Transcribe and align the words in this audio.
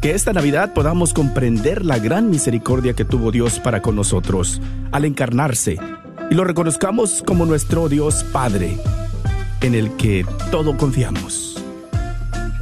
Que 0.00 0.12
esta 0.12 0.32
Navidad 0.32 0.74
podamos 0.74 1.12
comprender 1.12 1.84
la 1.84 1.98
gran 1.98 2.30
misericordia 2.30 2.94
que 2.94 3.04
tuvo 3.04 3.32
Dios 3.32 3.58
para 3.58 3.82
con 3.82 3.96
nosotros 3.96 4.60
al 4.92 5.04
encarnarse 5.04 5.76
y 6.30 6.34
lo 6.34 6.44
reconozcamos 6.44 7.24
como 7.26 7.46
nuestro 7.46 7.88
Dios 7.88 8.24
Padre, 8.32 8.78
en 9.60 9.74
el 9.74 9.96
que 9.96 10.24
todo 10.52 10.76
confiamos. 10.76 11.60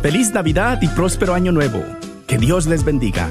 Feliz 0.01 0.33
Navidad 0.33 0.79
y 0.81 0.89
próspero 0.89 1.35
año 1.35 1.53
nuevo. 1.53 1.83
Que 2.27 2.39
Dios 2.39 2.67
les 2.67 2.85
bendiga. 2.85 3.31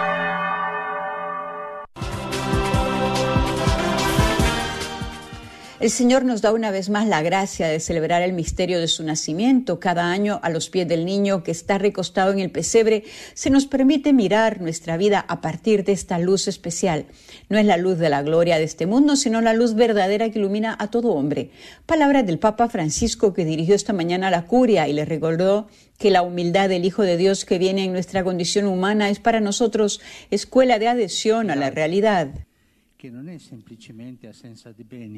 El 5.81 5.89
Señor 5.89 6.25
nos 6.25 6.43
da 6.43 6.53
una 6.53 6.69
vez 6.69 6.91
más 6.91 7.07
la 7.07 7.23
gracia 7.23 7.67
de 7.67 7.79
celebrar 7.79 8.21
el 8.21 8.33
misterio 8.33 8.79
de 8.79 8.87
su 8.87 9.03
nacimiento. 9.03 9.79
Cada 9.79 10.11
año, 10.11 10.39
a 10.43 10.51
los 10.51 10.69
pies 10.69 10.87
del 10.87 11.05
niño 11.05 11.41
que 11.41 11.49
está 11.49 11.79
recostado 11.79 12.31
en 12.31 12.37
el 12.37 12.51
pesebre, 12.51 13.03
se 13.33 13.49
nos 13.49 13.65
permite 13.65 14.13
mirar 14.13 14.61
nuestra 14.61 14.95
vida 14.95 15.25
a 15.27 15.41
partir 15.41 15.83
de 15.83 15.93
esta 15.93 16.19
luz 16.19 16.47
especial. 16.47 17.07
No 17.49 17.57
es 17.57 17.65
la 17.65 17.77
luz 17.77 17.97
de 17.97 18.09
la 18.09 18.21
gloria 18.21 18.59
de 18.59 18.63
este 18.63 18.85
mundo, 18.85 19.15
sino 19.15 19.41
la 19.41 19.53
luz 19.53 19.73
verdadera 19.73 20.29
que 20.29 20.37
ilumina 20.37 20.77
a 20.77 20.91
todo 20.91 21.13
hombre. 21.13 21.49
Palabras 21.87 22.27
del 22.27 22.37
Papa 22.37 22.69
Francisco 22.69 23.33
que 23.33 23.43
dirigió 23.43 23.73
esta 23.73 23.91
mañana 23.91 24.27
a 24.27 24.31
la 24.31 24.45
curia 24.45 24.87
y 24.87 24.93
le 24.93 25.05
recordó 25.05 25.67
que 25.97 26.11
la 26.11 26.21
humildad 26.21 26.69
del 26.69 26.85
Hijo 26.85 27.01
de 27.01 27.17
Dios 27.17 27.43
que 27.43 27.57
viene 27.57 27.85
en 27.85 27.93
nuestra 27.93 28.23
condición 28.23 28.65
humana 28.67 29.09
es 29.09 29.19
para 29.19 29.39
nosotros 29.39 29.99
escuela 30.29 30.77
de 30.77 30.89
adhesión 30.89 31.49
a 31.49 31.55
la 31.55 31.71
realidad. 31.71 32.27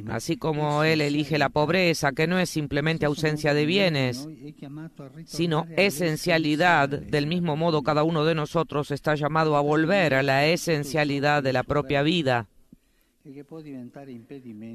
Así 0.09 0.37
como 0.37 0.83
Él 0.83 1.01
elige 1.01 1.37
la 1.37 1.49
pobreza, 1.49 2.11
que 2.11 2.27
no 2.27 2.39
es 2.39 2.49
simplemente 2.49 3.05
ausencia 3.05 3.53
de 3.53 3.65
bienes, 3.65 4.27
sino 5.25 5.65
esencialidad, 5.75 6.89
del 6.89 7.27
mismo 7.27 7.55
modo 7.55 7.83
cada 7.83 8.03
uno 8.03 8.25
de 8.25 8.35
nosotros 8.35 8.91
está 8.91 9.15
llamado 9.15 9.55
a 9.57 9.61
volver 9.61 10.13
a 10.13 10.23
la 10.23 10.45
esencialidad 10.47 11.43
de 11.43 11.53
la 11.53 11.63
propia 11.63 12.03
vida 12.03 12.47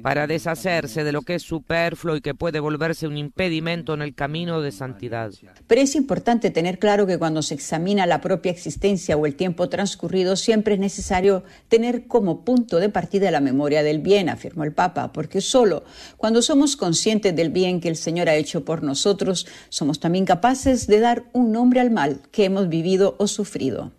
para 0.01 0.25
deshacerse 0.25 1.03
de 1.03 1.11
lo 1.11 1.21
que 1.21 1.35
es 1.35 1.43
superfluo 1.43 2.15
y 2.15 2.21
que 2.21 2.33
puede 2.33 2.59
volverse 2.59 3.07
un 3.07 3.15
impedimento 3.15 3.93
en 3.93 4.01
el 4.01 4.15
camino 4.15 4.61
de 4.61 4.71
santidad. 4.71 5.31
Pero 5.67 5.81
es 5.81 5.95
importante 5.95 6.49
tener 6.49 6.79
claro 6.79 7.05
que 7.05 7.19
cuando 7.19 7.43
se 7.43 7.53
examina 7.53 8.07
la 8.07 8.21
propia 8.21 8.51
existencia 8.51 9.15
o 9.17 9.27
el 9.27 9.35
tiempo 9.35 9.69
transcurrido, 9.69 10.35
siempre 10.35 10.73
es 10.73 10.79
necesario 10.79 11.43
tener 11.67 12.07
como 12.07 12.43
punto 12.43 12.79
de 12.79 12.89
partida 12.89 13.29
la 13.29 13.39
memoria 13.39 13.83
del 13.83 13.99
bien, 13.99 14.29
afirmó 14.29 14.63
el 14.63 14.73
Papa, 14.73 15.13
porque 15.13 15.41
solo 15.41 15.83
cuando 16.17 16.41
somos 16.41 16.75
conscientes 16.75 17.35
del 17.35 17.51
bien 17.51 17.79
que 17.79 17.89
el 17.89 17.97
Señor 17.97 18.29
ha 18.29 18.35
hecho 18.35 18.65
por 18.65 18.81
nosotros, 18.81 19.45
somos 19.69 19.99
también 19.99 20.25
capaces 20.25 20.87
de 20.87 20.99
dar 20.99 21.25
un 21.33 21.51
nombre 21.51 21.81
al 21.81 21.91
mal 21.91 22.21
que 22.31 22.45
hemos 22.45 22.67
vivido 22.67 23.15
o 23.19 23.27
sufrido. 23.27 23.91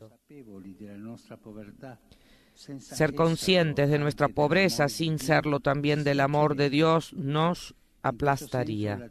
Ser 2.78 3.14
conscientes 3.14 3.88
de 3.88 3.98
nuestra 3.98 4.28
pobreza 4.28 4.90
sin 4.90 5.18
serlo 5.18 5.60
también 5.60 6.04
del 6.04 6.20
amor 6.20 6.56
de 6.56 6.68
Dios 6.68 7.14
nos 7.14 7.74
aplastaría. 8.02 9.10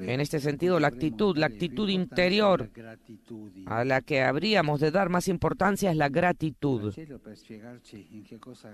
En 0.00 0.20
este 0.20 0.40
sentido, 0.40 0.80
la 0.80 0.88
actitud, 0.88 1.36
la 1.36 1.46
actitud 1.46 1.88
interior 1.88 2.70
a 3.66 3.84
la 3.84 4.00
que 4.00 4.22
habríamos 4.22 4.80
de 4.80 4.90
dar 4.90 5.10
más 5.10 5.28
importancia 5.28 5.90
es 5.90 5.96
la 5.96 6.08
gratitud. 6.08 6.94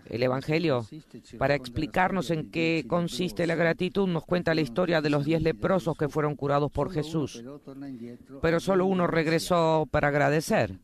El 0.07 0.23
Evangelio, 0.23 0.87
para 1.39 1.55
explicarnos 1.55 2.31
en 2.31 2.51
qué 2.51 2.85
consiste 2.87 3.47
la 3.47 3.55
gratitud, 3.57 4.07
nos 4.09 4.25
cuenta 4.25 4.55
la 4.55 4.61
historia 4.61 5.01
de 5.01 5.11
los 5.11 5.25
diez 5.25 5.43
leprosos 5.43 5.97
que 5.97 6.09
fueron 6.09 6.37
curados 6.37 6.71
por 6.71 6.93
Jesús. 6.93 7.43
Pero 8.43 8.61
solo 8.61 8.87
uno 8.87 9.07
regresó 9.07 9.89
para 9.91 10.09
agradecer 10.09 10.79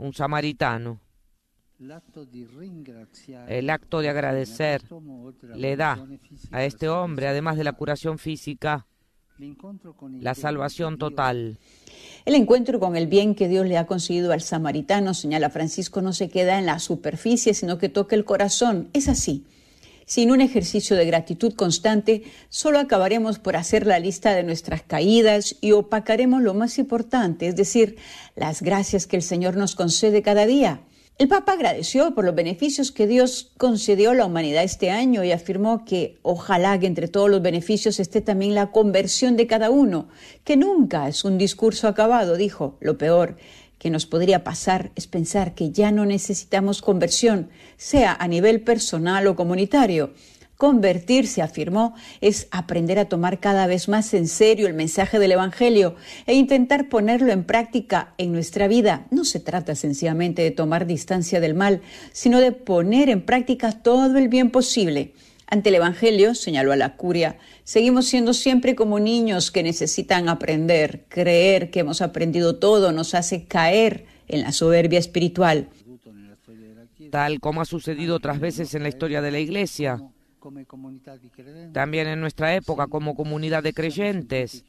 un 0.00 0.12
samaritano. 0.12 1.00
El 1.78 3.70
acto 3.70 4.00
de 4.00 4.08
agradecer 4.08 4.82
le 5.54 5.76
da 5.76 6.06
a 6.50 6.64
este 6.64 6.88
hombre, 6.88 7.28
además 7.28 7.56
de 7.56 7.64
la 7.64 7.72
curación 7.72 8.18
física, 8.18 8.86
la 10.20 10.34
salvación 10.34 10.98
total. 10.98 11.58
El 12.26 12.34
encuentro 12.34 12.80
con 12.80 12.96
el 12.96 13.06
bien 13.06 13.34
que 13.34 13.48
Dios 13.48 13.66
le 13.66 13.78
ha 13.78 13.86
concedido 13.86 14.32
al 14.32 14.42
samaritano, 14.42 15.14
señala 15.14 15.48
Francisco, 15.48 16.02
no 16.02 16.12
se 16.12 16.28
queda 16.28 16.58
en 16.58 16.66
la 16.66 16.78
superficie, 16.78 17.54
sino 17.54 17.78
que 17.78 17.88
toca 17.88 18.14
el 18.14 18.26
corazón. 18.26 18.90
Es 18.92 19.08
así. 19.08 19.46
Sin 20.10 20.32
un 20.32 20.40
ejercicio 20.40 20.96
de 20.96 21.04
gratitud 21.04 21.54
constante, 21.54 22.24
solo 22.48 22.80
acabaremos 22.80 23.38
por 23.38 23.54
hacer 23.54 23.86
la 23.86 24.00
lista 24.00 24.34
de 24.34 24.42
nuestras 24.42 24.82
caídas 24.82 25.54
y 25.60 25.70
opacaremos 25.70 26.42
lo 26.42 26.52
más 26.52 26.80
importante, 26.80 27.46
es 27.46 27.54
decir, 27.54 27.94
las 28.34 28.60
gracias 28.60 29.06
que 29.06 29.14
el 29.14 29.22
Señor 29.22 29.56
nos 29.56 29.76
concede 29.76 30.20
cada 30.20 30.46
día. 30.46 30.80
El 31.20 31.28
Papa 31.28 31.52
agradeció 31.52 32.12
por 32.12 32.24
los 32.24 32.34
beneficios 32.34 32.90
que 32.90 33.06
Dios 33.06 33.52
concedió 33.56 34.10
a 34.10 34.14
la 34.14 34.26
humanidad 34.26 34.64
este 34.64 34.90
año 34.90 35.22
y 35.22 35.30
afirmó 35.30 35.84
que 35.84 36.18
ojalá 36.22 36.80
que 36.80 36.86
entre 36.86 37.06
todos 37.06 37.30
los 37.30 37.40
beneficios 37.40 38.00
esté 38.00 38.20
también 38.20 38.56
la 38.56 38.72
conversión 38.72 39.36
de 39.36 39.46
cada 39.46 39.70
uno, 39.70 40.08
que 40.42 40.56
nunca 40.56 41.06
es 41.06 41.24
un 41.24 41.38
discurso 41.38 41.86
acabado, 41.86 42.36
dijo. 42.36 42.78
Lo 42.80 42.98
peor 42.98 43.36
que 43.80 43.90
nos 43.90 44.04
podría 44.04 44.44
pasar 44.44 44.92
es 44.94 45.06
pensar 45.06 45.54
que 45.54 45.70
ya 45.70 45.90
no 45.90 46.04
necesitamos 46.04 46.82
conversión, 46.82 47.48
sea 47.78 48.14
a 48.14 48.28
nivel 48.28 48.60
personal 48.60 49.26
o 49.26 49.34
comunitario. 49.34 50.12
Convertirse, 50.58 51.40
afirmó, 51.40 51.94
es 52.20 52.46
aprender 52.50 52.98
a 52.98 53.06
tomar 53.06 53.40
cada 53.40 53.66
vez 53.66 53.88
más 53.88 54.12
en 54.12 54.28
serio 54.28 54.66
el 54.66 54.74
mensaje 54.74 55.18
del 55.18 55.32
Evangelio 55.32 55.96
e 56.26 56.34
intentar 56.34 56.90
ponerlo 56.90 57.32
en 57.32 57.44
práctica 57.44 58.12
en 58.18 58.32
nuestra 58.32 58.68
vida. 58.68 59.06
No 59.10 59.24
se 59.24 59.40
trata 59.40 59.74
sencillamente 59.74 60.42
de 60.42 60.50
tomar 60.50 60.86
distancia 60.86 61.40
del 61.40 61.54
mal, 61.54 61.80
sino 62.12 62.38
de 62.38 62.52
poner 62.52 63.08
en 63.08 63.24
práctica 63.24 63.72
todo 63.72 64.18
el 64.18 64.28
bien 64.28 64.50
posible. 64.50 65.14
Ante 65.50 65.70
el 65.70 65.74
Evangelio, 65.74 66.36
señaló 66.36 66.70
a 66.70 66.76
la 66.76 66.94
curia, 66.96 67.36
seguimos 67.64 68.06
siendo 68.06 68.34
siempre 68.34 68.76
como 68.76 69.00
niños 69.00 69.50
que 69.50 69.64
necesitan 69.64 70.28
aprender. 70.28 71.06
Creer 71.08 71.70
que 71.70 71.80
hemos 71.80 72.02
aprendido 72.02 72.56
todo 72.56 72.92
nos 72.92 73.14
hace 73.14 73.46
caer 73.46 74.06
en 74.28 74.42
la 74.42 74.52
soberbia 74.52 75.00
espiritual. 75.00 75.68
Tal 77.10 77.40
como 77.40 77.60
ha 77.60 77.64
sucedido 77.64 78.14
otras 78.14 78.38
veces 78.38 78.74
en 78.74 78.84
la 78.84 78.88
historia 78.90 79.20
de 79.20 79.32
la 79.32 79.40
Iglesia. 79.40 80.00
También 81.72 82.08
en 82.08 82.20
nuestra 82.20 82.54
época, 82.54 82.86
como 82.86 83.14
comunidad 83.14 83.62
de 83.62 83.72
creyentes, 83.72 84.64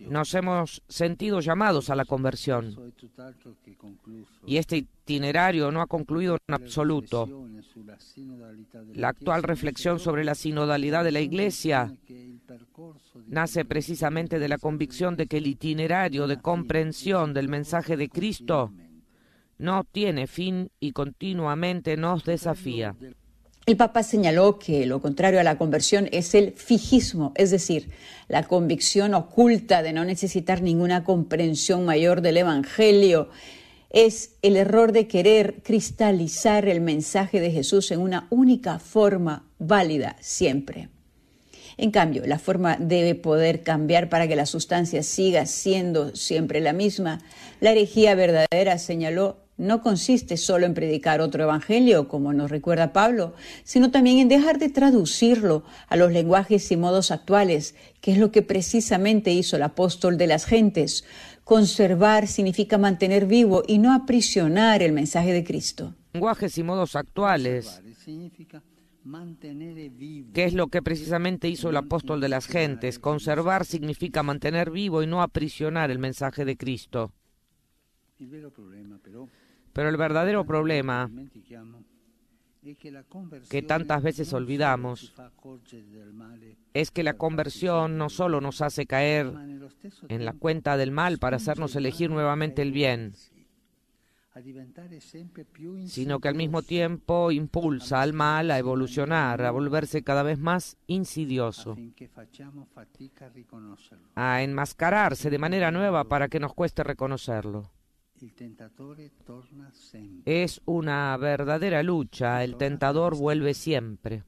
nos 0.00 0.34
hemos 0.34 0.82
sentido 0.88 1.40
llamados 1.40 1.90
a 1.90 1.96
la 1.96 2.04
conversión. 2.04 2.76
Y 4.46 4.56
este 4.56 4.78
itinerario 4.78 5.70
no 5.70 5.80
ha 5.80 5.86
concluido 5.86 6.38
en 6.48 6.54
absoluto. 6.54 7.28
La 8.94 9.08
actual 9.08 9.42
reflexión 9.42 9.98
sobre 9.98 10.24
la 10.24 10.34
sinodalidad 10.34 11.04
de 11.04 11.12
la 11.12 11.20
Iglesia 11.20 11.94
nace 13.26 13.64
precisamente 13.64 14.38
de 14.38 14.48
la 14.48 14.58
convicción 14.58 15.16
de 15.16 15.26
que 15.26 15.38
el 15.38 15.46
itinerario 15.46 16.26
de 16.26 16.40
comprensión 16.40 17.34
del 17.34 17.48
mensaje 17.48 17.96
de 17.96 18.08
Cristo 18.08 18.72
no 19.58 19.84
tiene 19.84 20.26
fin 20.26 20.70
y 20.80 20.92
continuamente 20.92 21.96
nos 21.96 22.24
desafía. 22.24 22.94
El 23.66 23.76
Papa 23.76 24.04
señaló 24.04 24.60
que 24.60 24.86
lo 24.86 25.02
contrario 25.02 25.40
a 25.40 25.42
la 25.42 25.58
conversión 25.58 26.08
es 26.12 26.36
el 26.36 26.52
fijismo, 26.52 27.32
es 27.34 27.50
decir, 27.50 27.90
la 28.28 28.44
convicción 28.44 29.12
oculta 29.12 29.82
de 29.82 29.92
no 29.92 30.04
necesitar 30.04 30.62
ninguna 30.62 31.02
comprensión 31.02 31.84
mayor 31.84 32.20
del 32.20 32.36
Evangelio. 32.36 33.28
Es 33.90 34.36
el 34.42 34.56
error 34.56 34.92
de 34.92 35.08
querer 35.08 35.62
cristalizar 35.64 36.68
el 36.68 36.80
mensaje 36.80 37.40
de 37.40 37.50
Jesús 37.50 37.90
en 37.90 37.98
una 37.98 38.28
única 38.30 38.78
forma 38.78 39.50
válida 39.58 40.14
siempre. 40.20 40.88
En 41.76 41.90
cambio, 41.90 42.24
la 42.24 42.38
forma 42.38 42.76
debe 42.78 43.16
poder 43.16 43.64
cambiar 43.64 44.08
para 44.08 44.28
que 44.28 44.36
la 44.36 44.46
sustancia 44.46 45.02
siga 45.02 45.44
siendo 45.44 46.14
siempre 46.14 46.60
la 46.60 46.72
misma. 46.72 47.18
La 47.60 47.72
herejía 47.72 48.14
verdadera, 48.14 48.78
señaló, 48.78 49.45
no 49.56 49.80
consiste 49.80 50.36
solo 50.36 50.66
en 50.66 50.74
predicar 50.74 51.20
otro 51.20 51.42
evangelio, 51.42 52.08
como 52.08 52.32
nos 52.32 52.50
recuerda 52.50 52.92
Pablo, 52.92 53.34
sino 53.64 53.90
también 53.90 54.18
en 54.18 54.28
dejar 54.28 54.58
de 54.58 54.68
traducirlo 54.68 55.64
a 55.88 55.96
los 55.96 56.12
lenguajes 56.12 56.70
y 56.70 56.76
modos 56.76 57.10
actuales, 57.10 57.74
que 58.00 58.12
es 58.12 58.18
lo 58.18 58.30
que 58.30 58.42
precisamente 58.42 59.32
hizo 59.32 59.56
el 59.56 59.62
apóstol 59.62 60.18
de 60.18 60.26
las 60.26 60.44
gentes. 60.44 61.04
Conservar 61.44 62.26
significa 62.26 62.76
mantener 62.76 63.26
vivo 63.26 63.62
y 63.66 63.78
no 63.78 63.94
aprisionar 63.94 64.82
el 64.82 64.92
mensaje 64.92 65.32
de 65.32 65.44
Cristo. 65.44 65.94
Lenguajes 66.12 66.58
y 66.58 66.62
modos 66.62 66.96
actuales. 66.96 67.80
¿Qué 70.34 70.44
es 70.44 70.52
lo 70.52 70.66
que 70.66 70.82
precisamente 70.82 71.48
hizo 71.48 71.70
el 71.70 71.76
apóstol 71.76 72.20
de 72.20 72.28
las 72.28 72.46
gentes? 72.46 72.98
Conservar 72.98 73.64
significa 73.64 74.22
mantener 74.22 74.70
vivo 74.70 75.02
y 75.02 75.06
no 75.06 75.22
aprisionar 75.22 75.90
el 75.90 75.98
mensaje 75.98 76.44
de 76.44 76.56
Cristo. 76.56 77.12
Pero 79.76 79.90
el 79.90 79.98
verdadero 79.98 80.46
problema 80.46 81.10
que 83.50 83.60
tantas 83.60 84.02
veces 84.02 84.32
olvidamos 84.32 85.12
es 86.72 86.90
que 86.90 87.02
la 87.02 87.12
conversión 87.18 87.98
no 87.98 88.08
solo 88.08 88.40
nos 88.40 88.62
hace 88.62 88.86
caer 88.86 89.30
en 90.08 90.24
la 90.24 90.32
cuenta 90.32 90.78
del 90.78 90.92
mal 90.92 91.18
para 91.18 91.36
hacernos 91.36 91.76
elegir 91.76 92.08
nuevamente 92.08 92.62
el 92.62 92.72
bien, 92.72 93.12
sino 95.84 96.20
que 96.20 96.28
al 96.28 96.36
mismo 96.36 96.62
tiempo 96.62 97.30
impulsa 97.30 98.00
al 98.00 98.14
mal 98.14 98.50
a 98.50 98.58
evolucionar, 98.58 99.42
a 99.42 99.50
volverse 99.50 100.02
cada 100.02 100.22
vez 100.22 100.38
más 100.38 100.78
insidioso, 100.86 101.76
a 104.14 104.42
enmascararse 104.42 105.28
de 105.28 105.38
manera 105.38 105.70
nueva 105.70 106.04
para 106.04 106.28
que 106.28 106.40
nos 106.40 106.54
cueste 106.54 106.82
reconocerlo. 106.82 107.75
Es 110.24 110.60
una 110.64 111.16
verdadera 111.16 111.82
lucha, 111.82 112.42
el 112.44 112.56
tentador 112.56 113.16
vuelve 113.16 113.54
siempre. 113.54 114.24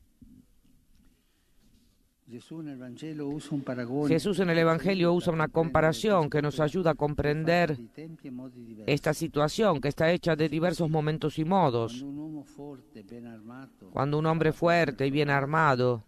Jesús 4.08 4.40
en 4.40 4.50
el 4.50 4.58
Evangelio 4.58 5.14
usa 5.14 5.32
una 5.32 5.48
comparación 5.48 6.28
que 6.28 6.42
nos 6.42 6.60
ayuda 6.60 6.90
a 6.90 6.94
comprender 6.94 7.78
esta 8.86 9.14
situación 9.14 9.80
que 9.80 9.88
está 9.88 10.12
hecha 10.12 10.36
de 10.36 10.50
diversos 10.50 10.90
momentos 10.90 11.38
y 11.38 11.46
modos. 11.46 12.04
Cuando 13.92 14.18
un 14.18 14.26
hombre 14.26 14.52
fuerte 14.52 15.06
y 15.06 15.10
bien 15.10 15.30
armado 15.30 16.04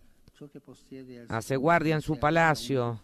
hace 1.28 1.56
guardia 1.56 1.94
en 1.94 2.00
su 2.00 2.18
palacio, 2.18 3.00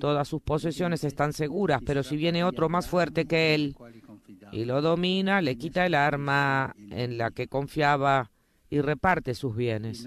todas 0.00 0.26
sus 0.28 0.42
posesiones 0.42 1.04
están 1.04 1.32
seguras, 1.32 1.80
pero 1.84 2.02
si 2.02 2.16
viene 2.16 2.44
otro 2.44 2.68
más 2.68 2.88
fuerte 2.88 3.26
que 3.26 3.54
él 3.54 3.76
y 4.52 4.64
lo 4.64 4.82
domina, 4.82 5.40
le 5.42 5.56
quita 5.56 5.86
el 5.86 5.94
arma 5.94 6.74
en 6.90 7.18
la 7.18 7.30
que 7.30 7.48
confiaba 7.48 8.30
y 8.68 8.80
reparte 8.80 9.34
sus 9.34 9.54
bienes. 9.54 10.06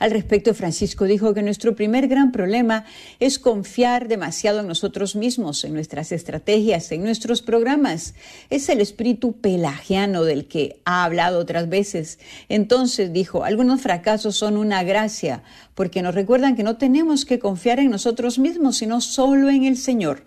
Al 0.00 0.12
respecto, 0.12 0.54
Francisco 0.54 1.04
dijo 1.04 1.34
que 1.34 1.42
nuestro 1.42 1.76
primer 1.76 2.08
gran 2.08 2.32
problema 2.32 2.86
es 3.20 3.38
confiar 3.38 4.08
demasiado 4.08 4.60
en 4.60 4.66
nosotros 4.66 5.14
mismos, 5.14 5.62
en 5.62 5.74
nuestras 5.74 6.10
estrategias, 6.10 6.90
en 6.90 7.04
nuestros 7.04 7.42
programas. 7.42 8.14
Es 8.48 8.70
el 8.70 8.80
espíritu 8.80 9.34
pelagiano 9.34 10.24
del 10.24 10.46
que 10.48 10.80
ha 10.86 11.04
hablado 11.04 11.38
otras 11.38 11.68
veces. 11.68 12.18
Entonces 12.48 13.12
dijo, 13.12 13.44
algunos 13.44 13.82
fracasos 13.82 14.36
son 14.36 14.56
una 14.56 14.82
gracia, 14.84 15.42
porque 15.74 16.00
nos 16.00 16.14
recuerdan 16.14 16.56
que 16.56 16.62
no 16.62 16.78
tenemos 16.78 17.26
que 17.26 17.38
confiar 17.38 17.78
en 17.78 17.90
nosotros 17.90 18.38
mismos, 18.38 18.78
sino 18.78 19.02
solo 19.02 19.50
en 19.50 19.64
el 19.64 19.76
Señor. 19.76 20.24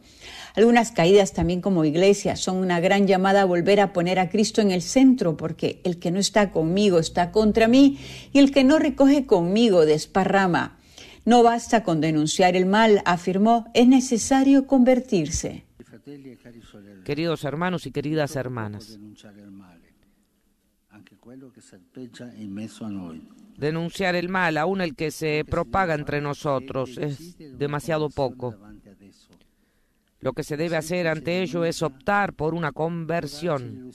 Algunas 0.55 0.91
caídas 0.91 1.33
también 1.33 1.61
como 1.61 1.83
iglesia 1.83 2.35
son 2.35 2.57
una 2.57 2.79
gran 2.79 3.07
llamada 3.07 3.41
a 3.41 3.45
volver 3.45 3.79
a 3.79 3.91
poner 3.91 4.19
a 4.19 4.29
Cristo 4.29 4.61
en 4.61 4.71
el 4.71 4.83
centro, 4.83 5.35
porque 5.35 5.81
el 5.83 5.97
que 5.97 6.11
no 6.11 6.19
está 6.19 6.51
conmigo 6.51 6.99
está 6.99 7.31
contra 7.31 7.67
mí 7.67 7.97
y 8.31 8.39
el 8.39 8.51
que 8.51 8.63
no 8.63 8.77
recoge 8.77 9.25
conmigo 9.25 9.85
desparrama. 9.85 10.77
No 11.25 11.41
basta 11.41 11.83
con 11.83 12.01
denunciar 12.01 12.55
el 12.55 12.65
mal, 12.65 13.01
afirmó, 13.05 13.71
es 13.73 13.87
necesario 13.87 14.67
convertirse. 14.67 15.65
Queridos 17.03 17.43
hermanos 17.45 17.85
y 17.87 17.91
queridas 17.91 18.35
hermanas, 18.35 18.99
denunciar 23.57 24.15
el 24.15 24.29
mal, 24.29 24.57
aun 24.57 24.81
el 24.81 24.95
que 24.95 25.11
se 25.11 25.45
propaga 25.49 25.95
entre 25.95 26.21
nosotros, 26.21 26.97
es 26.97 27.37
demasiado 27.57 28.09
poco. 28.09 28.55
Lo 30.23 30.31
que 30.31 30.43
se 30.43 30.55
debe 30.55 30.77
hacer 30.77 31.07
ante 31.07 31.41
ello 31.41 31.65
es 31.65 31.81
optar 31.81 32.33
por 32.33 32.53
una 32.53 32.71
conversión. 32.71 33.91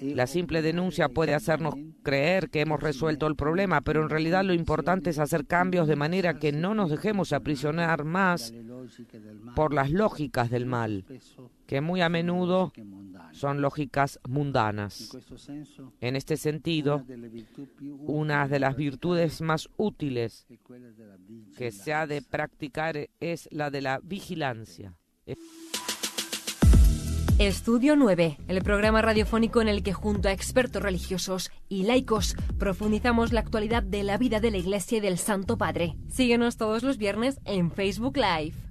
La 0.00 0.26
simple 0.26 0.62
denuncia 0.62 1.10
puede 1.10 1.34
hacernos 1.34 1.74
creer 2.02 2.48
que 2.48 2.62
hemos 2.62 2.82
resuelto 2.82 3.26
el 3.26 3.36
problema, 3.36 3.82
pero 3.82 4.02
en 4.02 4.08
realidad 4.08 4.42
lo 4.42 4.54
importante 4.54 5.10
es 5.10 5.18
hacer 5.18 5.46
cambios 5.46 5.86
de 5.86 5.96
manera 5.96 6.38
que 6.38 6.50
no 6.50 6.74
nos 6.74 6.90
dejemos 6.90 7.34
aprisionar 7.34 8.04
más 8.04 8.54
por 9.54 9.74
las 9.74 9.90
lógicas 9.90 10.48
del 10.50 10.64
mal, 10.64 11.04
que 11.68 11.82
muy 11.82 12.00
a 12.00 12.08
menudo 12.08 12.72
son 13.32 13.60
lógicas 13.60 14.18
mundanas. 14.26 15.14
En 16.00 16.16
este 16.16 16.38
sentido, 16.38 17.04
una 18.06 18.48
de 18.48 18.58
las 18.58 18.74
virtudes 18.74 19.42
más 19.42 19.68
útiles 19.76 20.46
que 21.58 21.70
se 21.70 21.92
ha 21.92 22.06
de 22.06 22.22
practicar 22.22 23.10
es 23.20 23.50
la 23.52 23.70
de 23.70 23.82
la 23.82 24.00
vigilancia. 24.02 24.94
Estudio 27.38 27.96
9, 27.96 28.38
el 28.48 28.62
programa 28.62 29.02
radiofónico 29.02 29.60
en 29.60 29.68
el 29.68 29.82
que 29.82 29.92
junto 29.92 30.28
a 30.28 30.32
expertos 30.32 30.82
religiosos 30.82 31.50
y 31.68 31.82
laicos 31.82 32.34
profundizamos 32.58 33.34
la 33.34 33.40
actualidad 33.40 33.82
de 33.82 34.04
la 34.04 34.16
vida 34.16 34.40
de 34.40 34.50
la 34.50 34.56
Iglesia 34.56 34.98
y 34.98 35.00
del 35.02 35.18
Santo 35.18 35.58
Padre. 35.58 35.96
Síguenos 36.08 36.56
todos 36.56 36.82
los 36.82 36.96
viernes 36.96 37.38
en 37.44 37.70
Facebook 37.70 38.16
Live. 38.16 38.67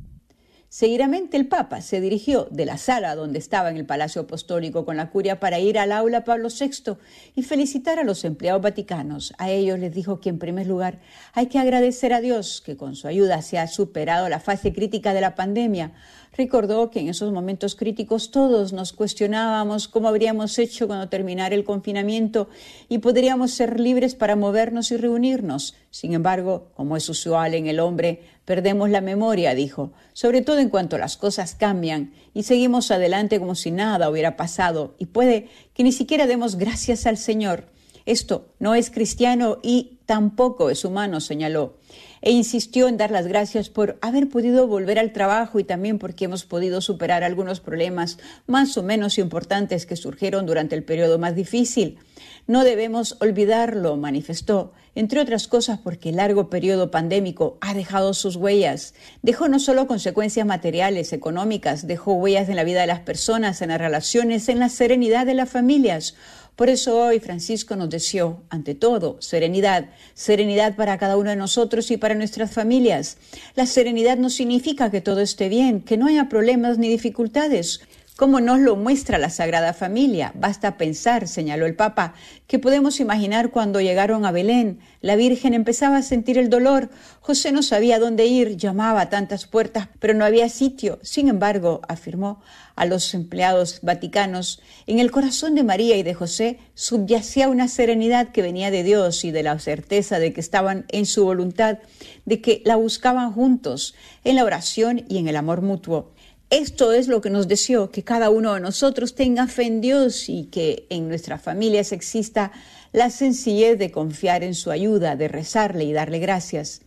Seguidamente 0.69 1.38
el 1.38 1.48
Papa 1.48 1.80
se 1.80 2.02
dirigió 2.02 2.50
de 2.52 2.66
la 2.66 2.78
sala 2.78 3.16
donde 3.16 3.40
estaba 3.40 3.69
en 3.69 3.78
el 3.78 3.86
Palacio 3.86 4.24
Apostólico 4.24 4.84
con 4.84 4.98
la 4.98 5.10
curia 5.12 5.40
para 5.40 5.60
ir 5.60 5.80
al 5.80 5.94
aula 5.94 6.25
Pablo 6.25 6.50
VI 6.50 6.98
y 7.36 7.44
felicitar 7.44 8.00
a 8.00 8.04
los 8.04 8.25
empleados 8.25 8.62
vaticanos. 8.62 9.34
A 9.38 9.50
ellos 9.50 9.80
les 9.80 9.96
dijo 9.96 10.19
que 10.19 10.28
en 10.28 10.40
primer 10.40 10.68
lugar 10.68 11.00
hay 11.31 11.46
que 11.46 11.58
agradecer 11.58 12.12
a 12.12 12.19
Dios 12.19 12.62
que 12.66 12.75
con 12.75 12.98
su 12.98 13.08
ayuda 13.08 13.42
se 13.44 13.58
ha 13.58 13.68
superado 13.68 14.28
la 14.28 14.42
fase 14.42 14.74
crítica 14.74 15.14
de 15.14 15.21
la 15.21 15.36
pandemia. 15.36 15.94
Recordó 16.36 16.92
que 16.92 17.00
en 17.00 17.07
esos 17.07 17.31
momentos 17.31 17.76
críticos 17.76 18.30
todos 18.31 18.74
nos 18.74 18.92
cuestionábamos 18.92 19.88
cómo 19.88 20.09
habríamos 20.09 20.59
hecho 20.59 20.86
cuando 20.86 21.07
terminara 21.07 21.56
el 21.56 21.64
confinamiento 21.64 22.50
y 22.90 22.97
podríamos 22.97 23.52
ser 23.52 23.80
libres 23.80 24.16
para 24.16 24.36
movernos 24.36 24.92
y 24.92 24.97
reunirnos. 24.97 25.76
Sin 25.92 26.14
embargo, 26.14 26.68
como 26.76 26.97
es 26.97 27.07
usual 27.07 27.54
en 27.56 27.68
el 27.68 27.80
hombre, 27.80 28.21
perdemos 28.47 28.89
la 28.89 29.01
memoria, 29.01 29.54
dijo, 29.56 29.92
sobre 30.13 30.42
todo 30.42 30.59
en 30.59 30.69
cuanto 30.69 30.97
las 30.97 31.18
cosas 31.18 31.54
cambian 31.54 32.13
y 32.33 32.44
seguimos 32.44 32.92
adelante 32.92 33.39
como 33.39 33.56
si 33.56 33.71
nada 33.71 34.09
hubiera 34.09 34.37
pasado 34.37 34.95
y 34.97 35.07
puede 35.07 35.49
que 35.73 35.83
ni 35.83 35.92
siquiera 35.92 36.27
demos 36.27 36.56
gracias 36.56 37.06
al 37.06 37.18
Señor. 37.18 37.66
Esto 38.06 38.47
no 38.59 38.73
es 38.73 38.89
cristiano 38.89 39.57
y 39.63 39.99
tampoco 40.06 40.69
es 40.69 40.85
humano, 40.85 41.19
señaló 41.19 41.75
e 42.21 42.31
insistió 42.31 42.87
en 42.87 42.95
dar 42.95 43.11
las 43.11 43.27
gracias 43.27 43.69
por 43.69 43.97
haber 44.01 44.30
podido 44.30 44.66
volver 44.66 44.97
al 44.97 45.11
trabajo 45.11 45.59
y 45.59 45.66
también 45.66 45.99
porque 45.99 46.25
hemos 46.25 46.45
podido 46.45 46.80
superar 46.80 47.25
algunos 47.25 47.59
problemas 47.59 48.18
más 48.47 48.77
o 48.77 48.83
menos 48.83 49.18
importantes 49.18 49.85
que 49.85 49.97
surgieron 49.97 50.45
durante 50.45 50.75
el 50.75 50.83
periodo 50.83 51.19
más 51.19 51.35
difícil. 51.35 51.99
No 52.47 52.64
debemos 52.64 53.18
olvidarlo, 53.19 53.97
manifestó, 53.97 54.74
entre 54.95 55.19
otras 55.19 55.47
cosas 55.47 55.80
porque 55.83 56.09
el 56.09 56.16
largo 56.16 56.50
periodo 56.50 56.90
pandémico 56.90 57.57
ha 57.62 57.74
dejado 57.74 58.14
sus 58.14 58.36
huellas. 58.36 58.94
Dejó 59.21 59.47
no 59.47 59.59
solo 59.59 59.86
consecuencias 59.86 60.45
materiales, 60.45 61.14
económicas, 61.14 61.86
dejó 61.86 62.14
huellas 62.14 62.50
en 62.50 62.56
la 62.56 62.64
vida 62.64 62.81
de 62.81 62.88
las 62.88 63.02
personas, 63.02 63.62
en 63.62 63.69
las 63.69 63.80
relaciones, 63.80 64.50
en 64.50 64.59
la 64.59 64.69
serenidad 64.69 65.26
de 65.26 65.36
las 65.36 65.50
familias. 65.50 66.16
Por 66.57 66.69
eso 66.69 67.00
hoy 67.00 67.19
Francisco 67.19 67.76
nos 67.76 67.92
deseó, 67.92 68.42
ante 68.50 68.74
todo, 68.74 69.18
serenidad, 69.21 69.90
serenidad 70.16 70.76
para 70.76 70.97
cada 70.97 71.16
uno 71.16 71.30
de 71.30 71.36
nosotros 71.36 71.92
y 71.92 71.97
para 71.97 72.16
nuestras 72.16 72.50
familias. 72.52 73.18
La 73.56 73.68
serenidad 73.68 74.18
no 74.18 74.31
significa 74.31 74.90
que 74.90 75.00
todo 75.00 75.21
esté 75.21 75.50
bien, 75.50 75.81
que 75.81 75.97
no 75.97 76.07
haya 76.07 76.30
problemas 76.30 76.80
ni 76.80 76.90
dificultades. 76.90 77.81
Como 78.18 78.42
nos 78.42 78.59
lo 78.59 78.76
muestra 78.76 79.19
la 79.19 79.30
Sagrada 79.30 79.74
Familia. 79.74 80.31
Basta 80.36 80.76
pensar, 80.76 81.28
señaló 81.28 81.68
el 81.68 81.76
Papa, 81.76 82.16
que 82.47 82.57
podemos 82.57 83.00
imaginar 83.00 83.52
cuando 83.52 83.80
llegaron 83.80 84.26
a 84.26 84.31
Belén. 84.31 84.80
La 85.02 85.16
Virgen 85.16 85.54
empezaba 85.54 85.97
a 85.97 86.02
sentir 86.02 86.40
el 86.40 86.50
dolor. 86.50 86.90
José 87.21 87.52
no 87.52 87.62
sabía 87.62 88.00
dónde 88.00 88.26
ir, 88.26 88.57
llamaba 88.57 89.02
a 89.02 89.09
tantas 89.09 89.45
puertas, 89.45 89.90
pero 90.00 90.16
no 90.16 90.26
había 90.26 90.50
sitio. 90.50 90.97
Sin 91.04 91.30
embargo, 91.30 91.81
afirmó 91.88 92.42
a 92.76 92.86
los 92.86 93.14
empleados 93.14 93.80
vaticanos, 93.83 94.62
en 94.88 95.00
el 95.00 95.12
corazón 95.12 95.54
de 95.54 95.64
María 95.64 95.95
y 95.95 96.04
de 96.04 96.14
José 96.16 96.59
subyacía 96.74 97.50
una 97.50 97.68
serenidad 97.68 98.30
que 98.30 98.42
venía 98.42 98.71
de 98.71 98.83
Dios 98.83 99.26
y 99.26 99.31
de 99.31 99.44
la 99.44 99.57
certeza 99.59 100.18
de 100.18 100.33
que 100.33 100.42
estaban 100.42 100.86
en 100.90 101.06
su 101.06 101.24
voluntad, 101.24 101.80
de 102.26 102.42
que 102.42 102.62
la 102.66 102.78
buscaban 102.78 103.31
juntos, 103.31 103.94
en 104.24 104.36
la 104.36 104.44
oración 104.44 105.06
y 105.07 105.18
en 105.18 105.28
el 105.28 105.36
amor 105.36 105.62
mutuo. 105.62 106.14
Esto 106.49 106.94
es 106.94 107.09
lo 107.09 107.19
que 107.19 107.30
nos 107.30 107.49
deseó, 107.49 107.92
que 107.92 108.04
cada 108.04 108.30
uno 108.30 108.54
de 108.54 108.61
nosotros 108.61 109.16
tenga 109.16 109.47
fe 109.47 109.63
en 109.63 109.81
Dios 109.81 110.30
y 110.30 110.45
que 110.45 110.85
en 110.89 111.09
nuestras 111.09 111.42
familias 111.42 111.92
exista 111.92 112.54
la 112.94 113.09
sencillez 113.09 113.77
de 113.77 113.92
confiar 113.92 114.44
en 114.44 114.56
su 114.56 114.71
ayuda, 114.71 115.18
de 115.18 115.27
rezarle 115.27 115.83
y 115.83 115.92
darle 115.92 116.19
gracias. 116.19 116.81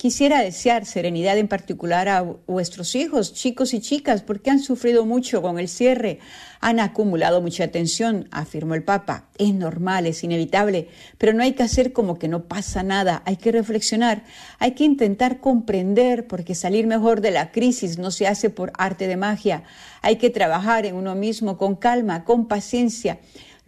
Quisiera 0.00 0.40
desear 0.40 0.86
serenidad 0.86 1.36
en 1.36 1.46
particular 1.46 2.08
a 2.08 2.22
vuestros 2.22 2.94
hijos, 2.94 3.34
chicos 3.34 3.74
y 3.74 3.80
chicas, 3.80 4.22
porque 4.22 4.48
han 4.48 4.58
sufrido 4.58 5.04
mucho 5.04 5.42
con 5.42 5.58
el 5.58 5.68
cierre, 5.68 6.20
han 6.60 6.80
acumulado 6.80 7.42
mucha 7.42 7.68
tensión, 7.68 8.26
afirmó 8.30 8.74
el 8.74 8.82
Papa. 8.82 9.28
Es 9.36 9.52
normal, 9.52 10.06
es 10.06 10.24
inevitable, 10.24 10.88
pero 11.18 11.34
no 11.34 11.42
hay 11.42 11.52
que 11.52 11.64
hacer 11.64 11.92
como 11.92 12.18
que 12.18 12.28
no 12.28 12.44
pasa 12.44 12.82
nada, 12.82 13.22
hay 13.26 13.36
que 13.36 13.52
reflexionar, 13.52 14.24
hay 14.58 14.70
que 14.70 14.84
intentar 14.84 15.38
comprender, 15.38 16.26
porque 16.26 16.54
salir 16.54 16.86
mejor 16.86 17.20
de 17.20 17.32
la 17.32 17.52
crisis 17.52 17.98
no 17.98 18.10
se 18.10 18.26
hace 18.26 18.48
por 18.48 18.72
arte 18.78 19.06
de 19.06 19.18
magia, 19.18 19.64
hay 20.00 20.16
que 20.16 20.30
trabajar 20.30 20.86
en 20.86 20.94
uno 20.94 21.14
mismo 21.14 21.58
con 21.58 21.76
calma, 21.76 22.24
con 22.24 22.48
paciencia 22.48 23.18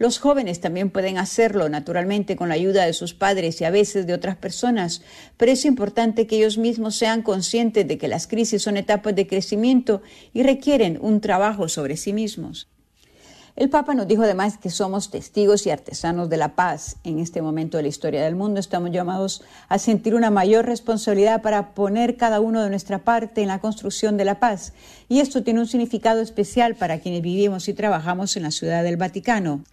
los 0.03 0.19
jóvenes 0.19 0.59
también 0.59 0.89
pueden 0.89 1.17
hacerlo, 1.17 1.69
naturalmente, 1.69 2.35
con 2.35 2.49
la 2.49 2.55
ayuda 2.55 2.85
de 2.85 2.91
sus 2.91 3.13
padres 3.13 3.61
y 3.61 3.63
a 3.63 3.69
veces 3.69 4.05
de 4.05 4.13
otras 4.13 4.35
personas, 4.35 5.01
pero 5.37 5.53
es 5.53 5.63
importante 5.63 6.27
que 6.27 6.35
ellos 6.35 6.57
mismos 6.57 6.97
sean 6.97 7.21
conscientes 7.21 7.87
de 7.87 7.97
que 7.97 8.09
las 8.09 8.27
crisis 8.27 8.61
son 8.61 8.75
etapas 8.75 9.15
de 9.15 9.27
crecimiento 9.27 10.01
y 10.33 10.43
requieren 10.43 10.99
un 11.01 11.21
trabajo 11.21 11.69
sobre 11.69 11.95
sí 11.95 12.11
mismos. 12.11 12.67
El 13.55 13.69
Papa 13.69 13.93
nos 13.93 14.05
dijo 14.05 14.23
además 14.23 14.57
que 14.57 14.69
somos 14.69 15.09
testigos 15.09 15.65
y 15.65 15.69
artesanos 15.69 16.29
de 16.29 16.35
la 16.35 16.53
paz. 16.53 16.97
En 17.05 17.19
este 17.19 17.41
momento 17.41 17.77
de 17.77 17.83
la 17.83 17.89
historia 17.89 18.25
del 18.25 18.35
mundo 18.35 18.59
estamos 18.59 18.91
llamados 18.91 19.41
a 19.69 19.79
sentir 19.79 20.15
una 20.15 20.31
mayor 20.31 20.65
responsabilidad 20.65 21.41
para 21.41 21.73
poner 21.73 22.17
cada 22.17 22.41
uno 22.41 22.61
de 22.61 22.69
nuestra 22.69 23.05
parte 23.05 23.41
en 23.41 23.47
la 23.47 23.59
construcción 23.59 24.17
de 24.17 24.25
la 24.25 24.41
paz. 24.41 24.73
Y 25.07 25.21
esto 25.21 25.43
tiene 25.43 25.61
un 25.61 25.67
significado 25.67 26.19
especial 26.19 26.75
para 26.75 26.99
quienes 26.99 27.21
vivimos 27.21 27.69
y 27.69 27.73
trabajamos 27.73 28.35
en 28.35 28.43
la 28.43 28.51
Ciudad 28.51 28.83
del 28.83 28.97
Vaticano. 28.97 29.63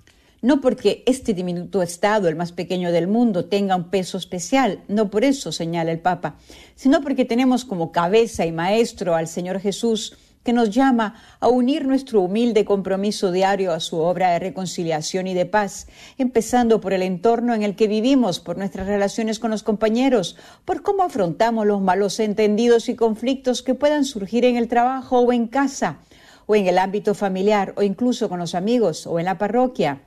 No 0.43 0.61
porque 0.61 1.03
este 1.07 1.35
diminuto 1.35 1.83
Estado, 1.83 2.27
el 2.27 2.37
más 2.37 2.53
pequeño 2.53 2.93
del 2.93 3.07
mundo, 3.07 3.45
tenga 3.45 3.77
un 3.77 3.91
peso 3.91 4.17
especial, 4.17 4.83
no 4.89 5.11
por 5.11 5.25
eso 5.25 5.53
señala 5.53 5.93
el 5.93 6.01
Papa, 6.01 6.37
sino 6.75 7.03
porque 7.03 7.27
tenemos 7.27 7.67
como 7.67 7.93
cabeza 7.93 8.47
y 8.47 8.53
maestro 8.53 9.15
al 9.15 9.29
Señor 9.29 9.61
Jesús, 9.61 10.17
que 10.43 10.53
nos 10.55 10.71
llama 10.71 11.17
a 11.39 11.49
unir 11.49 11.87
nuestro 11.87 12.23
humilde 12.23 12.65
compromiso 12.65 13.31
diario 13.31 13.73
a 13.73 13.81
su 13.81 13.99
obra 13.99 14.31
de 14.31 14.39
reconciliación 14.39 15.27
y 15.27 15.35
de 15.35 15.45
paz, 15.45 15.87
empezando 16.17 16.81
por 16.81 16.95
el 16.95 17.03
entorno 17.03 17.55
en 17.55 17.63
el 17.63 17.77
que 17.77 17.89
vivimos, 17.89 18.41
por 18.41 18.57
nuestras 18.57 18.87
relaciones 18.87 19.39
con 19.39 19.51
los 19.51 19.63
compañeros, 19.63 20.37
por 20.65 20.83
cómo 20.83 21.03
afrontamos 21.03 21.67
los 21.67 21.83
malos 21.83 22.19
entendidos 22.21 22.89
y 22.89 22.97
conflictos 22.97 23.63
que 23.63 23.75
puedan 23.75 24.05
surgir 24.07 24.47
en 24.47 24.57
el 24.57 24.69
trabajo 24.69 25.21
o 25.21 25.33
en 25.33 25.47
casa, 25.47 25.99
o 26.47 26.57
en 26.57 26.67
el 26.67 26.79
ámbito 26.79 27.15
familiar, 27.15 27.75
o 27.77 27.83
incluso 27.83 28.31
con 28.31 28.39
los 28.39 28.55
amigos, 28.55 29.07
o 29.07 29.19
en 29.19 29.27
la 29.27 29.37
parroquia. 29.37 30.01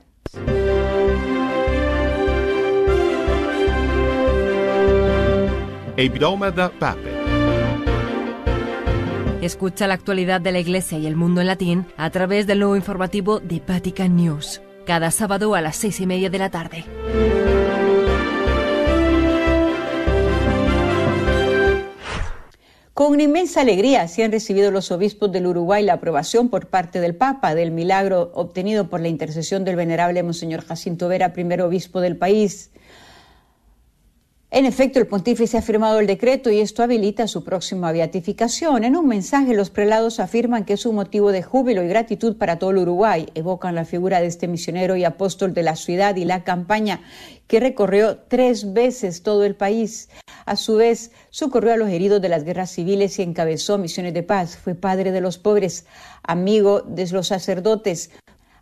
Escucha 9.40 9.86
la 9.86 9.94
actualidad 9.94 10.40
de 10.40 10.52
la 10.52 10.58
Iglesia 10.58 10.98
y 10.98 11.06
el 11.06 11.16
mundo 11.16 11.40
en 11.40 11.48
latín 11.48 11.86
a 11.96 12.10
través 12.10 12.46
del 12.46 12.60
nuevo 12.60 12.76
informativo 12.76 13.40
de 13.40 13.62
Vatican 13.66 14.16
News, 14.16 14.62
cada 14.86 15.10
sábado 15.10 15.54
a 15.54 15.60
las 15.60 15.76
seis 15.76 16.00
y 16.00 16.06
media 16.06 16.30
de 16.30 16.38
la 16.38 16.50
tarde. 16.50 16.84
Con 22.94 23.20
inmensa 23.20 23.60
alegría 23.62 24.06
se 24.06 24.22
han 24.22 24.30
recibido 24.30 24.70
los 24.70 24.92
obispos 24.92 25.32
del 25.32 25.48
Uruguay 25.48 25.82
la 25.82 25.94
aprobación 25.94 26.48
por 26.48 26.68
parte 26.68 27.00
del 27.00 27.16
Papa 27.16 27.56
del 27.56 27.72
milagro 27.72 28.30
obtenido 28.34 28.88
por 28.88 29.00
la 29.00 29.08
intercesión 29.08 29.64
del 29.64 29.74
venerable 29.74 30.22
Monseñor 30.22 30.64
Jacinto 30.64 31.08
Vera, 31.08 31.32
primer 31.32 31.60
obispo 31.60 32.00
del 32.00 32.16
país. 32.16 32.70
En 34.56 34.66
efecto, 34.66 35.00
el 35.00 35.08
pontífice 35.08 35.58
ha 35.58 35.62
firmado 35.62 35.98
el 35.98 36.06
decreto 36.06 36.48
y 36.48 36.60
esto 36.60 36.84
habilita 36.84 37.26
su 37.26 37.42
próxima 37.42 37.90
beatificación. 37.90 38.84
En 38.84 38.96
un 38.96 39.08
mensaje, 39.08 39.52
los 39.52 39.70
prelados 39.70 40.20
afirman 40.20 40.64
que 40.64 40.74
es 40.74 40.86
un 40.86 40.94
motivo 40.94 41.32
de 41.32 41.42
júbilo 41.42 41.82
y 41.82 41.88
gratitud 41.88 42.36
para 42.36 42.56
todo 42.60 42.70
el 42.70 42.78
Uruguay. 42.78 43.26
Evocan 43.34 43.74
la 43.74 43.84
figura 43.84 44.20
de 44.20 44.28
este 44.28 44.46
misionero 44.46 44.94
y 44.94 45.02
apóstol 45.02 45.54
de 45.54 45.64
la 45.64 45.74
ciudad 45.74 46.14
y 46.14 46.24
la 46.24 46.44
campaña 46.44 47.00
que 47.48 47.58
recorrió 47.58 48.18
tres 48.28 48.72
veces 48.72 49.24
todo 49.24 49.44
el 49.44 49.56
país. 49.56 50.08
A 50.46 50.54
su 50.54 50.76
vez, 50.76 51.10
socorrió 51.30 51.72
a 51.72 51.76
los 51.76 51.88
heridos 51.88 52.22
de 52.22 52.28
las 52.28 52.44
guerras 52.44 52.70
civiles 52.70 53.18
y 53.18 53.22
encabezó 53.22 53.76
misiones 53.76 54.14
de 54.14 54.22
paz. 54.22 54.56
Fue 54.56 54.76
padre 54.76 55.10
de 55.10 55.20
los 55.20 55.36
pobres, 55.36 55.84
amigo 56.22 56.80
de 56.82 57.08
los 57.10 57.26
sacerdotes, 57.26 58.12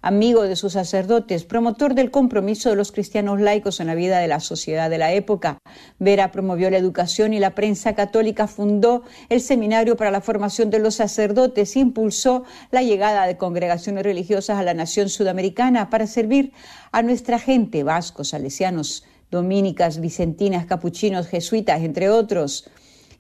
amigo 0.03 0.43
de 0.43 0.57
sus 0.57 0.75
sacerdotes, 0.75 1.45
promotor 1.45 1.95
del 1.95 2.11
compromiso 2.11 2.69
de 2.69 2.77
los 2.77 2.93
cristianos 2.93 3.41
laicos 3.41 3.81
en 3.81 3.87
la 3.87 3.95
vida 3.95 4.19
de 4.19 4.29
la 4.29 4.41
sociedad 4.41 4.91
de 4.91 4.99
la 4.99 5.13
época. 5.13 5.59
Vera 5.99 6.33
promovió 6.33 6.69
la 6.71 6.77
educación 6.77 7.33
y 7.33 7.39
la 7.39 7.55
prensa 7.55 7.95
católica 7.95 8.49
fundó 8.49 9.05
el 9.29 9.41
Seminario 9.41 9.97
para 9.97 10.11
la 10.11 10.21
Formación 10.21 10.71
de 10.71 10.81
los 10.81 10.97
Sacerdotes, 10.97 11.77
impulsó 11.77 12.45
la 12.73 12.83
llegada 12.83 13.27
de 13.27 13.37
congregaciones 13.37 14.03
religiosas 14.03 14.59
a 14.59 14.65
la 14.65 14.75
nación 14.75 15.09
sudamericana 15.09 15.89
para 15.89 16.07
servir 16.07 16.53
a 16.91 17.03
nuestra 17.03 17.39
gente, 17.39 17.85
vascos, 17.85 18.31
salesianos, 18.31 19.05
dominicas, 19.31 20.01
vicentinas, 20.01 20.67
capuchinos, 20.67 21.29
jesuitas, 21.29 21.81
entre 21.81 22.11
otros 22.11 22.69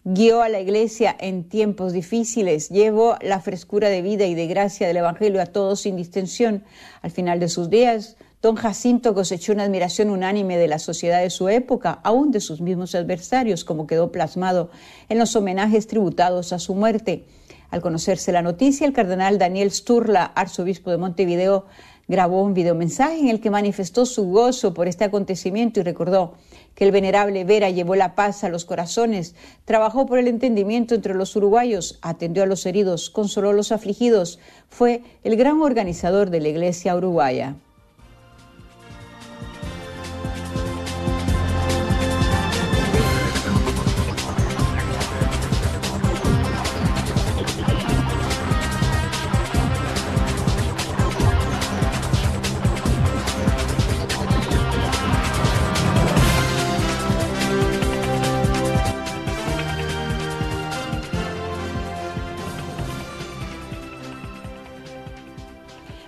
guió 0.04 0.42
a 0.42 0.48
la 0.48 0.60
iglesia 0.60 1.16
en 1.18 1.48
tiempos 1.48 1.92
difíciles, 1.92 2.68
llevó 2.70 3.16
la 3.20 3.40
frescura 3.40 3.88
de 3.88 4.02
vida 4.02 4.26
y 4.26 4.34
de 4.34 4.46
gracia 4.46 4.86
del 4.86 4.96
Evangelio 4.96 5.40
a 5.40 5.46
todos 5.46 5.80
sin 5.80 5.96
distinción. 5.96 6.64
Al 7.02 7.12
final 7.12 7.38
de 7.38 7.48
sus 7.48 7.70
días, 7.70 8.16
don 8.40 8.56
Jacinto 8.56 9.14
cosechó 9.14 9.52
una 9.52 9.62
admiración 9.64 10.10
unánime 10.10 10.56
de 10.58 10.66
la 10.66 10.80
sociedad 10.80 11.22
de 11.22 11.30
su 11.30 11.48
época, 11.48 12.00
aún 12.02 12.32
de 12.32 12.40
sus 12.40 12.60
mismos 12.60 12.94
adversarios, 12.96 13.64
como 13.64 13.86
quedó 13.86 14.10
plasmado 14.10 14.70
en 15.08 15.18
los 15.18 15.36
homenajes 15.36 15.86
tributados 15.86 16.52
a 16.52 16.58
su 16.58 16.74
muerte. 16.74 17.24
Al 17.70 17.80
conocerse 17.80 18.32
la 18.32 18.42
noticia, 18.42 18.86
el 18.86 18.92
cardenal 18.92 19.38
Daniel 19.38 19.70
Sturla, 19.70 20.24
arzobispo 20.24 20.90
de 20.90 20.98
Montevideo, 20.98 21.66
grabó 22.08 22.42
un 22.42 22.52
videomensaje 22.52 23.20
en 23.20 23.28
el 23.28 23.40
que 23.40 23.50
manifestó 23.50 24.04
su 24.04 24.24
gozo 24.24 24.74
por 24.74 24.88
este 24.88 25.04
acontecimiento 25.04 25.80
y 25.80 25.84
recordó 25.84 26.34
que 26.74 26.84
el 26.84 26.92
venerable 26.92 27.44
Vera 27.44 27.70
llevó 27.70 27.94
la 27.96 28.14
paz 28.14 28.44
a 28.44 28.48
los 28.48 28.64
corazones, 28.64 29.34
trabajó 29.64 30.06
por 30.06 30.18
el 30.18 30.28
entendimiento 30.28 30.94
entre 30.94 31.14
los 31.14 31.34
uruguayos, 31.36 31.98
atendió 32.02 32.42
a 32.42 32.46
los 32.46 32.66
heridos, 32.66 33.10
consoló 33.10 33.50
a 33.50 33.54
los 33.54 33.72
afligidos, 33.72 34.38
fue 34.68 35.02
el 35.24 35.36
gran 35.36 35.60
organizador 35.60 36.30
de 36.30 36.40
la 36.40 36.48
Iglesia 36.48 36.96
uruguaya. 36.96 37.56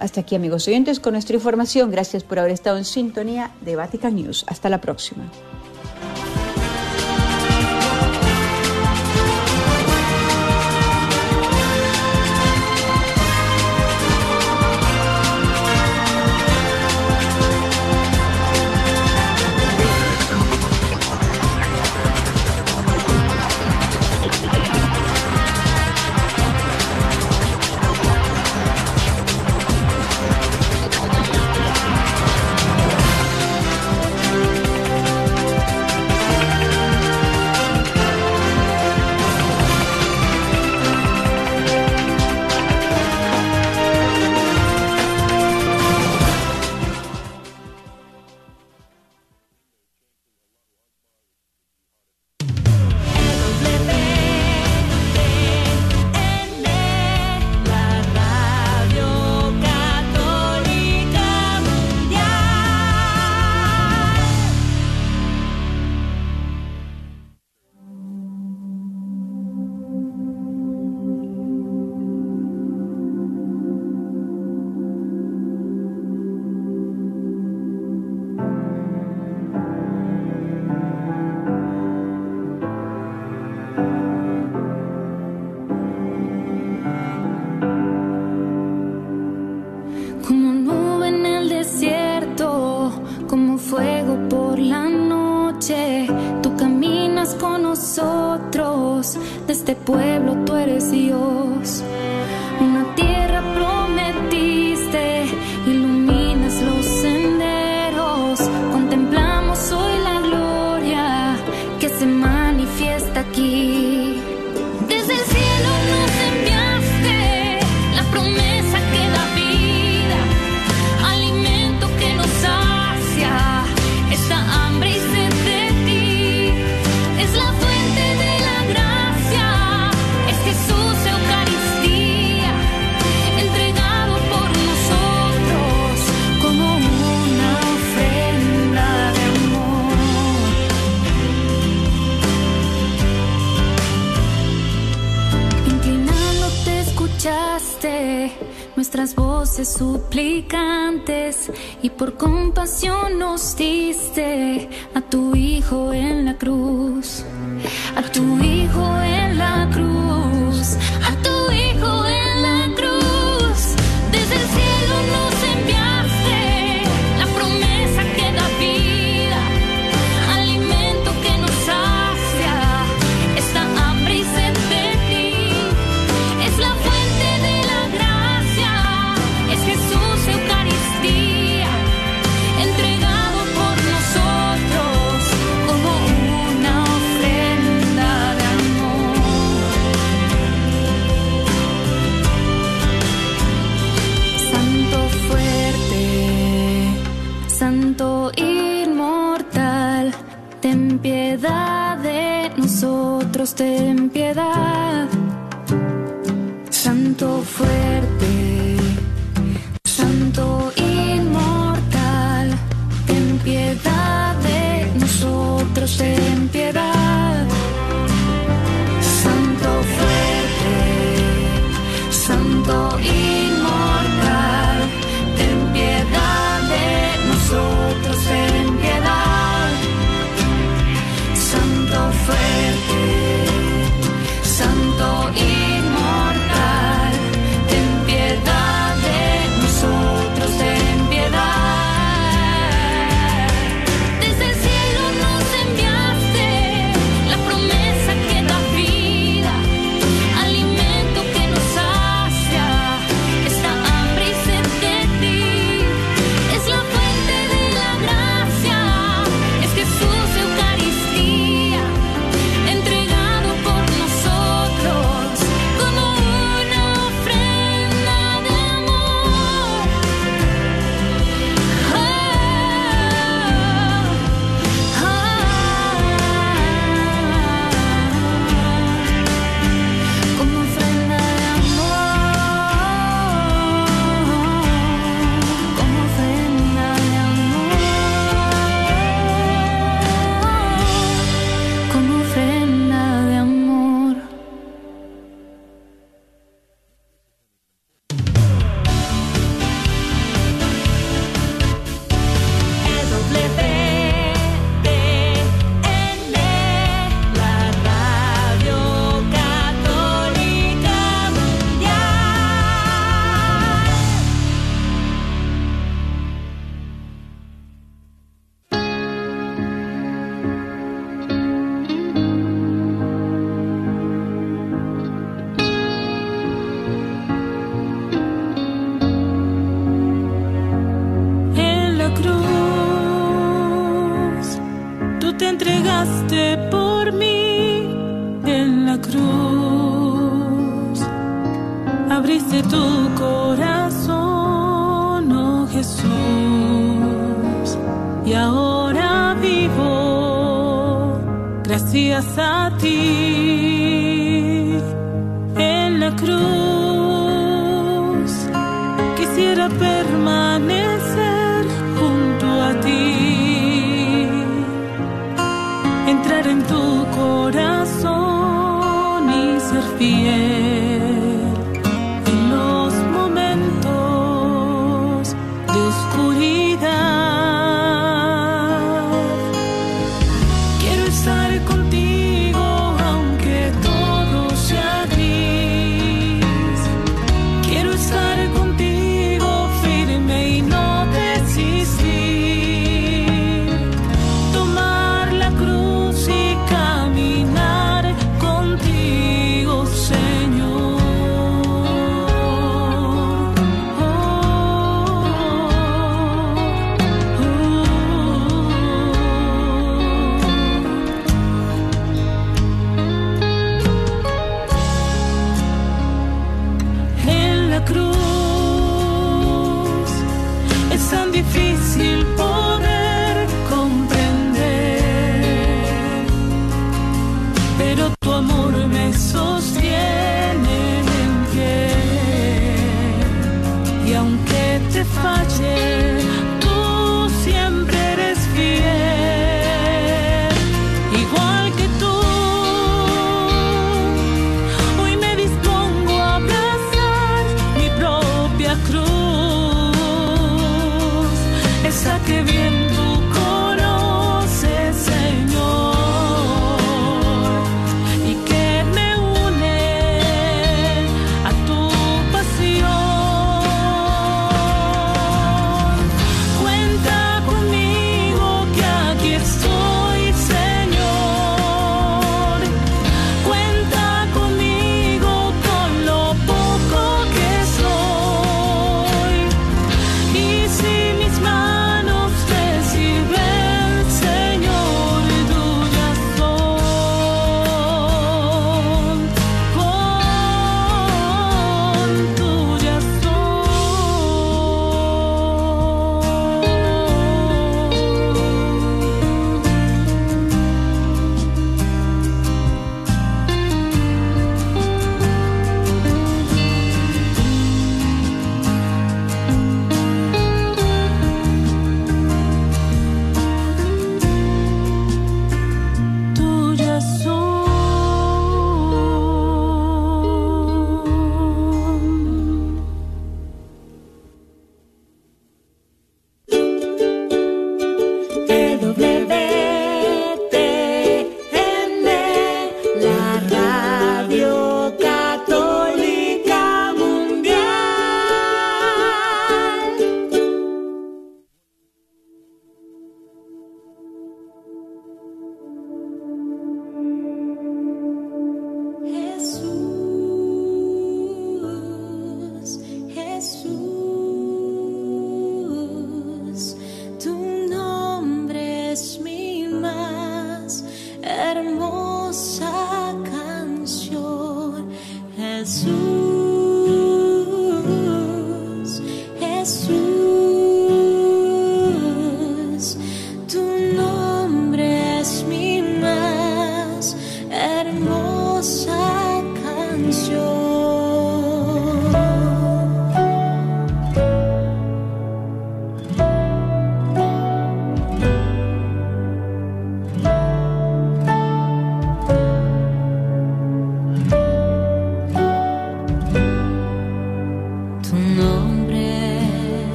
Hasta 0.00 0.20
aquí, 0.20 0.36
amigos 0.36 0.68
oyentes, 0.68 1.00
con 1.00 1.12
nuestra 1.14 1.34
información. 1.34 1.90
Gracias 1.90 2.22
por 2.22 2.38
haber 2.38 2.52
estado 2.52 2.78
en 2.78 2.84
sintonía 2.84 3.50
de 3.60 3.76
Vatican 3.76 4.14
News. 4.14 4.44
Hasta 4.46 4.68
la 4.68 4.80
próxima. 4.80 5.30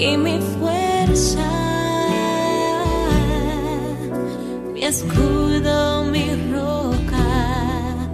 Y 0.00 0.16
mi 0.16 0.38
fuerza, 0.58 1.46
mi 4.72 4.82
escudo, 4.82 6.04
mi 6.04 6.26
roca, 6.50 8.08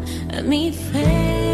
mi 0.44 0.72
fe. 0.72 1.45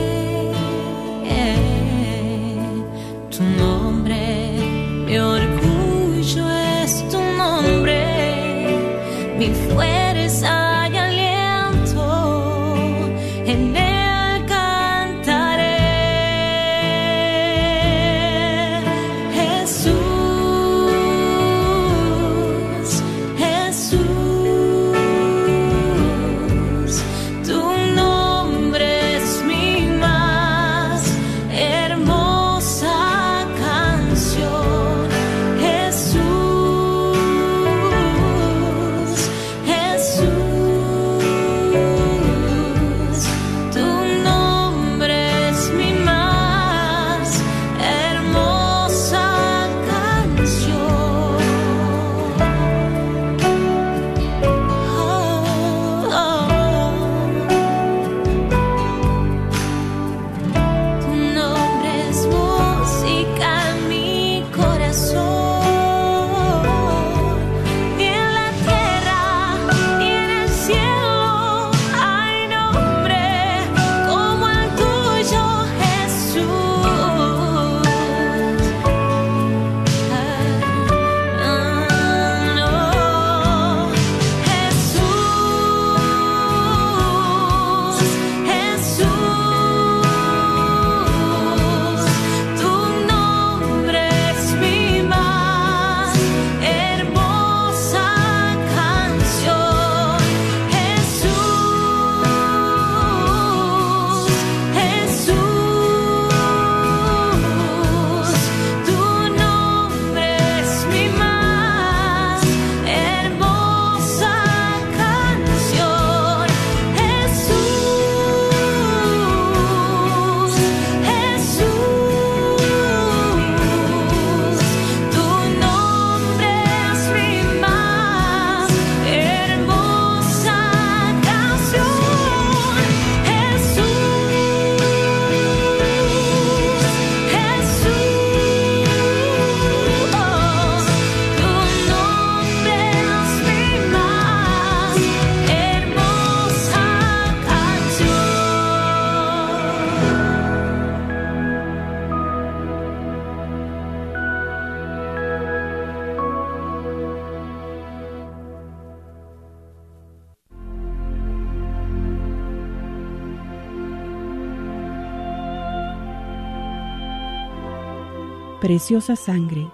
Preciosa 168.62 169.16
sangre, 169.16 169.66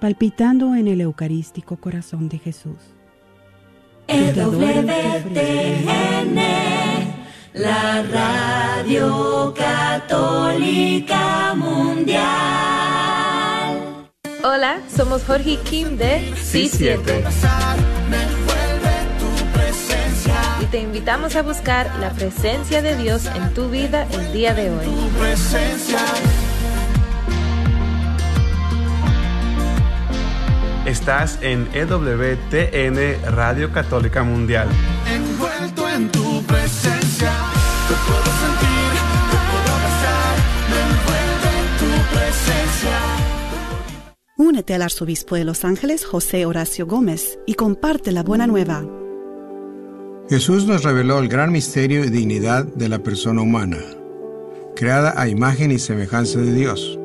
palpitando 0.00 0.74
en 0.74 0.88
el 0.88 1.02
eucarístico 1.02 1.76
corazón 1.76 2.30
de 2.30 2.38
Jesús. 2.38 2.78
EWTN, 4.08 4.34
la 7.52 8.02
radio 8.04 9.52
católica 9.54 11.54
mundial. 11.54 12.22
Hola, 14.44 14.80
somos 14.96 15.22
Jorge 15.24 15.50
y 15.50 15.56
Kim 15.58 15.98
de 15.98 16.32
Sí 16.42 16.70
Siete. 16.70 17.22
Y 20.62 20.64
te 20.64 20.80
invitamos 20.80 21.36
a 21.36 21.42
buscar 21.42 21.94
la 22.00 22.08
presencia 22.12 22.80
de 22.80 22.96
Dios 22.96 23.26
en 23.26 23.52
tu 23.52 23.68
vida 23.68 24.08
el 24.10 24.32
día 24.32 24.54
de 24.54 24.70
hoy. 24.70 24.86
Estás 30.90 31.38
en 31.40 31.68
EWTN 31.72 33.32
Radio 33.32 33.70
Católica 33.70 34.24
Mundial. 34.24 34.68
Envuelto 35.06 35.88
en 35.88 36.10
tu 36.10 36.42
presencia, 36.42 37.30
te 37.86 37.94
puedo 38.08 38.24
sentir, 38.24 38.90
te 39.30 39.38
puedo 39.46 39.68
abrazar, 39.76 40.34
me 40.68 40.80
envuelve 40.90 41.50
en 41.60 41.68
tu 41.78 41.90
presencia. 42.12 42.98
Únete 44.36 44.74
al 44.74 44.82
arzobispo 44.82 45.36
de 45.36 45.44
Los 45.44 45.64
Ángeles, 45.64 46.04
José 46.04 46.44
Horacio 46.44 46.88
Gómez, 46.88 47.38
y 47.46 47.54
comparte 47.54 48.10
la 48.10 48.24
buena 48.24 48.48
nueva. 48.48 48.84
Jesús 50.28 50.66
nos 50.66 50.82
reveló 50.82 51.20
el 51.20 51.28
gran 51.28 51.52
misterio 51.52 52.04
y 52.04 52.10
dignidad 52.10 52.64
de 52.64 52.88
la 52.88 52.98
persona 52.98 53.42
humana, 53.42 53.78
creada 54.74 55.14
a 55.16 55.28
imagen 55.28 55.70
y 55.70 55.78
semejanza 55.78 56.40
de 56.40 56.52
Dios, 56.52 56.98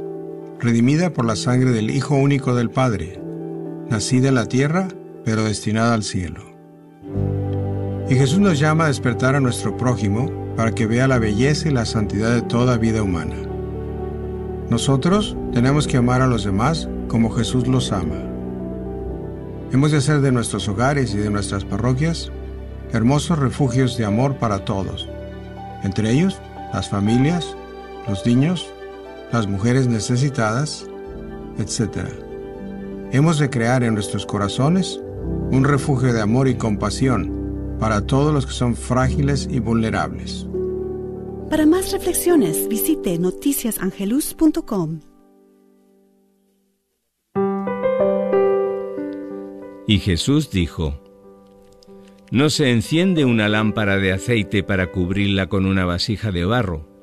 redimida 0.60 1.14
por 1.14 1.26
la 1.26 1.36
sangre 1.36 1.70
del 1.70 1.92
Hijo 1.92 2.16
único 2.16 2.56
del 2.56 2.72
Padre, 2.72 3.24
nacida 3.90 4.30
en 4.30 4.36
la 4.36 4.48
tierra, 4.48 4.88
pero 5.24 5.44
destinada 5.44 5.94
al 5.94 6.04
cielo. 6.04 6.56
Y 8.10 8.16
Jesús 8.16 8.40
nos 8.40 8.60
llama 8.60 8.86
a 8.86 8.88
despertar 8.88 9.36
a 9.36 9.40
nuestro 9.40 9.76
prójimo 9.78 10.32
para 10.56 10.72
que 10.72 10.86
vea 10.86 11.08
la 11.08 11.20
belleza 11.20 11.70
y 11.70 11.72
la 11.72 11.86
santidad 11.86 12.34
de 12.34 12.42
toda 12.42 12.78
vida 12.78 13.02
humana. 13.02 13.36
Nosotros 14.70 15.36
tenemos 15.54 15.88
que 15.88 15.98
amar 15.98 16.22
a 16.22 16.28
los 16.28 16.44
demás 16.44 16.88
como 17.08 17.32
Jesús 17.32 17.68
los 17.68 17.92
ama. 17.92 18.22
Hemos 19.72 19.92
de 19.92 19.98
hacer 19.98 20.22
de 20.22 20.32
nuestros 20.32 20.68
hogares 20.68 21.14
y 21.14 21.18
de 21.18 21.30
nuestras 21.30 21.66
parroquias 21.66 22.32
hermosos 22.94 23.40
refugios 23.40 23.98
de 23.98 24.06
amor 24.06 24.38
para 24.38 24.64
todos, 24.64 25.10
entre 25.84 26.12
ellos 26.12 26.40
las 26.74 26.90
familias, 26.90 27.56
los 28.08 28.26
niños, 28.26 28.68
las 29.32 29.48
mujeres 29.48 29.88
necesitadas, 29.88 30.86
etc. 31.58 32.25
Hemos 33.12 33.40
de 33.40 33.50
crear 33.50 33.84
en 33.84 33.94
nuestros 33.94 34.26
corazones 34.26 35.02
un 35.52 35.64
refugio 35.64 36.14
de 36.14 36.22
amor 36.22 36.48
y 36.48 36.56
compasión 36.56 37.78
para 37.80 38.06
todos 38.06 38.34
los 38.34 38.46
que 38.46 38.54
son 38.54 38.76
frágiles 38.76 39.48
y 39.50 39.60
vulnerables. 39.60 40.48
Para 41.50 41.66
más 41.66 41.92
reflexiones, 41.92 42.68
visite 42.68 43.20
noticiasangelus.com. 43.20 45.00
Y 49.88 50.00
Jesús 50.00 50.50
dijo, 50.50 51.00
No 52.32 52.50
se 52.50 52.72
enciende 52.72 53.24
una 53.24 53.48
lámpara 53.48 53.98
de 53.98 54.14
aceite 54.14 54.64
para 54.64 54.92
cubrirla 54.92 55.48
con 55.48 55.66
una 55.68 55.86
vasija 55.86 56.32
de 56.32 56.44
barro, 56.44 56.95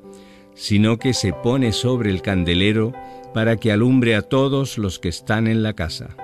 sino 0.55 0.97
que 0.97 1.13
se 1.13 1.33
pone 1.33 1.71
sobre 1.71 2.09
el 2.09 2.21
candelero 2.21 2.93
para 3.33 3.57
que 3.57 3.71
alumbre 3.71 4.15
a 4.15 4.21
todos 4.21 4.77
los 4.77 4.99
que 4.99 5.09
están 5.09 5.47
en 5.47 5.63
la 5.63 5.73
casa. 5.73 6.15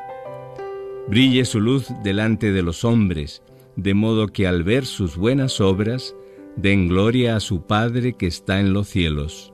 Brille 1.08 1.46
su 1.46 1.60
luz 1.60 1.88
delante 2.04 2.52
de 2.52 2.62
los 2.62 2.86
hombres, 2.86 3.42
de 3.76 3.94
modo 3.94 4.28
que 4.28 4.46
al 4.46 4.64
ver 4.64 4.86
sus 4.86 5.18
buenas 5.18 5.60
obras, 5.60 6.16
den 6.56 6.88
gloria 6.88 7.36
a 7.36 7.40
su 7.40 7.66
Padre 7.66 8.14
que 8.14 8.28
está 8.28 8.60
en 8.60 8.74
los 8.74 8.88
cielos. 8.88 9.54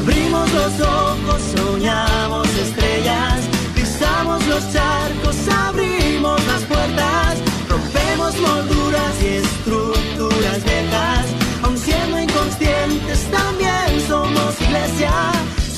Abrimos 0.00 0.52
los 0.52 0.80
ojos, 0.80 1.42
soñamos 1.56 2.48
estrellas, 2.56 3.40
pisamos 3.74 4.46
los 4.46 4.72
charcos, 4.72 5.36
abrimos 5.48 6.46
las 6.46 6.62
puertas, 6.62 7.38
rompemos 7.68 8.40
molduras 8.40 9.22
y 9.22 9.26
estructuras 9.26 10.64
viejas, 10.64 11.26
aun 11.62 11.76
siendo 11.76 12.20
inconscientes 12.20 13.30
también 13.30 14.00
somos 14.06 14.60
iglesia, 14.60 15.12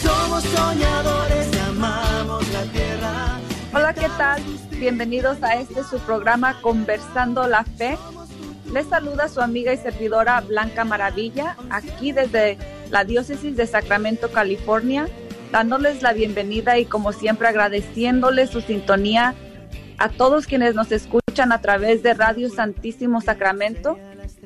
somos 0.02 0.44
soñadores 0.44 1.48
amamos 1.68 2.46
la 2.52 2.62
tierra. 2.64 3.38
Hola, 3.72 3.94
¿qué 3.94 4.09
tal? 4.18 4.42
Bienvenidos 4.78 5.42
a 5.42 5.54
este 5.54 5.83
su 5.83 5.98
programa 6.00 6.61
Conversando 6.61 7.46
la 7.46 7.64
Fe. 7.64 7.96
Les 8.72 8.87
saluda 8.87 9.28
su 9.28 9.40
amiga 9.40 9.72
y 9.72 9.76
servidora 9.76 10.40
Blanca 10.42 10.85
Maravilla, 10.85 11.56
aquí 11.70 12.12
desde 12.12 12.56
la 12.90 13.05
Diócesis 13.05 13.57
de 13.57 13.66
Sacramento, 13.66 14.31
California, 14.31 15.09
dándoles 15.53 16.03
la 16.03 16.12
bienvenida 16.12 16.79
y 16.79 16.85
como 16.85 17.12
siempre 17.12 17.48
agradeciéndoles 17.48 18.50
su 18.50 18.61
sintonía 18.61 19.35
a 19.98 20.09
todos 20.09 20.46
quienes 20.46 20.74
nos 20.74 20.90
escuchan 20.92 21.53
a 21.53 21.61
través 21.61 22.03
de 22.03 22.14
Radio 22.14 22.48
Santísimo 22.48 23.20
Sacramento 23.20 23.98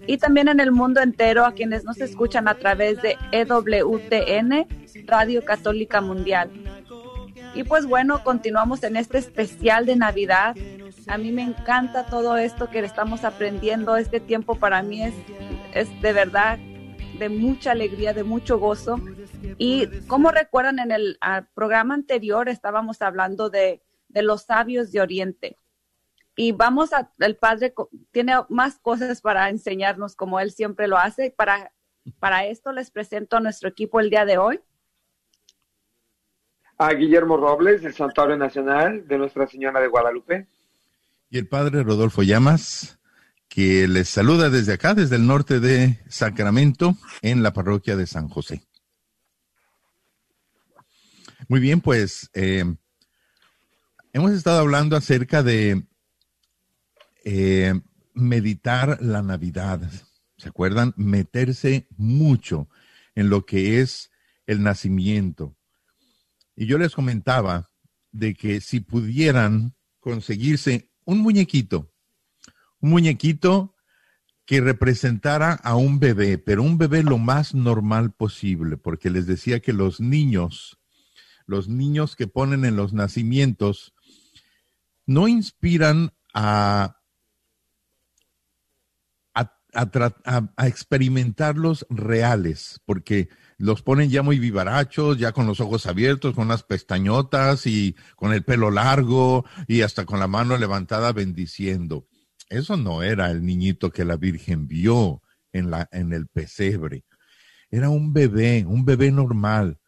y 0.07 0.19
también 0.19 0.49
en 0.49 0.61
el 0.61 0.73
mundo 0.73 1.01
entero 1.01 1.47
a 1.47 1.53
quienes 1.53 1.85
nos 1.85 2.01
escuchan 2.01 2.49
a 2.49 2.55
través 2.55 3.01
de 3.01 3.17
EWTN, 3.33 4.67
Radio 5.07 5.45
Católica 5.45 6.01
Mundial. 6.01 6.51
Y 7.55 7.63
pues 7.63 7.87
bueno, 7.87 8.25
continuamos 8.25 8.83
en 8.83 8.97
este 8.97 9.19
especial 9.19 9.87
de 9.87 9.97
Navidad. 9.97 10.57
A 11.07 11.19
mí 11.19 11.31
me 11.31 11.43
encanta 11.43 12.07
todo 12.07 12.37
esto 12.37 12.69
que 12.69 12.81
estamos 12.81 13.25
aprendiendo. 13.25 13.97
Este 13.97 14.19
tiempo 14.19 14.57
para 14.57 14.83
mí 14.83 15.03
es, 15.03 15.15
es 15.73 16.03
de 16.03 16.13
verdad 16.13 16.59
de 17.19 17.29
mucha 17.29 17.73
alegría, 17.73 18.13
de 18.13 18.25
mucho 18.25 18.59
gozo. 18.59 19.01
Y 19.59 19.87
como 20.07 20.31
recuerdan, 20.31 20.79
en 20.79 20.93
el 20.93 21.19
programa 21.55 21.95
anterior 21.95 22.49
estábamos 22.49 23.03
hablando 23.03 23.51
de, 23.51 23.83
de 24.09 24.23
los 24.23 24.43
sabios 24.43 24.93
de 24.93 25.01
Oriente. 25.01 25.59
Y 26.37 26.53
vamos 26.53 26.93
a, 26.93 27.13
el 27.19 27.37
Padre 27.37 27.75
tiene 28.11 28.35
más 28.49 28.79
cosas 28.79 29.21
para 29.21 29.49
enseñarnos 29.49 30.17
como 30.17 30.41
él 30.41 30.51
siempre 30.51 30.89
lo 30.89 30.99
hace. 30.99 31.31
Para, 31.31 31.73
para 32.19 32.47
esto 32.47 32.73
les 32.73 32.91
presento 32.91 33.37
a 33.37 33.41
nuestro 33.41 33.69
equipo 33.69 34.01
el 34.01 34.11
día 34.11 34.25
de 34.25 34.39
hoy. 34.39 34.61
A 36.77 36.93
Guillermo 36.93 37.37
Robles, 37.37 37.83
del 37.83 37.95
Santuario 37.95 38.37
Nacional 38.37 39.07
de 39.07 39.19
Nuestra 39.19 39.47
Señora 39.47 39.81
de 39.81 39.87
Guadalupe. 39.87 40.49
Y 41.31 41.39
el 41.39 41.47
Padre 41.47 41.85
Rodolfo 41.85 42.23
Llamas, 42.23 42.99
que 43.55 43.87
les 43.87 44.09
saluda 44.09 44.51
desde 44.51 44.73
acá, 44.73 44.95
desde 44.95 45.15
el 45.15 45.29
norte 45.29 45.61
de 45.61 46.01
Sacramento, 46.09 46.99
en 47.23 47.45
la 47.45 47.53
parroquia 47.53 47.95
de 47.95 48.09
San 48.09 48.29
José. 48.29 48.67
Muy 51.47 51.61
bien, 51.61 51.81
pues 51.81 52.31
eh, 52.35 52.65
hemos 54.13 54.33
estado 54.33 54.59
hablando 54.59 54.97
acerca 54.97 55.45
de 55.45 55.87
eh, 57.25 57.81
meditar 58.13 59.01
la 59.01 59.23
Navidad. 59.23 59.89
¿Se 60.37 60.49
acuerdan? 60.49 60.93
Meterse 60.97 61.87
mucho 61.97 62.69
en 63.15 63.31
lo 63.31 63.47
que 63.47 63.81
es 63.81 64.11
el 64.47 64.65
nacimiento. 64.65 65.57
Y 66.57 66.67
yo 66.67 66.77
les 66.77 66.93
comentaba 66.93 67.71
de 68.11 68.35
que 68.35 68.61
si 68.61 68.81
pudieran 68.81 69.77
conseguirse 70.01 70.91
un 71.05 71.19
muñequito, 71.19 71.94
un 72.85 72.91
muñequito 72.91 73.75
que 74.45 74.61
representara 74.61 75.55
a 75.55 75.75
un 75.75 76.01
bebé, 76.01 76.37
pero 76.37 76.63
un 76.63 76.77
bebé 76.77 77.03
lo 77.03 77.17
más 77.17 77.55
normal 77.55 78.13
posible, 78.13 78.77
porque 78.77 79.09
les 79.09 79.27
decía 79.27 79.61
que 79.61 79.73
los 79.73 80.01
niños, 80.01 80.79
los 81.47 81.67
niños 81.67 82.15
que 82.15 82.27
ponen 82.27 82.67
en 82.67 82.77
los 82.77 82.93
nacimientos, 82.93 83.95
no 85.07 85.29
inspiran 85.29 86.13
a, 86.35 87.01
a, 89.33 89.47
a, 90.55 90.67
experimentarlos 90.67 91.87
reales, 91.89 92.83
porque 92.85 93.31
los 93.57 93.81
ponen 93.81 94.11
ya 94.11 94.23
muy 94.23 94.39
vivarachos, 94.39 95.17
ya 95.17 95.33
con 95.33 95.47
los 95.47 95.59
ojos 95.61 95.87
abiertos, 95.87 96.35
con 96.35 96.49
las 96.49 96.65
pestañotas 96.65 97.67
y 97.67 97.97
con 98.15 98.35
el 98.35 98.45
pelo 98.45 98.71
largo 98.71 99.47
y 99.67 99.81
hasta 99.81 100.05
con 100.05 100.21
la 100.21 100.29
mano 100.29 100.59
levantada 100.59 101.13
bendiciendo. 101.13 102.07
Eso 102.49 102.77
no 102.77 103.03
era 103.03 103.31
el 103.31 103.45
niñito 103.45 103.91
que 103.91 104.05
la 104.05 104.17
Virgen 104.17 104.67
vio 104.67 105.23
en, 105.53 105.71
la, 105.71 105.89
en 105.93 106.13
el 106.13 106.27
pesebre. 106.27 107.05
Era 107.71 107.89
un 107.89 108.13
bebé, 108.13 108.65
un 108.67 108.85
bebé 108.85 109.11
normal. 109.11 109.79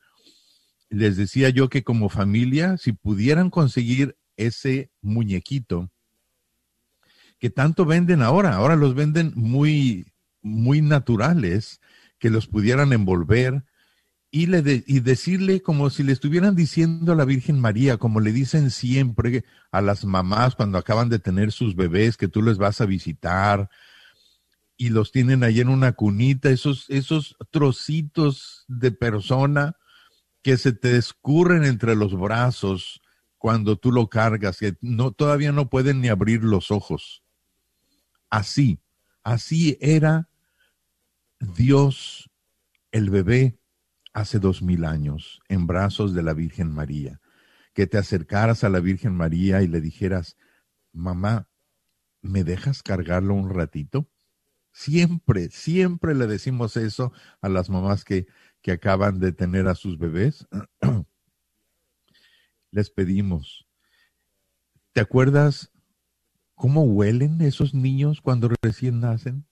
Les 0.89 1.17
decía 1.17 1.51
yo 1.51 1.69
que 1.69 1.85
como 1.85 2.09
familia, 2.09 2.77
si 2.79 2.93
pudieran 2.93 3.51
conseguir 3.51 4.17
ese 4.37 4.91
muñequito, 5.03 5.91
que 7.39 7.51
tanto 7.51 7.85
venden 7.85 8.23
ahora, 8.23 8.55
ahora 8.55 8.77
los 8.77 8.95
venden 8.95 9.33
muy, 9.35 10.13
muy 10.41 10.81
naturales, 10.81 11.81
que 12.19 12.31
los 12.31 12.47
pudieran 12.47 12.93
envolver 12.93 13.65
y, 14.31 14.47
le 14.47 14.63
de, 14.63 14.85
y 14.87 15.01
decirle 15.01 15.63
como 15.63 15.91
si 15.91 16.03
le 16.03 16.13
estuvieran 16.13 16.55
diciendo 16.55 17.13
a 17.13 17.17
la 17.17 17.25
Virgen 17.25 17.61
María, 17.61 17.97
como 17.97 18.21
le 18.21 18.33
dicen 18.33 18.71
siempre 18.71 19.45
a 19.71 19.81
las 19.81 20.05
mamás 20.05 20.55
cuando 20.55 20.79
acaban 20.79 21.09
de 21.09 21.19
tener 21.19 21.53
sus 21.53 21.77
bebés, 21.77 22.17
que 22.17 22.29
tú 22.29 22.43
les 22.43 22.59
vas 22.59 22.81
a 22.81 22.87
visitar 22.87 23.71
y 24.77 24.91
los 24.91 25.11
tienen 25.11 25.43
ahí 25.43 25.61
en 25.61 25.69
una 25.69 25.93
cunita, 25.93 26.51
esos, 26.51 26.87
esos 26.91 27.37
trocitos 27.51 28.65
de 28.69 28.93
persona 28.93 29.77
que 30.43 30.57
se 30.57 30.73
te 30.73 30.97
escurren 30.97 31.65
entre 31.65 31.97
los 31.97 32.19
brazos 32.19 33.01
cuando 33.39 33.77
tú 33.77 33.93
lo 33.93 34.09
cargas, 34.09 34.59
que 34.59 34.77
no, 34.81 35.13
todavía 35.13 35.53
no 35.53 35.71
pueden 35.71 36.01
ni 36.01 36.09
abrir 36.09 36.43
los 36.45 36.71
ojos. 36.71 37.23
Así, 38.29 38.81
así 39.23 39.79
era 39.81 40.29
Dios, 41.39 42.31
el 42.93 43.11
bebé, 43.11 43.59
hace 44.17 44.39
dos 44.39 44.63
mil 44.63 44.87
años, 44.87 45.43
en 45.47 45.67
brazos 45.67 46.15
de 46.15 46.23
la 46.23 46.33
Virgen 46.33 46.73
María. 46.73 47.21
Que 47.75 47.87
te 47.87 47.99
acercaras 47.99 48.65
a 48.65 48.71
la 48.71 48.81
Virgen 48.81 49.15
María 49.15 49.61
y 49.61 49.69
le 49.69 49.83
dijeras, 49.83 50.39
mamá, 50.91 51.51
¿me 52.23 52.43
dejas 52.43 52.83
cargarlo 52.83 53.35
un 53.35 53.51
ratito? 53.51 54.09
Siempre, 54.73 55.51
siempre 55.51 56.15
le 56.15 56.27
decimos 56.27 56.79
eso 56.79 57.13
a 57.43 57.51
las 57.51 57.69
mamás 57.69 58.07
que, 58.07 58.27
que 58.63 58.73
acaban 58.73 59.21
de 59.21 59.33
tener 59.33 59.69
a 59.69 59.75
sus 59.75 59.99
bebés. 59.99 60.47
Les 62.71 62.89
pedimos, 62.89 63.69
¿te 64.95 65.03
acuerdas 65.03 65.71
cómo 66.55 66.85
huelen 66.85 67.43
esos 67.43 67.75
niños 67.75 68.23
cuando 68.23 68.49
recién 68.63 69.01
nacen? 69.01 69.47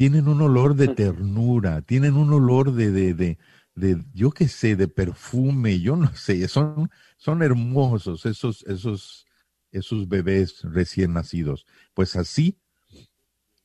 Tienen 0.00 0.28
un 0.28 0.40
olor 0.40 0.76
de 0.76 0.88
ternura, 0.88 1.82
tienen 1.82 2.14
un 2.14 2.32
olor 2.32 2.72
de, 2.72 2.90
de, 2.90 3.12
de, 3.12 3.38
de 3.74 4.02
yo 4.14 4.30
qué 4.30 4.48
sé, 4.48 4.74
de 4.74 4.88
perfume, 4.88 5.78
yo 5.78 5.94
no 5.94 6.14
sé, 6.14 6.48
son, 6.48 6.90
son 7.18 7.42
hermosos 7.42 8.24
esos, 8.24 8.64
esos, 8.66 9.26
esos 9.70 10.08
bebés 10.08 10.62
recién 10.62 11.12
nacidos. 11.12 11.66
Pues 11.92 12.16
así, 12.16 12.56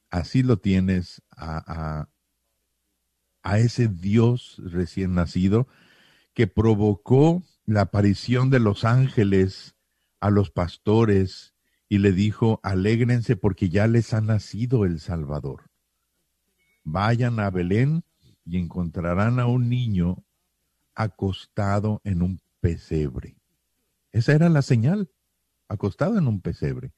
así 0.10 0.44
lo 0.44 0.58
tienes 0.58 1.22
a, 1.32 2.02
a, 2.02 2.10
a 3.42 3.60
ese 3.60 3.88
Dios 3.88 4.62
recién 4.62 5.14
nacido 5.14 5.70
que 6.34 6.48
provocó 6.48 7.44
la 7.66 7.84
aparición 7.84 8.50
de 8.50 8.60
los 8.60 8.84
ángeles 8.84 9.78
a 10.20 10.32
los 10.32 10.52
pastores 10.52 11.54
y 11.88 12.00
le 12.00 12.12
dijo, 12.12 12.60
alégrense 12.62 13.38
porque 13.38 13.70
ya 13.70 13.88
les 13.88 14.14
ha 14.14 14.20
nacido 14.20 14.84
el 14.84 15.00
Salvador. 15.00 15.70
Vayan 16.86 17.40
a 17.40 17.50
Belén 17.50 18.04
y 18.46 18.58
encontrarán 18.58 19.40
a 19.40 19.48
un 19.48 19.68
niño 19.68 20.24
acostado 20.94 22.00
en 22.06 22.22
un 22.22 22.42
pesebre. 22.62 23.36
Esa 24.12 24.34
era 24.34 24.48
la 24.48 24.62
señal, 24.62 25.12
acostado 25.68 26.18
en 26.18 26.28
un 26.28 26.40
pesebre. 26.40 26.94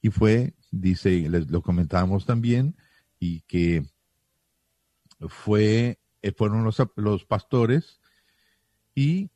Y 0.00 0.10
fue, 0.10 0.54
dice, 0.70 1.28
les 1.28 1.50
lo 1.50 1.60
comentábamos 1.62 2.24
también, 2.24 2.76
y 3.18 3.40
que 3.42 3.84
fue, 5.28 5.98
eh, 6.22 6.32
fueron 6.32 6.64
los, 6.64 6.80
los 6.96 7.24
pastores 7.24 8.00
y 8.94 9.30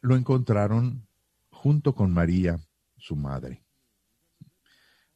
lo 0.00 0.16
encontraron 0.16 1.06
junto 1.50 1.94
con 1.94 2.12
María, 2.12 2.60
su 2.96 3.14
madre. 3.14 3.64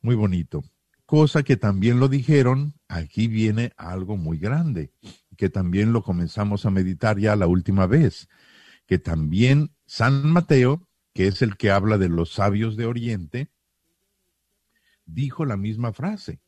Muy 0.01 0.15
bonito. 0.15 0.63
Cosa 1.07 1.45
que 1.45 1.57
también 1.57 2.01
lo 2.01 2.09
dijeron, 2.09 2.75
aquí 2.89 3.29
viene 3.29 3.73
algo 3.77 4.17
muy 4.17 4.39
grande, 4.39 4.93
que 5.37 5.49
también 5.49 5.93
lo 5.93 6.03
comenzamos 6.03 6.67
a 6.67 6.71
meditar 6.71 7.19
ya 7.19 7.37
la 7.37 7.47
última 7.47 7.87
vez, 7.87 8.29
que 8.87 8.99
también 8.99 9.71
San 9.87 10.29
Mateo, 10.29 10.89
que 11.15 11.29
es 11.29 11.43
el 11.43 11.57
que 11.57 11.71
habla 11.71 11.97
de 11.97 12.09
los 12.09 12.33
sabios 12.33 12.77
de 12.77 12.87
Oriente, 12.87 13.53
dijo 15.05 15.45
la 15.45 15.57
misma 15.57 15.93
frase, 15.93 16.41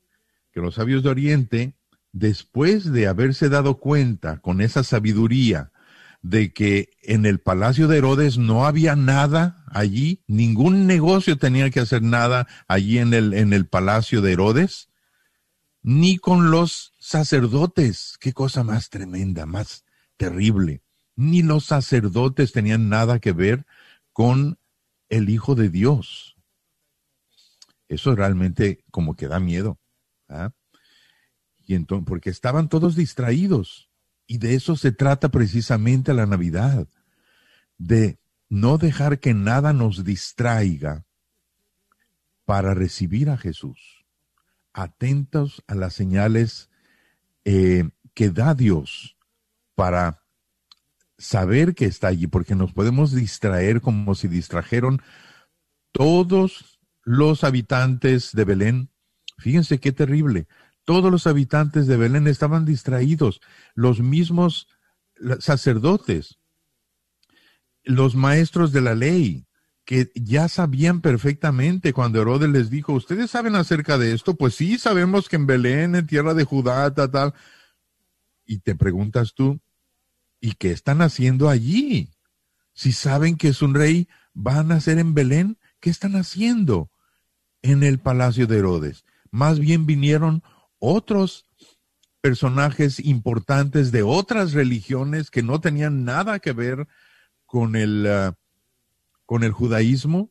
que 0.51 0.61
los 0.61 0.75
sabios 0.75 1.05
de 1.05 1.11
Oriente, 1.11 1.75
después 2.11 2.91
de 2.93 3.07
haberse 3.07 3.49
dado 3.49 3.79
cuenta 3.79 4.41
con 4.41 4.61
esa 4.61 4.83
sabiduría 4.83 5.71
de 6.21 6.53
que 6.53 6.91
en 7.03 7.27
el 7.27 7.39
palacio 7.39 7.87
de 7.87 7.99
Herodes 7.99 8.39
no 8.39 8.67
había 8.67 8.97
nada 8.97 9.58
allí, 9.73 10.23
ningún 10.27 10.87
negocio 10.87 11.39
tenía 11.39 11.71
que 11.71 11.81
hacer 11.81 12.03
nada 12.03 12.47
allí 12.67 12.99
en 12.99 13.15
el, 13.15 13.35
en 13.35 13.53
el 13.53 13.67
palacio 13.67 14.21
de 14.23 14.33
Herodes, 14.33 14.89
ni 15.83 16.19
con 16.19 16.51
los 16.51 16.95
sacerdotes, 16.99 18.17
qué 18.21 18.33
cosa 18.33 18.65
más 18.65 18.91
tremenda, 18.91 19.47
más 19.47 19.85
terrible, 20.17 20.83
ni 21.17 21.43
los 21.43 21.65
sacerdotes 21.65 22.53
tenían 22.53 22.89
nada 22.89 23.19
que 23.19 23.33
ver 23.33 23.67
con 24.13 24.59
el 25.09 25.31
Hijo 25.31 25.55
de 25.55 25.69
Dios. 25.69 26.37
Eso 27.89 28.15
realmente 28.15 28.85
como 28.91 29.17
que 29.17 29.29
da 29.29 29.41
miedo. 29.41 29.79
¿ah? 30.29 30.51
Y 31.67 31.75
entonces, 31.75 32.07
porque 32.07 32.31
estaban 32.31 32.69
todos 32.69 32.97
distraídos 32.97 33.89
y 34.27 34.39
de 34.39 34.55
eso 34.55 34.77
se 34.77 34.93
trata 34.93 35.31
precisamente 35.31 36.13
la 36.13 36.27
Navidad, 36.27 36.87
de 37.79 38.19
no 38.49 38.79
dejar 38.79 39.21
que 39.21 39.35
nada 39.35 39.73
nos 39.73 40.05
distraiga 40.05 41.05
para 42.45 42.75
recibir 42.75 43.31
a 43.31 43.37
Jesús. 43.37 44.07
Atentos 44.73 45.63
a 45.67 45.75
las 45.75 45.95
señales 45.95 46.71
eh, 47.45 47.91
que 48.15 48.31
da 48.31 48.55
Dios 48.55 49.17
para 49.75 50.23
saber 51.19 51.75
que 51.75 51.85
está 51.85 52.09
allí, 52.09 52.27
porque 52.27 52.55
nos 52.55 52.73
podemos 52.73 53.13
distraer 53.13 53.81
como 53.81 54.15
si 54.15 54.29
distrajeron 54.29 55.03
todos 55.93 56.81
los 57.03 57.45
habitantes 57.45 58.33
de 58.33 58.45
Belén. 58.45 58.91
Fíjense 59.39 59.79
qué 59.79 59.93
terrible. 59.93 60.47
Todos 60.85 61.11
los 61.11 61.27
habitantes 61.27 61.87
de 61.87 61.97
Belén 61.97 62.27
estaban 62.29 62.65
distraídos, 62.65 63.41
los 63.75 64.01
mismos 64.01 64.69
sacerdotes, 65.41 66.38
los 67.89 68.15
maestros 68.15 68.71
de 68.71 68.83
la 68.83 68.95
ley, 68.95 69.47
que 69.87 70.13
ya 70.15 70.49
sabían 70.49 71.01
perfectamente 71.01 71.95
cuando 71.95 72.21
Herodes 72.21 72.51
les 72.51 72.69
dijo, 72.69 72.93
¿ustedes 72.93 73.31
saben 73.31 73.57
acerca 73.57 73.97
de 73.97 74.13
esto? 74.13 74.35
Pues 74.35 74.55
sí, 74.55 74.79
sabemos 74.79 75.31
que 75.31 75.37
en 75.37 75.47
Belén, 75.47 75.95
en 75.95 76.07
tierra 76.07 76.35
de 76.35 76.45
Judá, 76.45 76.95
tal. 76.95 77.33
Y 78.45 78.59
te 78.59 78.75
preguntas 78.75 79.33
tú, 79.33 79.59
¿y 80.39 80.53
qué 80.53 80.71
están 80.71 81.01
haciendo 81.01 81.49
allí? 81.49 82.11
Si 82.75 82.93
saben 82.93 83.39
que 83.39 83.49
es 83.49 83.63
un 83.63 83.75
rey, 83.75 84.07
va 84.37 84.59
a 84.59 84.65
nacer 84.65 84.99
en 84.99 85.15
Belén, 85.15 85.57
¿qué 85.81 85.89
están 85.89 86.15
haciendo 86.15 86.91
en 87.63 87.83
el 87.83 87.99
palacio 87.99 88.47
de 88.47 88.59
Herodes? 88.59 89.07
Más 89.31 89.59
bien 89.59 89.87
vinieron 89.87 90.43
otros 90.79 91.47
personajes 92.21 93.01
importantes 93.01 93.93
de 93.93 94.03
otras 94.03 94.53
religiones 94.53 95.31
que 95.31 95.43
no 95.43 95.63
tenían 95.63 96.05
nada 96.05 96.39
que 96.39 96.53
ver 96.53 96.87
con 97.49 97.77
el, 97.77 98.07
uh, 98.07 98.35
con 99.25 99.43
el 99.43 99.53
judaísmo, 99.53 100.31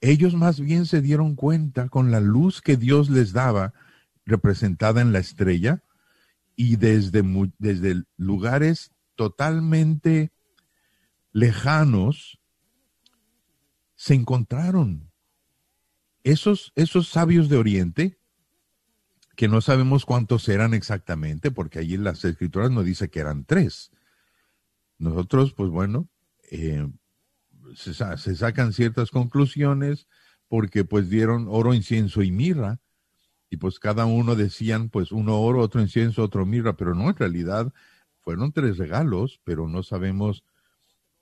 ellos 0.00 0.34
más 0.34 0.58
bien 0.60 0.84
se 0.84 1.00
dieron 1.00 1.36
cuenta 1.36 1.88
con 1.88 2.10
la 2.10 2.18
luz 2.18 2.60
que 2.60 2.76
Dios 2.76 3.08
les 3.08 3.32
daba, 3.32 3.72
representada 4.24 5.00
en 5.00 5.12
la 5.12 5.20
estrella, 5.20 5.84
y 6.56 6.74
desde, 6.74 7.22
desde 7.58 8.02
lugares 8.16 8.90
totalmente 9.14 10.32
lejanos, 11.32 12.40
se 13.94 14.14
encontraron 14.14 15.12
esos, 16.24 16.72
esos 16.74 17.08
sabios 17.08 17.48
de 17.48 17.58
Oriente 17.58 18.18
que 19.36 19.46
no 19.46 19.60
sabemos 19.60 20.04
cuántos 20.04 20.48
eran 20.48 20.74
exactamente, 20.74 21.52
porque 21.52 21.78
allí 21.78 21.96
las 21.96 22.24
escrituras 22.24 22.72
nos 22.72 22.84
dice 22.84 23.08
que 23.08 23.20
eran 23.20 23.44
tres. 23.44 23.92
Nosotros, 24.98 25.52
pues 25.52 25.70
bueno, 25.70 26.08
eh, 26.50 26.86
se, 27.74 27.94
sacan 28.36 28.72
ciertas 28.72 29.10
conclusiones 29.10 30.06
porque 30.48 30.84
pues 30.84 31.10
dieron 31.10 31.46
oro, 31.48 31.74
incienso 31.74 32.22
y 32.22 32.30
mirra, 32.30 32.80
y 33.50 33.56
pues 33.56 33.78
cada 33.78 34.06
uno 34.06 34.34
decían 34.36 34.88
pues 34.88 35.12
uno 35.12 35.40
oro, 35.40 35.60
otro 35.60 35.80
incienso, 35.80 36.22
otro 36.22 36.46
mirra, 36.46 36.76
pero 36.76 36.94
no, 36.94 37.08
en 37.10 37.16
realidad 37.16 37.72
fueron 38.20 38.52
tres 38.52 38.78
regalos, 38.78 39.40
pero 39.44 39.68
no 39.68 39.82
sabemos 39.82 40.44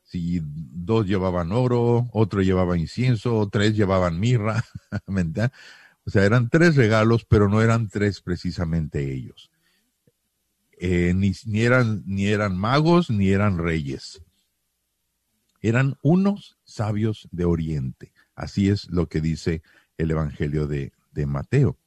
si 0.03 0.41
dos 0.43 1.07
llevaban 1.07 1.53
oro, 1.53 2.09
otro 2.13 2.43
llevaba 2.43 2.77
incienso, 2.77 3.49
tres 3.51 3.77
llevaban 3.77 4.21
mirra. 4.21 4.63
O 6.07 6.11
sea, 6.11 6.25
eran 6.25 6.51
tres 6.51 6.77
regalos, 6.77 7.25
pero 7.25 7.49
no 7.49 7.63
eran 7.63 7.89
tres 7.89 8.21
precisamente 8.21 9.15
ellos. 9.15 9.51
Eh, 10.79 11.15
ni, 11.15 11.33
eran, 11.63 12.03
ni 12.05 12.27
eran 12.27 12.59
magos, 12.59 13.09
ni 13.09 13.31
eran 13.31 13.57
reyes. 13.57 14.23
Eran 15.65 15.97
unos 16.03 16.59
sabios 16.65 17.27
de 17.33 17.47
Oriente. 17.47 18.13
Así 18.35 18.69
es 18.69 18.91
lo 18.91 19.09
que 19.09 19.23
dice 19.23 19.63
el 19.97 20.11
Evangelio 20.11 20.67
de, 20.67 20.93
Mateo. 21.27 21.79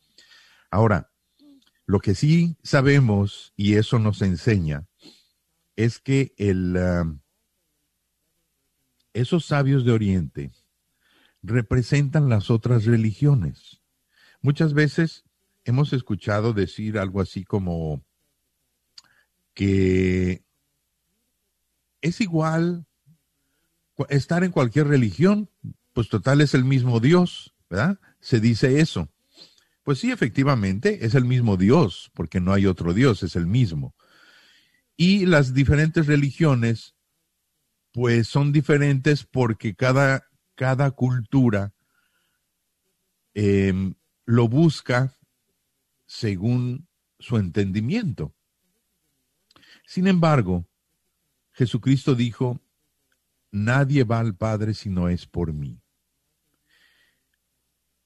Ahora, 0.72 1.12
lo 1.86 2.00
que 2.00 2.16
sí 2.16 2.58
sabemos, 2.64 3.54
y 3.56 3.76
eso 3.76 4.00
nos 4.00 4.24
enseña, 4.24 4.88
es 5.76 6.00
que 6.00 6.34
uh, 6.40 7.20
esos 9.14 9.46
sabios 9.46 9.86
de 9.86 9.92
Oriente 9.92 10.52
representan 11.44 12.30
las 12.30 12.50
otras 12.50 12.86
religiones. 12.86 13.84
Muchas 14.42 14.74
veces 14.74 15.24
hemos 15.66 15.94
escuchado 15.94 16.52
decir 16.52 16.98
algo 16.98 17.22
así 17.22 17.44
como 17.44 18.04
que 19.54 20.44
es 22.02 22.22
igual 22.22 22.88
estar 24.10 24.44
en 24.44 24.52
cualquier 24.52 24.88
religión, 24.88 25.50
pues 25.94 26.10
total 26.10 26.42
es 26.42 26.54
el 26.54 26.64
mismo 26.64 27.00
Dios, 27.00 27.56
¿verdad? 27.70 28.00
Se 28.20 28.40
dice 28.40 28.80
eso. 28.80 29.10
Pues 29.84 30.00
sí, 30.00 30.12
efectivamente, 30.12 31.06
es 31.06 31.16
el 31.16 31.26
mismo 31.26 31.58
Dios, 31.58 32.12
porque 32.14 32.40
no 32.40 32.54
hay 32.54 32.66
otro 32.66 32.94
Dios, 32.94 33.24
es 33.24 33.36
el 33.36 33.48
mismo. 33.48 33.96
Y 34.96 35.26
las 35.26 35.54
diferentes 35.54 36.08
religiones, 36.08 36.96
pues 37.94 38.28
son 38.28 38.52
diferentes 38.52 39.24
porque 39.24 39.76
cada, 39.76 40.28
cada 40.56 40.92
cultura 40.92 41.74
eh, 43.34 43.94
lo 44.26 44.48
busca 44.48 45.16
según 46.06 46.88
su 47.20 47.38
entendimiento. 47.38 48.34
Sin 49.86 50.08
embargo, 50.08 50.68
Jesucristo 51.54 52.14
dijo, 52.14 52.60
nadie 53.52 54.04
va 54.04 54.20
al 54.20 54.36
Padre 54.36 54.74
si 54.74 54.90
no 54.90 55.10
es 55.10 55.26
por 55.26 55.54
mí. 55.54 55.82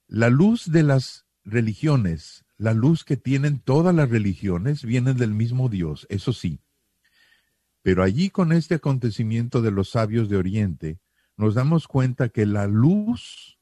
La 0.06 0.28
luz 0.28 0.70
de 0.70 0.82
las 0.82 1.26
religiones, 1.44 2.44
la 2.56 2.74
luz 2.74 3.04
que 3.04 3.16
tienen 3.16 3.60
todas 3.60 3.94
las 3.94 4.10
religiones, 4.10 4.84
viene 4.84 5.14
del 5.14 5.32
mismo 5.32 5.68
Dios, 5.68 6.06
eso 6.10 6.32
sí. 6.32 6.60
Pero 7.82 8.02
allí 8.02 8.30
con 8.30 8.52
este 8.52 8.76
acontecimiento 8.76 9.62
de 9.62 9.70
los 9.70 9.90
sabios 9.90 10.28
de 10.28 10.36
Oriente, 10.36 11.00
nos 11.36 11.54
damos 11.54 11.88
cuenta 11.88 12.28
que 12.28 12.46
la 12.46 12.66
luz 12.66 13.58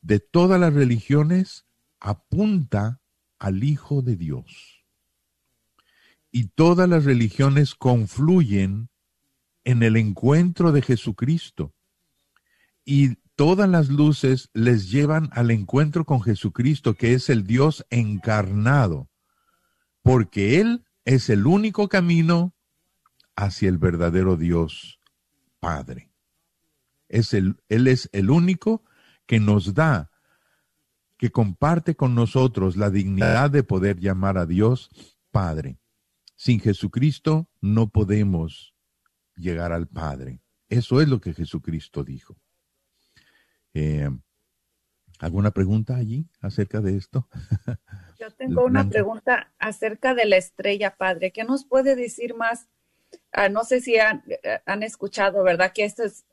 de 0.00 0.20
todas 0.20 0.58
las 0.60 0.72
religiones 0.72 1.66
apunta 2.00 3.00
al 3.38 3.64
Hijo 3.64 4.02
de 4.02 4.16
Dios. 4.16 4.84
Y 6.30 6.48
todas 6.48 6.88
las 6.88 7.04
religiones 7.04 7.74
confluyen 7.74 8.88
en 9.68 9.82
el 9.82 9.98
encuentro 9.98 10.72
de 10.72 10.80
Jesucristo. 10.80 11.74
Y 12.86 13.16
todas 13.36 13.68
las 13.68 13.90
luces 13.90 14.48
les 14.54 14.90
llevan 14.90 15.28
al 15.32 15.50
encuentro 15.50 16.06
con 16.06 16.22
Jesucristo, 16.22 16.94
que 16.94 17.12
es 17.12 17.28
el 17.28 17.46
Dios 17.46 17.84
encarnado, 17.90 19.10
porque 20.00 20.58
Él 20.58 20.86
es 21.04 21.28
el 21.28 21.46
único 21.46 21.90
camino 21.90 22.54
hacia 23.36 23.68
el 23.68 23.76
verdadero 23.76 24.38
Dios 24.38 25.00
Padre. 25.60 26.12
Es 27.10 27.34
el, 27.34 27.60
él 27.68 27.88
es 27.88 28.08
el 28.12 28.30
único 28.30 28.84
que 29.26 29.38
nos 29.38 29.74
da, 29.74 30.10
que 31.18 31.30
comparte 31.30 31.94
con 31.94 32.14
nosotros 32.14 32.78
la 32.78 32.88
dignidad 32.88 33.50
de 33.50 33.64
poder 33.64 33.98
llamar 34.00 34.38
a 34.38 34.46
Dios 34.46 34.88
Padre. 35.30 35.78
Sin 36.36 36.58
Jesucristo 36.58 37.50
no 37.60 37.90
podemos 37.90 38.77
llegar 39.38 39.72
al 39.72 39.88
Padre. 39.88 40.40
Eso 40.68 41.00
es 41.00 41.08
lo 41.08 41.20
que 41.20 41.32
Jesucristo 41.32 42.04
dijo. 42.04 42.36
Eh, 43.74 44.10
¿Alguna 45.18 45.50
pregunta 45.50 45.96
allí 45.96 46.28
acerca 46.40 46.80
de 46.80 46.96
esto? 46.96 47.28
Yo 48.18 48.30
tengo 48.30 48.64
una 48.66 48.88
pregunta 48.88 49.52
acerca 49.58 50.14
de 50.14 50.26
la 50.26 50.36
estrella, 50.36 50.96
Padre. 50.96 51.32
¿Qué 51.32 51.44
nos 51.44 51.64
puede 51.64 51.96
decir 51.96 52.34
más? 52.34 52.68
Ah, 53.32 53.48
no 53.48 53.64
sé 53.64 53.80
si 53.80 53.98
han, 53.98 54.22
eh, 54.28 54.60
han, 54.66 54.82
escuchado, 54.82 55.42
¿verdad? 55.42 55.72
Que 55.72 55.84
esto 55.84 56.04
es, 56.04 56.24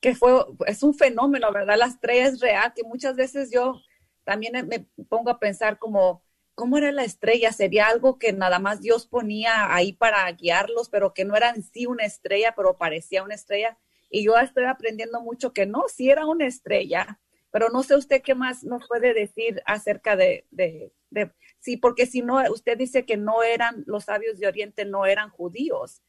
que 0.00 0.14
fue, 0.14 0.44
es 0.66 0.82
un 0.82 0.94
fenómeno, 0.94 1.52
¿verdad? 1.52 1.78
La 1.78 1.86
estrella 1.86 2.26
es 2.26 2.40
real, 2.40 2.72
que 2.74 2.82
muchas 2.82 3.16
veces 3.16 3.50
yo 3.50 3.80
también 4.24 4.66
me 4.66 4.80
pongo 5.08 5.30
a 5.30 5.38
pensar 5.38 5.78
como, 5.78 6.23
¿cómo 6.54 6.78
era 6.78 6.92
la 6.92 7.04
estrella? 7.04 7.52
¿Sería 7.52 7.88
algo 7.88 8.18
que 8.18 8.32
nada 8.32 8.58
más 8.58 8.80
Dios 8.80 9.06
ponía 9.06 9.74
ahí 9.74 9.92
para 9.92 10.30
guiarlos, 10.32 10.88
pero 10.88 11.14
que 11.14 11.24
no 11.24 11.36
era 11.36 11.50
en 11.50 11.62
sí 11.62 11.86
una 11.86 12.04
estrella, 12.04 12.54
pero 12.56 12.76
parecía 12.76 13.22
una 13.22 13.34
estrella? 13.34 13.78
Y 14.10 14.24
yo 14.24 14.38
estoy 14.38 14.64
aprendiendo 14.64 15.20
mucho 15.20 15.52
que 15.52 15.66
no, 15.66 15.84
sí 15.88 16.10
era 16.10 16.26
una 16.26 16.46
estrella, 16.46 17.20
pero 17.50 17.68
no 17.68 17.82
sé 17.82 17.96
usted 17.96 18.22
qué 18.22 18.34
más 18.34 18.64
nos 18.64 18.86
puede 18.88 19.14
decir 19.14 19.62
acerca 19.66 20.16
de, 20.16 20.46
de, 20.50 20.92
de 21.10 21.32
sí, 21.58 21.76
porque 21.76 22.06
si 22.06 22.22
no, 22.22 22.40
usted 22.50 22.78
dice 22.78 23.04
que 23.04 23.16
no 23.16 23.42
eran, 23.42 23.84
los 23.86 24.04
sabios 24.04 24.38
de 24.38 24.46
Oriente 24.46 24.84
no 24.84 25.06
eran 25.06 25.30
judíos. 25.30 26.02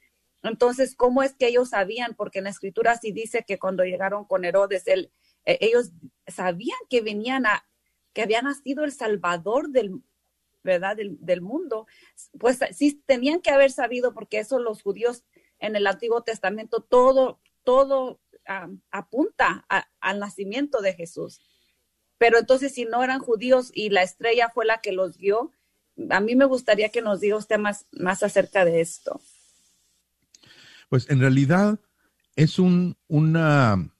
Entonces, 0.43 0.95
¿cómo 0.95 1.23
es 1.23 1.33
que 1.33 1.47
ellos 1.47 1.69
sabían? 1.69 2.13
Porque 2.15 2.39
en 2.39 2.43
la 2.43 2.51
escritura 2.51 2.95
sí 2.97 3.11
dice 3.11 3.43
que 3.47 3.57
cuando 3.57 3.83
llegaron 3.83 4.25
con 4.25 4.45
Herodes, 4.45 4.87
él, 4.87 5.11
eh, 5.45 5.57
ellos 5.61 5.91
sabían 6.27 6.77
que 6.89 7.01
venían 7.01 7.47
a, 7.47 7.65
que 8.13 8.21
había 8.21 8.41
nacido 8.43 8.83
el 8.83 8.91
Salvador 8.91 9.69
del, 9.69 10.01
¿verdad? 10.65 10.97
Del, 10.97 11.41
mundo. 11.41 11.87
Pues 12.37 12.59
sí 12.73 13.01
tenían 13.05 13.39
que 13.39 13.51
haber 13.51 13.71
sabido, 13.71 14.13
porque 14.13 14.39
eso 14.39 14.59
los 14.59 14.81
judíos 14.81 15.23
en 15.59 15.75
el 15.77 15.87
Antiguo 15.87 16.23
Testamento, 16.23 16.81
todo, 16.81 17.39
todo 17.63 18.19
apunta 18.91 19.65
al 19.99 20.19
nacimiento 20.19 20.81
de 20.81 20.93
Jesús. 20.93 21.39
Pero 22.17 22.37
entonces, 22.39 22.73
si 22.73 22.85
no 22.85 23.03
eran 23.03 23.19
judíos 23.19 23.71
y 23.73 23.89
la 23.89 24.03
estrella 24.03 24.49
fue 24.49 24.65
la 24.65 24.81
que 24.81 24.91
los 24.91 25.17
guió, 25.17 25.51
a 26.09 26.19
mí 26.19 26.35
me 26.35 26.45
gustaría 26.45 26.89
que 26.89 27.01
nos 27.01 27.21
diga 27.21 27.37
usted 27.37 27.57
más, 27.57 27.85
más 27.91 28.23
acerca 28.23 28.65
de 28.65 28.81
esto. 28.81 29.21
Pues 30.89 31.09
en 31.09 31.19
realidad 31.19 31.79
es 32.35 32.59
un, 32.59 32.97
una, 33.07 33.91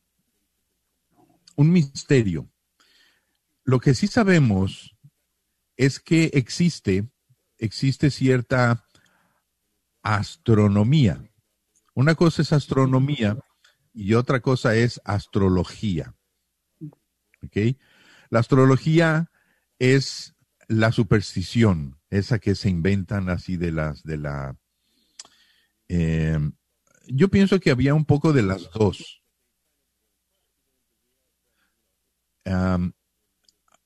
un 1.56 1.72
misterio. 1.72 2.50
Lo 3.64 3.80
que 3.80 3.94
sí 3.94 4.08
sabemos 4.08 4.95
es 5.78 6.00
que 6.00 6.32
existe, 6.34 7.10
existe 7.58 8.12
cierta 8.12 8.86
astronomía. 10.02 11.32
Una 11.94 12.16
cosa 12.16 12.42
es 12.42 12.54
astronomía 12.54 13.38
y 13.94 14.14
otra 14.14 14.42
cosa 14.42 14.76
es 14.76 15.02
astrología. 15.06 16.14
¿Ok? 17.44 17.78
La 18.30 18.40
astrología 18.40 19.32
es 19.80 20.36
la 20.68 20.92
superstición, 20.92 22.00
esa 22.10 22.40
que 22.40 22.56
se 22.56 22.70
inventan 22.70 23.30
así 23.30 23.56
de 23.56 23.72
las, 23.72 24.04
de 24.04 24.18
la, 24.18 24.58
eh, 25.88 26.40
yo 27.08 27.30
pienso 27.30 27.60
que 27.60 27.72
había 27.72 27.94
un 27.94 28.06
poco 28.06 28.34
de 28.34 28.44
las 28.44 28.70
dos. 28.72 29.22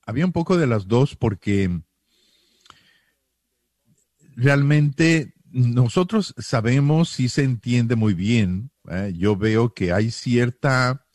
Había 0.10 0.26
un 0.26 0.32
poco 0.32 0.58
de 0.58 0.66
las 0.66 0.88
dos 0.88 1.16
porque 1.16 1.82
realmente 4.36 5.36
nosotros 5.52 6.34
sabemos 6.40 7.10
si 7.10 7.30
se 7.30 7.44
entiende 7.44 7.96
muy 7.96 8.16
bien. 8.16 8.72
¿eh? 8.90 9.14
yo 9.16 9.36
veo 9.36 9.74
que 9.74 9.94
hay 9.94 10.10
cierta, 10.10 11.06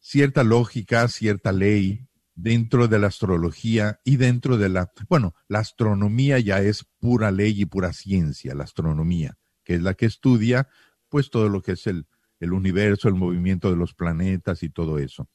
cierta 0.00 0.42
lógica, 0.42 1.06
cierta 1.06 1.52
ley 1.52 2.08
dentro 2.34 2.88
de 2.88 2.98
la 2.98 3.06
astrología 3.06 4.00
y 4.04 4.16
dentro 4.16 4.58
de 4.58 4.68
la, 4.68 4.90
bueno, 5.08 5.34
la 5.46 5.60
astronomía 5.60 6.40
ya 6.40 6.60
es 6.60 6.84
pura 6.98 7.30
ley 7.30 7.60
y 7.60 7.66
pura 7.66 7.92
ciencia, 7.92 8.54
la 8.54 8.64
astronomía, 8.64 9.38
que 9.62 9.74
es 9.74 9.82
la 9.82 9.94
que 9.94 10.06
estudia 10.06 10.68
pues 11.08 11.30
todo 11.30 11.48
lo 11.48 11.62
que 11.62 11.72
es 11.72 11.86
el, 11.86 12.06
el 12.40 12.52
universo, 12.52 13.08
el 13.08 13.14
movimiento 13.14 13.70
de 13.70 13.76
los 13.76 13.94
planetas 13.94 14.64
y 14.64 14.70
todo 14.70 14.98
eso. 14.98 15.28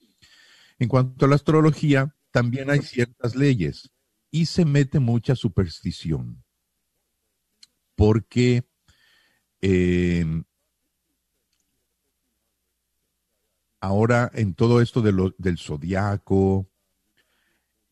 En 0.80 0.90
cuanto 0.90 1.26
a 1.26 1.30
la 1.30 1.36
astrología, 1.36 2.14
también 2.34 2.72
hay 2.72 2.82
ciertas 2.82 3.36
leyes 3.36 3.92
y 4.32 4.48
se 4.48 4.66
mete 4.66 5.00
mucha 5.00 5.36
superstición. 5.36 6.44
Porque 7.96 8.68
em, 9.62 10.44
ahora 13.80 14.32
en 14.34 14.56
todo 14.56 14.82
esto 14.82 15.04
del 15.04 15.60
zodiaco, 15.60 16.68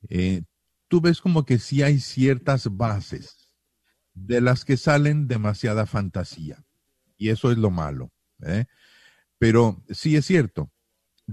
eh, 0.09 0.41
tú 0.87 1.01
ves 1.01 1.21
como 1.21 1.45
que 1.45 1.59
sí 1.59 1.83
hay 1.83 1.99
ciertas 1.99 2.75
bases 2.75 3.53
de 4.15 4.41
las 4.41 4.65
que 4.65 4.75
salen 4.75 5.27
demasiada 5.27 5.85
fantasía 5.85 6.65
y 7.15 7.29
eso 7.29 7.51
es 7.51 7.59
lo 7.59 7.69
malo. 7.69 8.11
¿eh? 8.41 8.65
Pero 9.37 9.83
sí 9.91 10.15
es 10.15 10.25
cierto, 10.25 10.71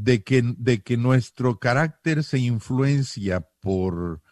de 0.03 0.23
que, 0.23 0.43
de 0.43 0.81
que 0.83 0.97
nuestro 0.97 1.59
carácter 1.59 2.23
se 2.25 2.39
influencia 2.39 3.41
por, 3.61 4.23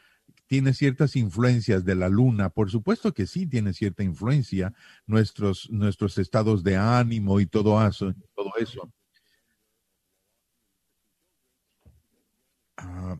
tiene 0.47 0.75
ciertas 0.75 1.17
influencias 1.17 1.85
de 1.85 1.95
la 1.95 2.09
luna, 2.09 2.51
por 2.51 2.71
supuesto 2.71 3.12
que 3.12 3.27
sí 3.27 3.47
tiene 3.47 3.73
cierta 3.73 4.03
influencia, 4.03 4.73
nuestros, 5.07 5.69
nuestros 5.71 6.19
estados 6.19 6.62
de 6.62 6.77
ánimo 6.77 7.41
y 7.41 7.47
todo 7.47 7.85
eso. 7.87 8.14
Todo 8.35 8.53
eso. 8.59 8.93
Ah, 12.77 13.19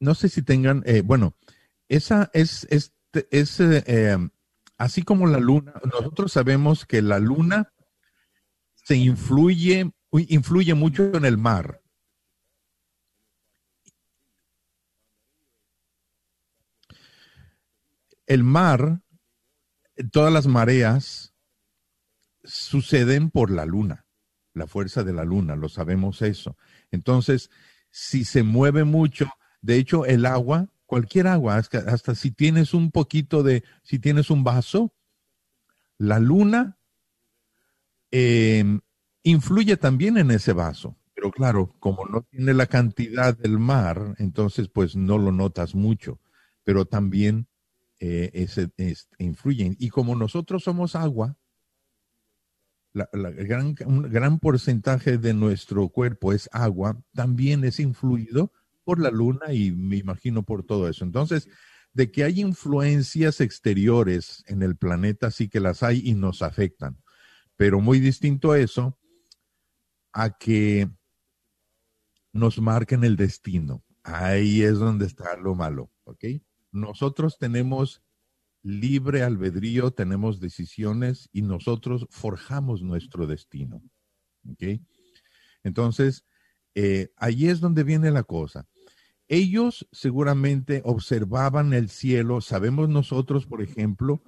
no 0.00 0.14
sé 0.14 0.28
si 0.28 0.42
tengan, 0.42 0.82
eh, 0.86 1.02
bueno, 1.02 1.34
esa 1.88 2.30
es, 2.32 2.66
es, 2.70 2.94
es 3.30 3.60
eh, 3.60 4.16
así 4.76 5.02
como 5.02 5.26
la 5.26 5.40
luna, 5.40 5.74
nosotros 5.84 6.32
sabemos 6.32 6.86
que 6.86 7.02
la 7.02 7.18
luna 7.18 7.72
se 8.88 8.96
influye, 8.96 9.92
influye 10.12 10.72
mucho 10.72 11.14
en 11.14 11.26
el 11.26 11.36
mar. 11.36 11.82
El 18.24 18.44
mar, 18.44 19.02
todas 20.10 20.32
las 20.32 20.46
mareas 20.46 21.34
suceden 22.44 23.28
por 23.28 23.50
la 23.50 23.66
luna, 23.66 24.06
la 24.54 24.66
fuerza 24.66 25.04
de 25.04 25.12
la 25.12 25.24
luna, 25.24 25.54
lo 25.54 25.68
sabemos 25.68 26.22
eso. 26.22 26.56
Entonces, 26.90 27.50
si 27.90 28.24
se 28.24 28.42
mueve 28.42 28.84
mucho, 28.84 29.30
de 29.60 29.76
hecho 29.76 30.06
el 30.06 30.24
agua 30.24 30.70
cualquier 30.86 31.26
agua, 31.26 31.56
hasta, 31.56 32.14
si 32.14 32.30
tienes 32.30 32.72
un 32.72 32.90
poquito 32.90 33.42
de, 33.42 33.64
si 33.82 33.98
tienes 33.98 34.30
un 34.30 34.44
vaso, 34.44 34.94
la 35.98 36.20
luna 36.20 36.77
em, 38.10 38.80
influye 39.22 39.76
también 39.76 40.18
en 40.18 40.30
ese 40.30 40.52
vaso. 40.52 40.96
Pero 41.14 41.30
claro, 41.30 41.74
como 41.80 42.04
no 42.06 42.22
tiene 42.22 42.54
la 42.54 42.66
cantidad 42.66 43.36
del 43.36 43.58
mar, 43.58 44.14
entonces 44.18 44.68
pues 44.68 44.94
no 44.94 45.18
lo 45.18 45.32
notas 45.32 45.74
mucho, 45.74 46.20
pero 46.64 46.84
también 46.84 47.48
eh, 47.98 48.30
ese, 48.34 48.70
influyen. 49.18 49.76
Y 49.80 49.88
como 49.88 50.14
nosotros 50.14 50.62
somos 50.62 50.94
agua, 50.94 51.36
la, 52.92 53.08
gran, 53.12 53.74
un 53.86 54.02
gran 54.02 54.38
porcentaje 54.38 55.18
de 55.18 55.34
nuestro 55.34 55.88
cuerpo 55.88 56.32
es 56.32 56.48
agua, 56.52 57.00
también 57.12 57.64
es 57.64 57.80
influido 57.80 58.52
por 58.84 59.00
la 59.00 59.10
luna 59.10 59.52
y 59.52 59.72
me 59.72 59.96
imagino 59.96 60.44
por 60.44 60.64
todo 60.64 60.88
eso. 60.88 61.04
Entonces, 61.04 61.48
de 61.92 62.10
que 62.10 62.24
hay 62.24 62.40
influencias 62.40 63.40
exteriores 63.40 64.44
en 64.46 64.62
el 64.62 64.76
planeta, 64.76 65.30
sí 65.30 65.48
que 65.48 65.60
las 65.60 65.82
hay 65.82 66.00
y 66.04 66.14
nos 66.14 66.42
afectan. 66.42 66.96
Pero 67.58 67.80
muy 67.80 67.98
distinto 67.98 68.52
a 68.52 68.58
eso, 68.60 68.96
a 70.12 70.38
que 70.38 70.88
nos 72.32 72.60
marquen 72.60 73.02
el 73.02 73.16
destino. 73.16 73.84
Ahí 74.04 74.62
es 74.62 74.78
donde 74.78 75.06
está 75.06 75.36
lo 75.36 75.56
malo, 75.56 75.90
¿ok? 76.04 76.24
Nosotros 76.70 77.36
tenemos 77.36 78.00
libre 78.62 79.24
albedrío, 79.24 79.90
tenemos 79.90 80.38
decisiones 80.38 81.28
y 81.32 81.42
nosotros 81.42 82.06
forjamos 82.10 82.82
nuestro 82.82 83.26
destino, 83.26 83.82
¿ok? 84.48 84.80
Entonces, 85.64 86.24
eh, 86.76 87.10
ahí 87.16 87.48
es 87.48 87.58
donde 87.58 87.82
viene 87.82 88.12
la 88.12 88.22
cosa. 88.22 88.68
Ellos 89.26 89.88
seguramente 89.90 90.80
observaban 90.84 91.72
el 91.74 91.88
cielo. 91.90 92.40
Sabemos 92.40 92.88
nosotros, 92.88 93.46
por 93.46 93.62
ejemplo, 93.62 94.22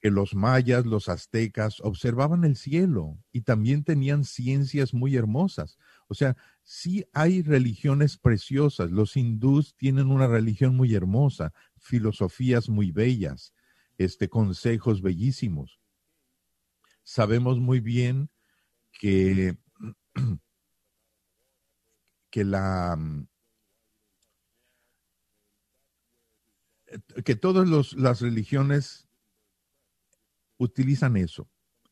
que 0.00 0.10
los 0.10 0.34
mayas, 0.34 0.86
los 0.86 1.08
aztecas 1.08 1.80
observaban 1.80 2.44
el 2.44 2.56
cielo 2.56 3.18
y 3.32 3.42
también 3.42 3.84
tenían 3.84 4.24
ciencias 4.24 4.94
muy 4.94 5.14
hermosas. 5.14 5.76
O 6.08 6.14
sea, 6.14 6.36
sí 6.62 7.04
hay 7.12 7.42
religiones 7.42 8.16
preciosas. 8.16 8.90
Los 8.90 9.16
hindús 9.16 9.74
tienen 9.76 10.06
una 10.06 10.26
religión 10.26 10.74
muy 10.74 10.94
hermosa, 10.94 11.52
filosofías 11.76 12.70
muy 12.70 12.92
bellas, 12.92 13.52
este 13.98 14.30
consejos 14.30 15.02
bellísimos. 15.02 15.80
Sabemos 17.02 17.60
muy 17.60 17.80
bien 17.80 18.30
que 18.92 19.58
que 22.30 22.44
la 22.44 22.98
que 27.24 27.36
todas 27.36 27.92
las 27.94 28.20
religiones 28.20 29.09
utilizan 30.60 31.16
eso. 31.16 31.48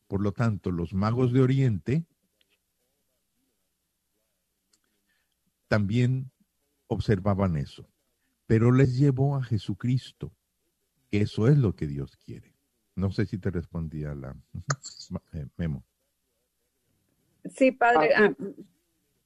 Por 0.07 0.23
lo 0.23 0.33
tanto, 0.33 0.71
los 0.71 0.95
magos 0.95 1.33
de 1.33 1.41
Oriente 1.41 2.05
también 5.67 6.31
observaban 6.87 7.57
eso, 7.57 7.89
pero 8.47 8.73
les 8.73 8.97
llevó 8.97 9.37
a 9.37 9.43
Jesucristo. 9.43 10.35
Eso 11.11 11.49
es 11.49 11.59
lo 11.59 11.75
que 11.75 11.87
Dios 11.87 12.17
quiere. 12.17 12.55
No 12.95 13.11
sé 13.11 13.27
si 13.27 13.39
te 13.39 13.51
respondía 13.51 14.15
la 14.15 14.37
eh, 15.33 15.47
Memo. 15.57 15.85
Sí, 17.55 17.73
padre. 17.73 18.15
Ah, 18.15 18.35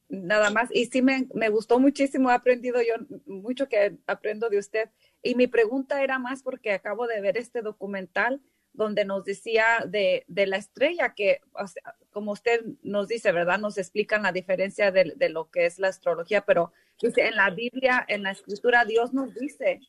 nada 0.07 0.51
más. 0.51 0.69
Y 0.71 0.85
sí 0.85 1.01
me, 1.01 1.27
me, 1.33 1.49
gustó 1.49 1.79
muchísimo. 1.79 2.29
He 2.29 2.33
aprendido 2.33 2.79
yo 2.81 3.05
mucho 3.25 3.67
que 3.67 3.97
aprendo 4.07 4.49
de 4.49 4.59
usted. 4.59 4.89
Y 5.21 5.35
mi 5.35 5.47
pregunta 5.47 6.03
era 6.03 6.19
más 6.19 6.43
porque 6.43 6.71
acabo 6.71 7.07
de 7.07 7.19
ver 7.19 7.37
este 7.37 7.61
documental 7.61 8.41
donde 8.73 9.05
nos 9.05 9.23
decía 9.23 9.85
de, 9.87 10.25
la 10.27 10.57
estrella, 10.57 11.13
que 11.13 11.41
como 12.11 12.31
usted 12.31 12.61
nos 12.81 13.07
dice, 13.07 13.31
¿verdad? 13.31 13.59
Nos 13.59 13.77
explican 13.77 14.23
la 14.23 14.31
diferencia 14.31 14.91
de, 14.91 15.29
lo 15.29 15.49
que 15.49 15.65
es 15.65 15.79
la 15.79 15.89
astrología, 15.89 16.41
pero 16.41 16.73
dice, 17.01 17.27
en 17.27 17.35
la 17.35 17.49
Biblia, 17.51 18.03
en 18.07 18.23
la 18.23 18.31
escritura, 18.31 18.85
Dios 18.85 19.13
nos 19.13 19.33
dice, 19.35 19.79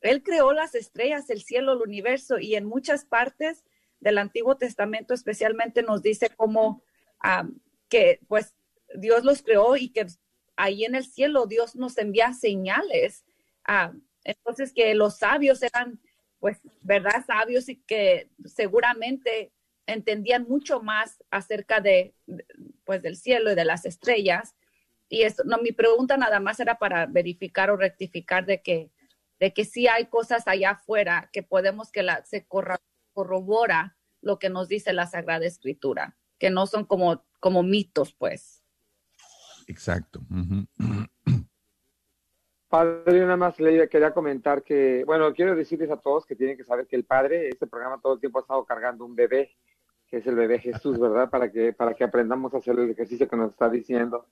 Él 0.00 0.22
creó 0.22 0.52
las 0.52 0.74
estrellas, 0.74 1.30
el 1.30 1.42
cielo, 1.42 1.72
el 1.72 1.82
universo, 1.82 2.38
y 2.38 2.56
en 2.56 2.66
muchas 2.66 3.04
partes 3.04 3.64
del 4.00 4.18
Antiguo 4.18 4.56
Testamento 4.56 5.14
especialmente 5.14 5.82
nos 5.82 6.02
dice 6.02 6.28
cómo 6.36 6.82
que 7.88 8.18
pues 8.26 8.54
Dios 8.96 9.24
los 9.24 9.42
creó 9.42 9.76
y 9.76 9.90
que 9.90 10.06
ahí 10.56 10.84
en 10.84 10.96
el 10.96 11.04
cielo 11.04 11.46
Dios 11.46 11.76
nos 11.76 11.96
envía 11.98 12.32
señales. 12.32 13.24
Entonces, 14.24 14.72
que 14.72 14.94
los 14.94 15.18
sabios 15.18 15.62
eran, 15.62 16.00
pues, 16.42 16.60
¿verdad? 16.80 17.24
Sabios 17.24 17.68
y 17.68 17.76
que 17.76 18.28
seguramente 18.44 19.52
entendían 19.86 20.42
mucho 20.42 20.82
más 20.82 21.22
acerca 21.30 21.80
de, 21.80 22.16
pues, 22.84 23.00
del 23.00 23.16
cielo 23.16 23.52
y 23.52 23.54
de 23.54 23.64
las 23.64 23.86
estrellas. 23.86 24.56
Y 25.08 25.22
esto, 25.22 25.44
no, 25.44 25.58
mi 25.58 25.70
pregunta 25.70 26.16
nada 26.16 26.40
más 26.40 26.58
era 26.58 26.80
para 26.80 27.06
verificar 27.06 27.70
o 27.70 27.76
rectificar 27.76 28.44
de 28.44 28.60
que, 28.60 28.90
de 29.38 29.52
que 29.52 29.64
sí 29.64 29.86
hay 29.86 30.06
cosas 30.06 30.48
allá 30.48 30.70
afuera 30.70 31.30
que 31.32 31.44
podemos 31.44 31.92
que 31.92 32.02
la, 32.02 32.24
se 32.24 32.44
corrobora 33.14 33.96
lo 34.20 34.40
que 34.40 34.50
nos 34.50 34.66
dice 34.66 34.92
la 34.92 35.06
Sagrada 35.06 35.46
Escritura, 35.46 36.16
que 36.40 36.50
no 36.50 36.66
son 36.66 36.86
como, 36.86 37.24
como 37.38 37.62
mitos, 37.62 38.14
pues. 38.14 38.64
Exacto. 39.68 40.22
Padre, 42.72 43.20
nada 43.20 43.36
más 43.36 43.60
le 43.60 43.86
quería 43.86 44.14
comentar 44.14 44.62
que, 44.62 45.04
bueno, 45.04 45.34
quiero 45.34 45.54
decirles 45.54 45.90
a 45.90 45.98
todos 45.98 46.24
que 46.24 46.34
tienen 46.34 46.56
que 46.56 46.64
saber 46.64 46.86
que 46.86 46.96
el 46.96 47.04
Padre, 47.04 47.50
este 47.50 47.66
programa 47.66 48.00
todo 48.00 48.14
el 48.14 48.20
tiempo 48.20 48.38
ha 48.38 48.40
estado 48.40 48.64
cargando 48.64 49.04
un 49.04 49.14
bebé, 49.14 49.54
que 50.08 50.16
es 50.16 50.26
el 50.26 50.36
bebé 50.36 50.58
Jesús, 50.58 50.98
¿verdad? 50.98 51.28
Para 51.28 51.52
que, 51.52 51.74
para 51.74 51.92
que 51.92 52.02
aprendamos 52.02 52.54
a 52.54 52.56
hacer 52.56 52.78
el 52.78 52.88
ejercicio 52.88 53.28
que 53.28 53.36
nos 53.36 53.50
está 53.50 53.68
diciendo. 53.68 54.26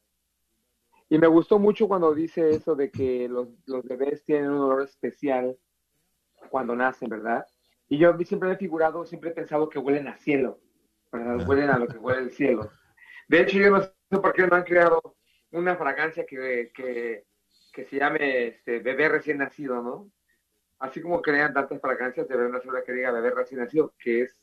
Y 1.10 1.18
me 1.18 1.26
gustó 1.26 1.58
mucho 1.58 1.86
cuando 1.86 2.14
dice 2.14 2.48
eso 2.48 2.74
de 2.74 2.90
que 2.90 3.28
los, 3.28 3.48
los 3.66 3.84
bebés 3.84 4.24
tienen 4.24 4.48
un 4.52 4.60
olor 4.60 4.84
especial 4.84 5.58
cuando 6.48 6.74
nacen, 6.74 7.10
¿verdad? 7.10 7.44
Y 7.90 7.98
yo 7.98 8.16
siempre 8.20 8.48
me 8.48 8.54
he 8.54 8.58
figurado, 8.58 9.04
siempre 9.04 9.28
he 9.28 9.34
pensado 9.34 9.68
que 9.68 9.78
huelen 9.78 10.08
a 10.08 10.16
cielo, 10.16 10.60
¿verdad? 11.12 11.46
Huelen 11.46 11.68
a 11.68 11.78
lo 11.78 11.86
que 11.86 11.98
huele 11.98 12.22
el 12.22 12.30
cielo. 12.30 12.70
De 13.28 13.42
hecho, 13.42 13.58
yo 13.58 13.70
no 13.70 13.82
sé 13.82 13.92
por 14.12 14.32
qué 14.32 14.46
no 14.46 14.56
han 14.56 14.64
creado 14.64 15.14
una 15.50 15.76
fragancia 15.76 16.24
que, 16.24 16.72
que 16.74 17.26
que 17.72 17.84
se 17.84 17.96
llame 17.98 18.48
este, 18.48 18.80
bebé 18.80 19.08
recién 19.08 19.38
nacido, 19.38 19.82
¿no? 19.82 20.10
Así 20.78 21.02
como 21.02 21.20
crean 21.20 21.52
tantas 21.52 21.80
fragancias, 21.80 22.30
hacer 22.30 22.38
una 22.38 22.82
que 22.82 22.92
diga 22.92 23.12
bebé 23.12 23.30
recién 23.30 23.60
nacido, 23.60 23.94
que 23.98 24.22
es, 24.22 24.36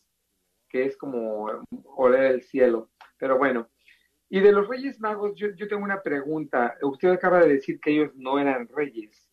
que 0.70 0.86
es 0.86 0.98
como 0.98 1.64
oler 1.96 2.24
el 2.32 2.44
cielo. 2.44 2.92
Pero 3.18 3.38
bueno, 3.38 3.70
y 4.30 4.40
de 4.42 4.52
los 4.52 4.68
Reyes 4.68 5.00
Magos, 5.00 5.34
yo, 5.36 5.50
yo 5.56 5.68
tengo 5.68 5.84
una 5.84 6.04
pregunta. 6.04 6.78
Usted 6.82 7.10
acaba 7.10 7.40
de 7.40 7.54
decir 7.54 7.80
que 7.80 7.92
ellos 7.92 8.12
no 8.16 8.40
eran 8.40 8.68
reyes, 8.68 9.30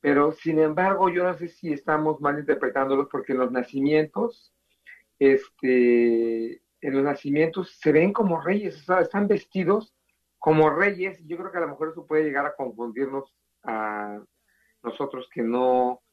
pero 0.00 0.32
sin 0.32 0.60
embargo, 0.60 1.08
yo 1.08 1.24
no 1.24 1.34
sé 1.34 1.48
si 1.48 1.72
estamos 1.72 2.20
mal 2.20 2.38
interpretándolos 2.38 3.08
porque 3.10 3.32
en 3.32 3.38
los 3.38 3.50
nacimientos, 3.50 4.54
este, 5.18 6.62
en 6.80 6.94
los 6.94 7.02
nacimientos 7.02 7.76
se 7.80 7.92
ven 7.92 8.12
como 8.12 8.40
reyes, 8.40 8.76
o 8.76 8.84
sea, 8.84 9.00
están 9.00 9.26
vestidos 9.26 9.95
como 10.46 10.70
reyes, 10.70 11.18
yo 11.26 11.36
creo 11.36 11.50
que 11.50 11.58
a 11.58 11.62
lo 11.62 11.70
mejor 11.70 11.88
eso 11.88 12.06
puede 12.06 12.22
llegar 12.22 12.46
a 12.46 12.54
confundirnos 12.54 13.34
a 13.64 14.22
nosotros 14.80 15.28
que 15.34 15.42
no, 15.42 16.04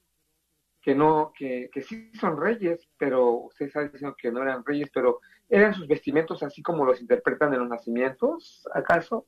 que 0.82 0.96
no, 0.96 1.32
que, 1.38 1.70
que 1.72 1.84
sí 1.84 2.12
son 2.16 2.42
reyes, 2.42 2.90
pero 2.98 3.30
usted 3.30 3.68
está 3.68 3.84
diciendo 3.84 4.16
que 4.20 4.32
no 4.32 4.42
eran 4.42 4.66
reyes, 4.66 4.90
pero 4.92 5.20
¿eran 5.48 5.76
sus 5.76 5.88
vestimentos 5.88 6.42
así 6.42 6.64
como 6.64 6.84
los 6.84 7.00
interpretan 7.00 7.54
en 7.54 7.60
los 7.60 7.70
nacimientos, 7.70 8.68
acaso? 8.74 9.28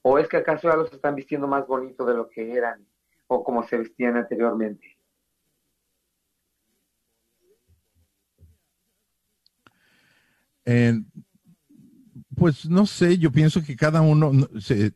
¿O 0.00 0.16
es 0.20 0.28
que 0.28 0.36
acaso 0.36 0.68
ya 0.68 0.76
los 0.76 0.92
están 0.92 1.16
vistiendo 1.16 1.48
más 1.48 1.66
bonito 1.66 2.04
de 2.04 2.14
lo 2.14 2.28
que 2.28 2.52
eran 2.52 2.86
o 3.26 3.42
como 3.42 3.64
se 3.64 3.78
vestían 3.78 4.16
anteriormente? 4.16 4.96
Pues 12.36 12.66
no 12.66 12.84
sé, 12.84 13.16
yo 13.16 13.32
pienso 13.32 13.62
que 13.62 13.76
cada 13.76 14.02
uno, 14.02 14.30
se, 14.60 14.92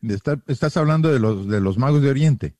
estás 0.47 0.77
hablando 0.77 1.11
de 1.11 1.19
los, 1.19 1.49
de 1.49 1.61
los 1.61 1.79
magos 1.79 2.03
de 2.03 2.11
Oriente. 2.11 2.55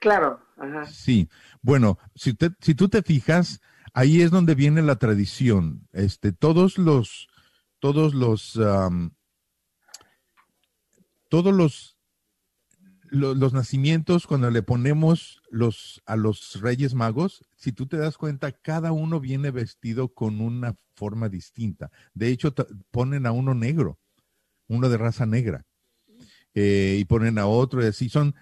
Claro, 0.00 0.40
ajá. 0.56 0.84
Sí, 0.86 1.28
bueno, 1.62 1.98
si, 2.16 2.34
te, 2.34 2.50
si 2.60 2.74
tú 2.74 2.88
te 2.88 3.02
fijas, 3.02 3.60
ahí 3.94 4.22
es 4.22 4.32
donde 4.32 4.56
viene 4.56 4.82
la 4.82 4.96
tradición. 4.96 5.86
Este, 5.92 6.32
todos 6.32 6.76
los, 6.76 7.28
todos 7.78 8.14
los, 8.14 8.58
todos 11.28 11.54
los, 11.54 11.96
los, 13.04 13.36
los, 13.36 13.52
nacimientos, 13.52 14.26
cuando 14.26 14.50
le 14.50 14.62
ponemos 14.62 15.40
los, 15.50 16.02
a 16.04 16.16
los 16.16 16.60
reyes 16.60 16.94
magos, 16.94 17.44
si 17.54 17.70
tú 17.70 17.86
te 17.86 17.96
das 17.96 18.18
cuenta, 18.18 18.50
cada 18.50 18.90
uno 18.90 19.20
viene 19.20 19.52
vestido 19.52 20.08
con 20.08 20.40
una 20.40 20.74
forma 20.96 21.28
distinta. 21.28 21.92
De 22.12 22.28
hecho, 22.28 22.52
ponen 22.90 23.24
a 23.26 23.30
uno 23.30 23.54
negro 23.54 24.00
uno 24.68 24.88
de 24.88 24.96
raza 24.96 25.26
negra, 25.26 25.64
eh, 26.54 26.96
y 26.98 27.04
ponen 27.04 27.38
a 27.38 27.46
otro 27.46 27.82
y 27.82 27.86
así 27.86 28.08
son, 28.08 28.34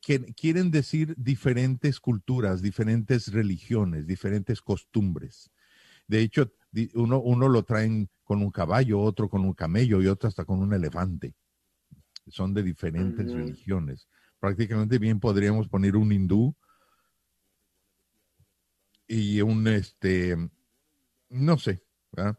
que, 0.00 0.20
quieren 0.34 0.70
decir 0.70 1.14
diferentes 1.16 2.00
culturas, 2.00 2.62
diferentes 2.62 3.32
religiones, 3.32 4.06
diferentes 4.06 4.60
costumbres. 4.60 5.50
De 6.06 6.20
hecho, 6.20 6.52
uno, 6.94 7.20
uno 7.20 7.48
lo 7.48 7.64
traen 7.64 8.08
con 8.24 8.42
un 8.42 8.50
caballo, 8.50 9.00
otro 9.00 9.28
con 9.28 9.44
un 9.44 9.52
camello 9.52 10.00
y 10.00 10.06
otro 10.06 10.28
hasta 10.28 10.44
con 10.44 10.60
un 10.60 10.72
elefante. 10.72 11.34
son 12.28 12.54
de 12.54 12.62
diferentes 12.62 13.32
religiones. 13.32 14.08
Prácticamente 14.38 14.98
bien 14.98 15.20
podríamos 15.20 15.68
poner 15.68 15.96
un 15.96 16.12
hindú 16.12 16.54
y 19.06 19.40
un, 19.40 19.66
este, 19.68 20.36
no 21.28 21.58
sé, 21.58 21.82
¿verdad? 22.12 22.38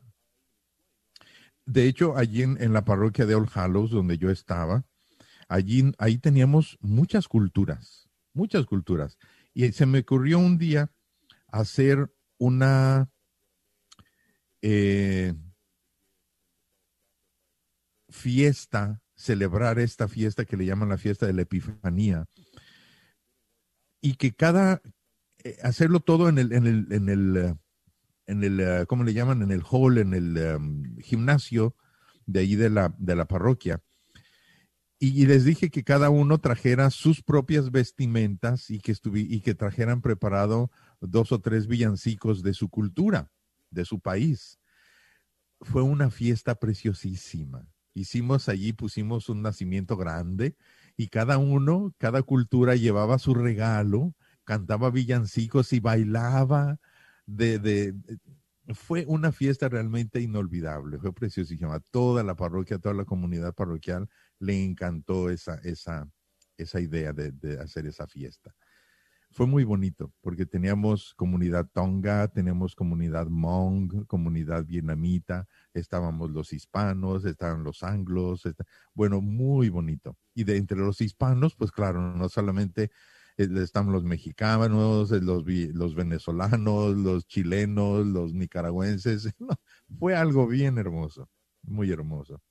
De 1.65 1.87
hecho, 1.87 2.17
allí 2.17 2.43
en, 2.43 2.73
la 2.73 2.83
parroquia 2.83 3.25
de 3.25 3.35
All 3.35 3.49
Hallows, 3.53 3.91
donde 3.91 4.17
yo 4.17 4.29
estaba, 4.29 4.85
allí, 5.47 5.93
ahí 5.97 6.17
teníamos 6.17 6.77
muchas 6.81 7.27
culturas, 7.27 8.09
muchas 8.33 8.65
culturas. 8.65 9.17
Y 9.53 9.71
se 9.71 9.85
me 9.85 9.99
ocurrió 9.99 10.39
un 10.39 10.57
día 10.57 10.91
hacer 11.47 12.13
una 12.37 13.09
eh, 14.61 15.33
fiesta, 18.09 19.01
celebrar 19.15 19.79
esta 19.79 20.07
fiesta 20.07 20.43
que 20.45 20.57
le 20.57 20.65
llaman 20.65 20.89
la 20.89 20.97
fiesta 20.97 21.25
de 21.25 21.33
la 21.33 21.43
Epifanía, 21.43 22.25
y 24.01 24.15
que 24.15 24.33
cada, 24.33 24.81
eh, 25.43 25.57
hacerlo 25.63 26.01
todo 26.01 26.27
en 26.27 26.37
el, 26.37 26.51
en 26.51 26.67
el, 26.67 26.91
en 26.91 27.09
el, 27.09 27.37
eh, 27.37 27.55
en 28.25 28.43
el, 28.43 28.59
eh, 28.59 28.85
¿cómo 28.87 29.03
le 29.03 29.13
llaman? 29.13 29.41
En 29.41 29.51
el 29.51 29.63
hall, 29.69 29.97
en 29.97 30.13
el 30.13 30.37
em, 30.37 30.97
gimnasio 30.99 31.75
de 32.25 32.41
ahí 32.41 32.55
de 32.55 32.69
la, 32.69 32.95
de 32.97 33.15
la 33.15 33.25
parroquia. 33.25 33.81
Y, 34.99 35.25
les 35.25 35.43
dije 35.43 35.69
que 35.69 35.83
cada 35.83 36.09
uno 36.09 36.37
trajera 36.39 36.89
sus 36.89 37.23
propias 37.23 37.71
vestimentas 37.71 38.69
y 38.69 38.79
que, 38.79 38.95
y 39.13 39.41
que 39.41 39.53
trajeran 39.53 40.01
preparado 40.01 40.71
dos 41.01 41.33
o 41.33 41.41
tres 41.41 41.67
villancicos 41.67 42.41
de 42.41 42.53
su 42.53 42.69
cultura, 42.69 43.29
de 43.69 43.83
su 43.83 43.99
país. 43.99 44.59
Fue 45.59 45.81
una 45.81 46.09
fiesta 46.09 46.55
preciosísima. 46.55 47.67
Hicimos 47.93 48.47
allí, 48.47 48.71
pusimos 48.71 49.27
un 49.27 49.41
nacimiento 49.41 49.97
grande 49.97 50.55
y 50.95 51.09
cada 51.09 51.37
uno, 51.37 51.93
cada 51.97 52.23
cultura 52.23 52.75
llevaba 52.75 53.19
su 53.19 53.33
regalo, 53.33 54.13
cantaba 54.45 54.89
villancicos 54.89 55.73
y 55.73 55.81
bailaba. 55.81 56.79
De, 57.25 57.93
fue 58.73 59.05
una 59.07 59.31
fiesta 59.31 59.67
realmente 59.67 60.21
inolvidable, 60.21 60.97
fue 60.97 61.13
preciosísima. 61.13 61.79
Toda 61.91 62.23
la 62.23 62.35
parroquia, 62.35 62.79
toda 62.79 62.95
la 62.95 63.05
comunidad 63.05 63.53
parroquial 63.53 64.09
le 64.39 64.63
encantó 64.63 65.29
esa, 65.29 65.55
esa, 65.63 66.09
esa 66.57 66.79
idea 66.79 67.11
de, 67.11 67.59
hacer 67.59 67.85
esa 67.87 68.07
fiesta. 68.07 68.55
Fue 69.31 69.47
muy 69.47 69.63
bonito 69.63 70.13
porque 70.21 70.45
teníamos 70.45 71.15
comunidad 71.15 71.67
tonga, 71.73 72.27
teníamos 72.27 72.75
comunidad 72.75 73.27
Hmong, 73.27 74.05
comunidad 74.05 74.63
vietnamita, 74.63 75.47
estábamos 75.73 76.29
los 76.29 76.53
hispanos, 76.53 77.25
estaban 77.25 77.63
los 77.63 77.81
anglos, 77.81 78.45
está- 78.45 78.63
bueno, 78.93 79.21
muy 79.21 79.69
bonito. 79.69 80.15
Y 80.35 80.43
de 80.43 80.57
entre 80.57 80.77
los 80.77 81.01
hispanos, 81.01 81.55
pues 81.55 81.71
claro, 81.71 82.15
no 82.15 82.29
solamente 82.29 82.91
están 83.37 83.91
los 83.91 84.03
mexicanos, 84.03 85.11
eh, 85.11 85.21
los, 85.21 85.43
los 85.45 85.95
venezolanos, 85.95 86.95
los 86.95 87.25
chilenos, 87.27 88.05
los 88.05 88.33
nicaragüenses. 88.33 89.33
no, 89.39 89.49
fue 89.99 90.15
algo 90.15 90.47
bien 90.47 90.77
hermoso, 90.77 91.29
muy 91.63 91.91
hermoso. 91.91 92.41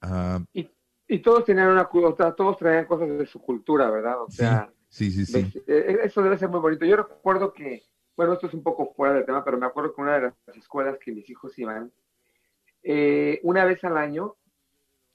Ah, 0.00 0.40
Y, 0.52 0.70
y 1.08 1.18
todos 1.20 1.44
tenían 1.44 1.68
una 1.70 1.88
todos 2.36 2.58
traían 2.58 2.86
cosas 2.86 3.08
de 3.08 3.26
su 3.26 3.40
cultura, 3.40 3.90
¿verdad? 3.90 4.22
O 4.22 4.30
sea, 4.30 4.72
sí, 4.88 5.10
sí, 5.10 5.24
sí. 5.24 5.52
eh, 5.66 5.98
eso 6.04 6.22
debe 6.22 6.38
ser 6.38 6.48
muy 6.48 6.60
bonito. 6.60 6.84
Yo 6.84 6.96
recuerdo 6.96 7.52
que, 7.52 7.82
bueno, 8.16 8.32
esto 8.32 8.46
es 8.46 8.54
un 8.54 8.62
poco 8.62 8.92
fuera 8.94 9.14
del 9.14 9.24
tema, 9.24 9.44
pero 9.44 9.58
me 9.58 9.66
acuerdo 9.66 9.94
que 9.94 10.00
una 10.00 10.18
de 10.18 10.32
las 10.46 10.56
escuelas 10.56 10.98
que 10.98 11.12
mis 11.12 11.28
hijos 11.30 11.56
iban, 11.58 11.92
eh, 12.82 13.40
una 13.42 13.64
vez 13.64 13.82
al 13.84 13.96
año, 13.96 14.36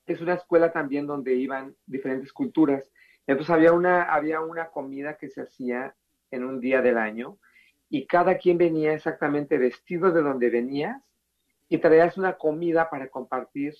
es 0.05 0.21
una 0.21 0.33
escuela 0.35 0.71
también 0.71 1.07
donde 1.07 1.35
iban 1.35 1.75
diferentes 1.85 2.31
culturas. 2.33 2.89
Entonces 3.27 3.53
había 3.53 3.71
una, 3.73 4.03
había 4.03 4.41
una 4.41 4.69
comida 4.69 5.17
que 5.17 5.29
se 5.29 5.41
hacía 5.41 5.95
en 6.31 6.43
un 6.43 6.59
día 6.59 6.81
del 6.81 6.97
año 6.97 7.37
y 7.89 8.05
cada 8.07 8.37
quien 8.37 8.57
venía 8.57 8.93
exactamente 8.93 9.57
vestido 9.57 10.11
de 10.11 10.21
donde 10.21 10.49
venías 10.49 11.01
y 11.69 11.77
traías 11.77 12.17
una 12.17 12.33
comida 12.37 12.89
para 12.89 13.07
compartir 13.09 13.73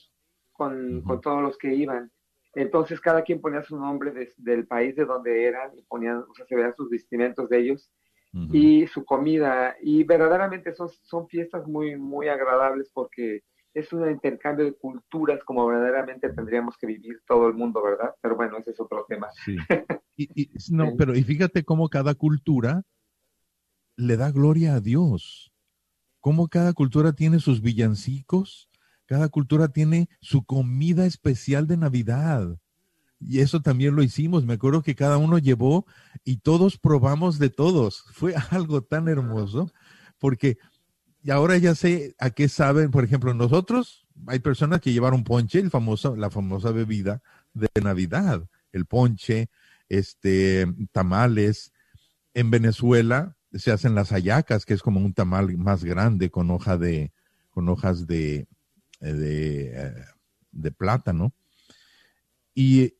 con, 0.51 1.01
con 1.01 1.21
todos 1.21 1.41
los 1.41 1.57
que 1.57 1.73
iban. 1.73 2.11
Entonces 2.53 2.99
cada 2.99 3.23
quien 3.23 3.39
ponía 3.41 3.63
su 3.63 3.77
nombre 3.77 4.11
de- 4.11 4.31
del 4.37 4.67
país 4.67 4.95
de 4.95 5.05
donde 5.05 5.45
eran 5.45 5.71
y 5.77 5.81
ponían, 5.83 6.17
o 6.17 6.33
sea, 6.35 6.45
se 6.45 6.55
veían 6.55 6.75
sus 6.75 6.89
vestimentos 6.89 7.49
de 7.49 7.59
ellos 7.59 7.89
y 8.53 8.87
su 8.87 9.03
comida. 9.03 9.75
Y 9.81 10.03
verdaderamente 10.05 10.73
son, 10.73 10.87
son 11.03 11.27
fiestas 11.27 11.67
muy, 11.67 11.97
muy 11.97 12.27
agradables 12.29 12.89
porque 12.93 13.41
es 13.73 13.91
un 13.93 14.09
intercambio 14.09 14.65
de 14.65 14.73
culturas 14.73 15.39
como 15.45 15.65
verdaderamente 15.67 16.29
tendríamos 16.29 16.77
que 16.77 16.87
vivir 16.87 17.21
todo 17.27 17.47
el 17.47 17.53
mundo, 17.53 17.81
¿verdad? 17.83 18.13
Pero 18.21 18.35
bueno, 18.35 18.57
ese 18.57 18.71
es 18.71 18.79
otro 18.79 19.05
tema. 19.07 19.27
Sí. 19.45 19.55
Y, 20.17 20.29
y- 20.43 20.51
no, 20.71 20.93
pero 20.97 21.15
y 21.15 21.23
fíjate 21.23 21.63
cómo 21.63 21.87
cada 21.87 22.13
cultura 22.15 22.83
le 23.95 24.17
da 24.17 24.29
gloria 24.29 24.75
a 24.75 24.81
Dios. 24.81 25.51
Cómo 26.19 26.49
cada 26.49 26.73
cultura 26.73 27.13
tiene 27.13 27.39
sus 27.39 27.61
villancicos, 27.61 28.69
cada 29.05 29.29
cultura 29.29 29.69
tiene 29.69 30.09
su 30.19 30.43
comida 30.43 31.05
especial 31.05 31.65
de 31.65 31.77
Navidad. 31.77 32.57
Y 33.19 33.39
eso 33.39 33.61
también 33.61 33.95
lo 33.95 34.03
hicimos. 34.03 34.45
Me 34.45 34.53
acuerdo 34.53 34.81
que 34.81 34.95
cada 34.95 35.17
uno 35.17 35.37
llevó 35.37 35.85
y 36.23 36.37
todos 36.37 36.77
probamos 36.77 37.39
de 37.39 37.49
todos. 37.49 38.03
Fue 38.13 38.33
algo 38.51 38.81
tan 38.83 39.07
hermoso 39.07 39.71
porque 40.19 40.57
y 41.23 41.31
ahora 41.31 41.57
ya 41.57 41.75
sé 41.75 42.15
a 42.19 42.31
qué 42.31 42.49
saben. 42.49 42.91
Por 42.91 43.03
ejemplo, 43.03 43.33
nosotros 43.33 44.07
hay 44.27 44.39
personas 44.39 44.81
que 44.81 44.93
llevaron 44.93 45.23
ponche, 45.23 45.59
el 45.59 45.69
famoso, 45.69 46.15
la 46.15 46.29
famosa 46.29 46.71
bebida 46.71 47.21
de 47.53 47.69
Navidad, 47.81 48.47
el 48.71 48.85
ponche, 48.85 49.49
este, 49.89 50.67
tamales. 50.91 51.73
En 52.33 52.49
Venezuela 52.49 53.35
se 53.53 53.71
hacen 53.71 53.95
las 53.95 54.09
hallacas, 54.09 54.65
que 54.65 54.73
es 54.73 54.81
como 54.81 54.99
un 54.99 55.13
tamal 55.13 55.57
más 55.57 55.83
grande 55.83 56.29
con 56.29 56.49
hoja 56.49 56.77
de, 56.77 57.11
con 57.49 57.67
hojas 57.69 58.07
de, 58.07 58.47
eh, 59.01 59.13
de, 59.13 59.71
eh, 59.73 59.93
de 60.51 60.71
plátano. 60.71 61.33
Y 62.55 62.95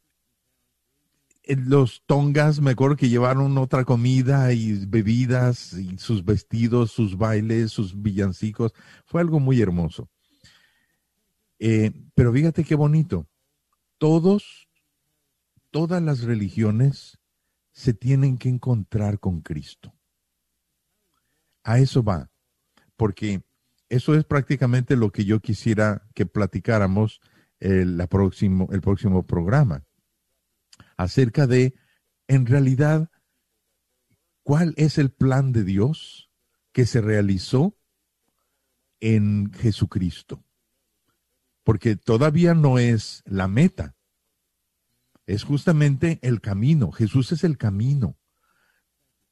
los 1.55 2.03
tongas, 2.05 2.61
me 2.61 2.71
acuerdo 2.71 2.95
que 2.95 3.09
llevaron 3.09 3.57
otra 3.57 3.85
comida 3.85 4.53
y 4.53 4.85
bebidas 4.85 5.73
y 5.73 5.97
sus 5.97 6.23
vestidos, 6.23 6.91
sus 6.91 7.17
bailes, 7.17 7.71
sus 7.71 8.01
villancicos. 8.01 8.73
Fue 9.05 9.21
algo 9.21 9.39
muy 9.39 9.61
hermoso. 9.61 10.09
Eh, 11.59 11.91
pero 12.15 12.33
fíjate 12.33 12.63
qué 12.63 12.75
bonito. 12.75 13.27
Todos, 13.97 14.67
todas 15.69 16.01
las 16.01 16.21
religiones 16.21 17.19
se 17.71 17.93
tienen 17.93 18.37
que 18.37 18.49
encontrar 18.49 19.19
con 19.19 19.41
Cristo. 19.41 19.93
A 21.63 21.79
eso 21.79 22.03
va, 22.03 22.31
porque 22.95 23.43
eso 23.89 24.15
es 24.15 24.25
prácticamente 24.25 24.95
lo 24.95 25.11
que 25.11 25.25
yo 25.25 25.39
quisiera 25.39 26.07
que 26.15 26.25
platicáramos 26.25 27.21
el, 27.59 27.97
la 27.97 28.07
próximo, 28.07 28.67
el 28.71 28.81
próximo 28.81 29.25
programa, 29.27 29.83
acerca 31.01 31.47
de, 31.47 31.73
en 32.27 32.45
realidad, 32.45 33.09
cuál 34.43 34.73
es 34.77 34.97
el 34.97 35.11
plan 35.11 35.51
de 35.51 35.63
Dios 35.63 36.29
que 36.71 36.85
se 36.85 37.01
realizó 37.01 37.75
en 38.99 39.51
Jesucristo. 39.53 40.43
Porque 41.63 41.95
todavía 41.95 42.53
no 42.53 42.79
es 42.79 43.23
la 43.25 43.47
meta, 43.47 43.95
es 45.25 45.43
justamente 45.43 46.19
el 46.21 46.41
camino. 46.41 46.91
Jesús 46.91 47.31
es 47.31 47.43
el 47.43 47.57
camino. 47.57 48.17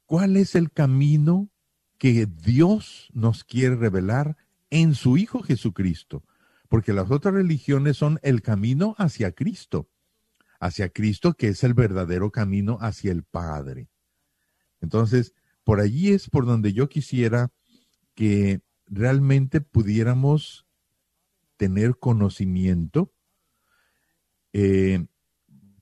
¿Cuál 0.06 0.36
es 0.36 0.54
el 0.54 0.72
camino 0.72 1.50
que 1.98 2.26
Dios 2.26 3.08
nos 3.12 3.44
quiere 3.44 3.76
revelar 3.76 4.36
en 4.70 4.94
su 4.94 5.16
Hijo 5.16 5.42
Jesucristo? 5.42 6.24
Porque 6.68 6.92
las 6.92 7.10
otras 7.10 7.34
religiones 7.34 7.96
son 7.96 8.18
el 8.22 8.42
camino 8.42 8.94
hacia 8.98 9.32
Cristo, 9.32 9.88
hacia 10.60 10.90
Cristo 10.90 11.34
que 11.34 11.48
es 11.48 11.64
el 11.64 11.74
verdadero 11.74 12.30
camino 12.30 12.78
hacia 12.80 13.10
el 13.10 13.24
Padre. 13.24 13.88
Entonces, 14.80 15.34
por 15.64 15.80
allí 15.80 16.12
es 16.12 16.28
por 16.28 16.46
donde 16.46 16.72
yo 16.72 16.88
quisiera 16.88 17.50
que 18.14 18.60
realmente 18.86 19.60
pudiéramos 19.60 20.66
tener 21.56 21.96
conocimiento, 21.98 23.12
eh, 24.52 25.06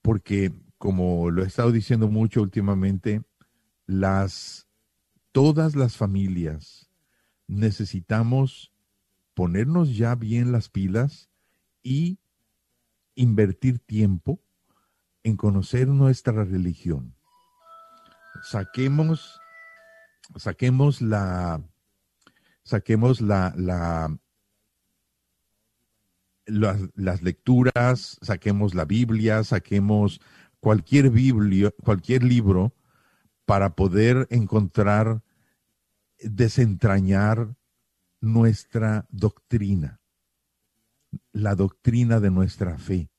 porque 0.03 0.53
como 0.79 1.31
lo 1.31 1.43
he 1.43 1.47
estado 1.47 1.73
diciendo 1.73 2.09
mucho 2.09 2.41
últimamente, 2.41 3.23
las 3.87 4.69
todas 5.33 5.75
las 5.75 5.97
familias 5.97 6.91
necesitamos 7.47 8.73
ponernos 9.35 9.97
ya 9.97 10.15
bien 10.15 10.53
las 10.53 10.69
pilas 10.69 11.31
y 11.83 12.19
invertir 13.15 13.79
tiempo 13.79 14.41
en 15.23 15.37
conocer 15.37 15.89
nuestra 15.89 16.45
religión. 16.45 17.15
Saquemos, 18.43 19.41
saquemos 20.37 21.03
la, 21.03 21.63
saquemos 22.63 23.21
la, 23.21 23.53
la, 23.57 24.17
las, 26.47 26.81
las 26.95 27.23
lecturas, 27.23 28.19
saquemos 28.23 28.75
la 28.75 28.85
Biblia, 28.85 29.45
saquemos 29.45 30.21
cualquier 30.61 31.11
Biblia, 31.11 31.73
cualquier 31.83 32.23
libro 32.23 32.75
para 33.45 33.75
poder 33.75 34.27
encontrar, 34.31 35.23
desentrañar 36.21 37.57
nuestra 38.21 39.07
doctrina, 39.11 40.01
la 41.33 41.55
doctrina 41.55 42.21
de 42.21 42.31
nuestra 42.31 42.77
fe. 42.79 43.11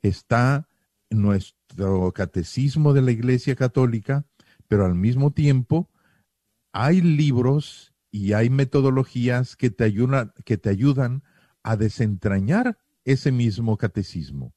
Está 0.00 0.68
nuestro 1.10 2.12
catecismo 2.12 2.92
de 2.92 3.02
la 3.02 3.10
Iglesia 3.10 3.56
Católica, 3.56 4.26
pero 4.68 4.84
al 4.84 4.94
mismo 4.94 5.32
tiempo 5.32 5.90
hay 6.72 7.00
libros 7.00 7.94
y 8.10 8.32
hay 8.32 8.50
metodologías 8.50 9.56
que 9.56 9.70
te 9.70 9.84
ayudan, 9.84 10.32
que 10.44 10.58
te 10.58 10.68
ayudan 10.68 11.22
a 11.62 11.76
desentrañar 11.76 12.78
ese 13.04 13.32
mismo 13.32 13.76
catecismo. 13.76 14.52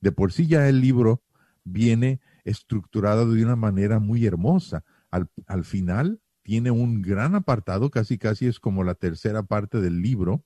De 0.00 0.12
por 0.12 0.32
sí 0.32 0.46
ya 0.46 0.68
el 0.68 0.80
libro 0.80 1.22
viene 1.64 2.20
estructurado 2.44 3.32
de 3.32 3.42
una 3.42 3.56
manera 3.56 3.98
muy 3.98 4.26
hermosa. 4.26 4.84
Al, 5.10 5.28
al, 5.46 5.64
final 5.64 6.20
tiene 6.42 6.70
un 6.70 7.02
gran 7.02 7.34
apartado, 7.34 7.90
casi 7.90 8.18
casi 8.18 8.46
es 8.46 8.60
como 8.60 8.84
la 8.84 8.94
tercera 8.94 9.42
parte 9.42 9.80
del 9.80 10.02
libro, 10.02 10.44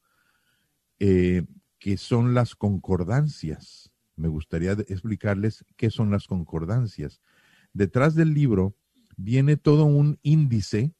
eh, 0.98 1.44
que 1.78 1.96
son 1.96 2.34
las 2.34 2.54
concordancias. 2.54 3.90
Me 4.20 4.28
gustaría 4.28 4.72
explicarles 4.72 5.64
qué 5.76 5.88
son 5.88 6.10
las 6.10 6.26
concordancias. 6.26 7.22
Detrás 7.72 8.14
del 8.14 8.34
libro 8.34 8.76
viene 9.16 9.56
todo 9.56 9.86
un 9.86 10.18
índice 10.22 10.94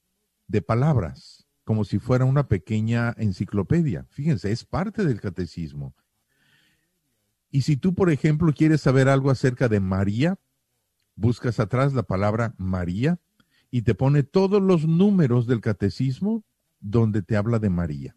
de 0.49 0.63
palabras, 0.63 1.47
como 1.65 1.85
si 1.85 1.99
fuera 1.99 2.25
una 2.25 2.49
pequeña 2.49 3.15
enciclopedia. 3.19 4.07
Fíjense, 4.09 4.51
es 4.51 4.65
parte 4.65 5.05
del 5.05 5.21
catecismo. 5.21 5.95
Y 7.51 7.63
si 7.63 7.77
tú, 7.77 7.95
por 7.95 8.11
ejemplo, 8.11 8.55
quieres 8.55 8.81
saber 8.81 9.09
algo 9.09 9.31
acerca 9.31 9.69
de 9.69 9.81
María, 9.81 10.39
buscas 11.15 11.61
atrás 11.61 11.93
la 11.93 12.05
palabra 12.05 12.55
María 12.57 13.21
y 13.71 13.83
te 13.83 13.95
pone 13.95 14.23
todos 14.23 14.63
los 14.63 14.87
números 14.87 15.47
del 15.47 15.61
catecismo 15.61 16.43
donde 16.81 17.21
te 17.21 17.37
habla 17.37 17.59
de 17.59 17.69
María. 17.69 18.17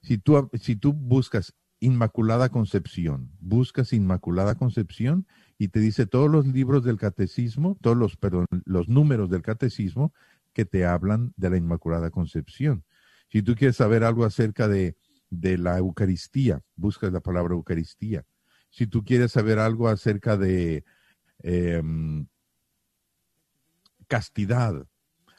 Si 0.00 0.16
tú, 0.16 0.48
si 0.60 0.76
tú 0.76 0.92
buscas 0.92 1.54
Inmaculada 1.82 2.48
Concepción, 2.48 3.32
buscas 3.40 3.92
Inmaculada 3.92 4.54
Concepción 4.54 5.26
y 5.58 5.66
te 5.66 5.80
dice 5.80 6.06
todos 6.06 6.30
los 6.30 6.46
libros 6.46 6.84
del 6.84 6.96
catecismo, 6.96 7.76
todos 7.80 7.96
los, 7.96 8.16
perdón, 8.16 8.46
los 8.64 8.88
números 8.88 9.28
del 9.30 9.42
catecismo 9.42 10.14
que 10.52 10.64
te 10.64 10.86
hablan 10.86 11.34
de 11.36 11.50
la 11.50 11.56
Inmaculada 11.56 12.12
Concepción. 12.12 12.84
Si 13.32 13.42
tú 13.42 13.56
quieres 13.56 13.74
saber 13.74 14.04
algo 14.04 14.24
acerca 14.24 14.68
de, 14.68 14.96
de 15.28 15.58
la 15.58 15.76
Eucaristía, 15.78 16.62
buscas 16.76 17.12
la 17.12 17.18
palabra 17.18 17.54
Eucaristía. 17.54 18.24
Si 18.70 18.86
tú 18.86 19.02
quieres 19.04 19.32
saber 19.32 19.58
algo 19.58 19.88
acerca 19.88 20.36
de 20.36 20.84
eh, 21.42 21.82
castidad, 24.06 24.86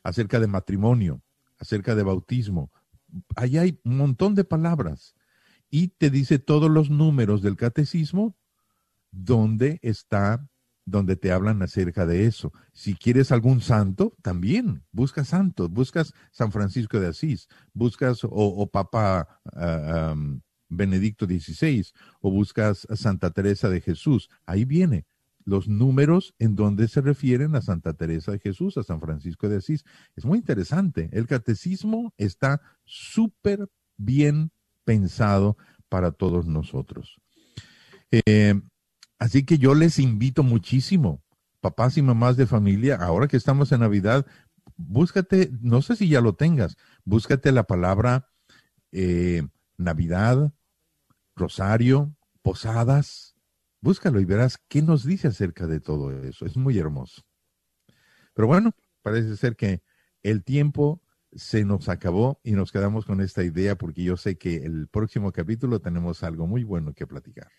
acerca 0.03 0.41
de 0.41 0.47
matrimonio, 0.47 1.21
acerca 1.57 1.95
de 1.95 2.03
bautismo, 2.03 2.69
ahí 3.37 3.57
hay 3.57 3.79
un 3.85 3.95
montón 3.95 4.35
de 4.35 4.43
palabras 4.43 5.15
y 5.73 5.87
te 5.87 6.11
dice 6.11 6.37
todos 6.37 6.69
los 6.69 6.91
números 6.91 7.41
del 7.41 7.55
catecismo 7.55 8.37
donde 9.09 9.79
está, 9.81 10.47
donde 10.85 11.15
te 11.15 11.31
hablan 11.31 11.63
acerca 11.63 12.05
de 12.05 12.27
eso. 12.27 12.53
Si 12.73 12.93
quieres 12.93 13.31
algún 13.31 13.59
santo, 13.59 14.13
también 14.21 14.83
buscas 14.91 15.29
santos, 15.29 15.71
buscas 15.71 16.13
San 16.31 16.51
Francisco 16.51 16.99
de 16.99 17.07
Asís, 17.07 17.47
buscas 17.73 18.19
o, 18.21 18.69
Papa 18.71 19.41
um, 20.13 20.41
Benedicto 20.69 21.25
XVI 21.25 21.87
o 22.21 22.29
buscas 22.29 22.85
Santa 22.93 23.31
Teresa 23.31 23.67
de 23.67 23.81
Jesús, 23.81 24.29
ahí 24.45 24.65
viene 24.65 25.07
los 25.43 25.67
números 25.67 26.35
en 26.37 26.55
donde 26.55 26.87
se 26.87 27.01
refieren 27.01 27.55
a 27.55 27.63
Santa 27.63 27.93
Teresa 27.93 28.31
de 28.31 28.37
Jesús, 28.37 28.77
a 28.77 28.83
San 28.83 29.01
Francisco 29.01 29.49
de 29.49 29.57
Asís. 29.57 29.85
Es 30.15 30.23
muy 30.23 30.37
interesante. 30.37 31.09
El 31.13 31.25
catecismo 31.25 32.13
está 32.15 32.61
súper 32.85 33.67
bien 33.97 34.51
pensado 34.83 35.57
para 35.89 36.11
todos 36.11 36.45
nosotros. 36.45 37.19
Eh, 38.11 38.59
así 39.19 39.45
que 39.45 39.57
yo 39.57 39.75
les 39.75 39.99
invito 39.99 40.43
muchísimo, 40.43 41.23
papás 41.61 41.97
y 41.97 42.01
mamás 42.01 42.37
de 42.37 42.45
familia, 42.45 42.97
ahora 42.97 43.27
que 43.27 43.37
estamos 43.37 43.71
en 43.71 43.81
Navidad, 43.81 44.25
búscate, 44.75 45.51
no 45.61 45.81
sé 45.81 45.95
si 45.95 46.09
ya 46.09 46.21
lo 46.21 46.35
tengas, 46.35 46.77
búscate 47.05 47.51
la 47.51 47.63
palabra 47.63 48.29
eh, 48.91 49.43
Navidad, 49.77 50.53
rosario, 51.35 52.15
posadas. 52.41 53.35
Búscalo 53.81 54.19
y 54.19 54.25
verás 54.25 54.57
qué 54.69 54.81
nos 54.81 55.03
dice 55.03 55.27
acerca 55.27 55.67
de 55.67 55.79
todo 55.79 56.11
eso. 56.23 56.45
Es 56.45 56.55
muy 56.55 56.77
hermoso. 56.77 57.23
Pero 58.33 58.47
bueno, 58.47 58.71
parece 59.01 59.35
ser 59.35 59.55
que 59.55 59.81
el 60.21 60.43
tiempo 60.43 61.01
se 61.35 61.65
nos 61.65 61.89
acabó 61.89 62.39
y 62.43 62.51
nos 62.51 62.71
quedamos 62.71 63.05
con 63.05 63.21
esta 63.21 63.43
idea 63.43 63.75
porque 63.75 64.03
yo 64.03 64.17
sé 64.17 64.37
que 64.37 64.57
el 64.57 64.87
próximo 64.87 65.31
capítulo 65.31 65.79
tenemos 65.79 66.23
algo 66.23 66.47
muy 66.47 66.63
bueno 66.63 66.93
que 66.93 67.07
platicar. 67.07 67.51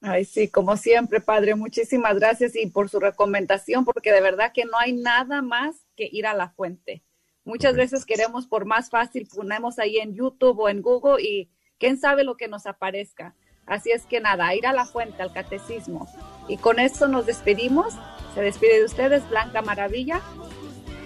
Ay, 0.00 0.24
sí, 0.26 0.48
como 0.48 0.76
siempre, 0.76 1.20
padre, 1.20 1.54
muchísimas 1.54 2.16
gracias 2.16 2.54
y 2.56 2.66
por 2.66 2.90
su 2.90 3.00
recomendación, 3.00 3.86
porque 3.86 4.12
de 4.12 4.20
verdad 4.20 4.52
que 4.52 4.66
no 4.66 4.78
hay 4.78 4.92
nada 4.92 5.40
más 5.40 5.86
que 5.96 6.08
ir 6.12 6.26
a 6.26 6.34
la 6.34 6.50
fuente. 6.50 7.02
Muchas 7.44 7.74
veces 7.74 8.04
queremos 8.04 8.46
por 8.46 8.66
más 8.66 8.90
fácil, 8.90 9.26
ponemos 9.34 9.78
ahí 9.78 9.96
en 9.98 10.14
YouTube 10.14 10.58
o 10.58 10.68
en 10.68 10.82
Google 10.82 11.22
y 11.22 11.50
quién 11.78 11.98
sabe 11.98 12.24
lo 12.24 12.36
que 12.36 12.48
nos 12.48 12.66
aparezca. 12.66 13.34
Así 13.66 13.92
es 13.92 14.04
que 14.04 14.20
nada, 14.20 14.54
ir 14.54 14.66
a 14.66 14.74
la 14.74 14.84
fuente, 14.84 15.22
al 15.22 15.32
catecismo. 15.32 16.06
Y 16.48 16.58
con 16.58 16.78
esto 16.78 17.08
nos 17.08 17.24
despedimos. 17.24 17.94
Se 18.34 18.42
despide 18.42 18.80
de 18.80 18.84
ustedes 18.84 19.26
Blanca 19.30 19.62
Maravilla. 19.62 20.20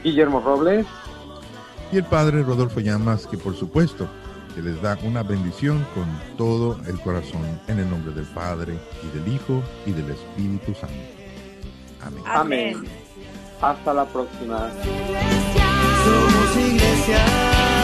Guillermo 0.03 0.41
Robles. 0.41 0.87
Y 1.91 1.97
el 1.97 2.05
Padre 2.05 2.43
Rodolfo 2.43 2.81
Llamas, 2.81 3.27
que 3.27 3.39
por 3.39 3.57
supuesto 3.57 4.09
que 4.55 4.63
les 4.63 4.81
da 4.83 4.99
una 5.05 5.23
bendición 5.23 5.87
con 5.95 6.07
todo 6.37 6.79
el 6.87 7.01
corazón 7.01 7.43
en 7.69 7.79
el 7.79 7.89
nombre 7.89 8.13
del 8.13 8.27
Padre 8.27 8.79
y 9.03 9.19
del 9.19 9.35
Hijo 9.35 9.63
y 9.87 9.93
del 9.93 10.11
Espíritu 10.11 10.75
Santo. 10.75 10.97
Amén. 12.01 12.23
Amén. 12.27 12.85
Hasta 13.61 13.95
la 13.95 14.05
próxima. 14.05 14.69
Somos 16.05 16.57
iglesia. 16.57 17.78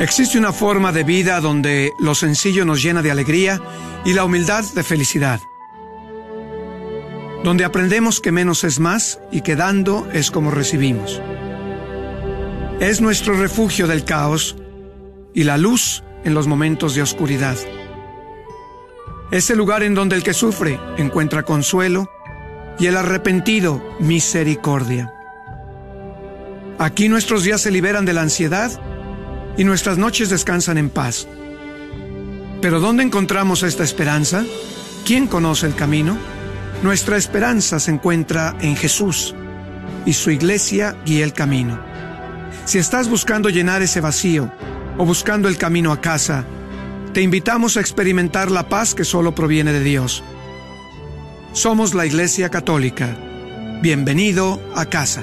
Existe 0.00 0.38
una 0.38 0.54
forma 0.54 0.92
de 0.92 1.04
vida 1.04 1.42
donde 1.42 1.92
lo 1.98 2.14
sencillo 2.14 2.64
nos 2.64 2.82
llena 2.82 3.02
de 3.02 3.10
alegría 3.10 3.60
y 4.02 4.14
la 4.14 4.24
humildad 4.24 4.64
de 4.74 4.82
felicidad. 4.82 5.42
Donde 7.44 7.66
aprendemos 7.66 8.18
que 8.22 8.32
menos 8.32 8.64
es 8.64 8.80
más 8.80 9.20
y 9.30 9.42
que 9.42 9.56
dando 9.56 10.08
es 10.10 10.30
como 10.30 10.50
recibimos. 10.50 11.20
Es 12.80 13.02
nuestro 13.02 13.34
refugio 13.34 13.86
del 13.86 14.04
caos 14.04 14.56
y 15.34 15.44
la 15.44 15.58
luz 15.58 16.02
en 16.24 16.32
los 16.32 16.46
momentos 16.46 16.94
de 16.94 17.02
oscuridad. 17.02 17.58
Es 19.30 19.50
el 19.50 19.58
lugar 19.58 19.82
en 19.82 19.94
donde 19.94 20.16
el 20.16 20.22
que 20.22 20.32
sufre 20.32 20.80
encuentra 20.96 21.42
consuelo 21.42 22.10
y 22.78 22.86
el 22.86 22.96
arrepentido 22.96 23.84
misericordia. 24.00 25.12
Aquí 26.78 27.10
nuestros 27.10 27.44
días 27.44 27.60
se 27.60 27.70
liberan 27.70 28.06
de 28.06 28.14
la 28.14 28.22
ansiedad 28.22 28.80
y 29.60 29.64
nuestras 29.64 29.98
noches 29.98 30.30
descansan 30.30 30.78
en 30.78 30.88
paz. 30.88 31.28
Pero 32.62 32.80
¿dónde 32.80 33.02
encontramos 33.02 33.62
esta 33.62 33.84
esperanza? 33.84 34.42
¿Quién 35.04 35.26
conoce 35.26 35.66
el 35.66 35.74
camino? 35.74 36.16
Nuestra 36.82 37.18
esperanza 37.18 37.78
se 37.78 37.90
encuentra 37.90 38.56
en 38.62 38.74
Jesús 38.74 39.34
y 40.06 40.14
su 40.14 40.30
iglesia 40.30 40.96
guía 41.04 41.24
el 41.24 41.34
camino. 41.34 41.78
Si 42.64 42.78
estás 42.78 43.10
buscando 43.10 43.50
llenar 43.50 43.82
ese 43.82 44.00
vacío 44.00 44.50
o 44.96 45.04
buscando 45.04 45.46
el 45.46 45.58
camino 45.58 45.92
a 45.92 46.00
casa, 46.00 46.46
te 47.12 47.20
invitamos 47.20 47.76
a 47.76 47.80
experimentar 47.80 48.50
la 48.50 48.66
paz 48.70 48.94
que 48.94 49.04
solo 49.04 49.34
proviene 49.34 49.74
de 49.74 49.84
Dios. 49.84 50.24
Somos 51.52 51.92
la 51.92 52.06
Iglesia 52.06 52.48
Católica. 52.48 53.14
Bienvenido 53.82 54.58
a 54.74 54.86
casa. 54.86 55.22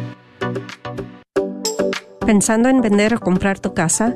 ¿Pensando 2.25 2.69
en 2.69 2.81
vender 2.81 3.13
o 3.13 3.19
comprar 3.19 3.59
tu 3.59 3.73
casa? 3.73 4.15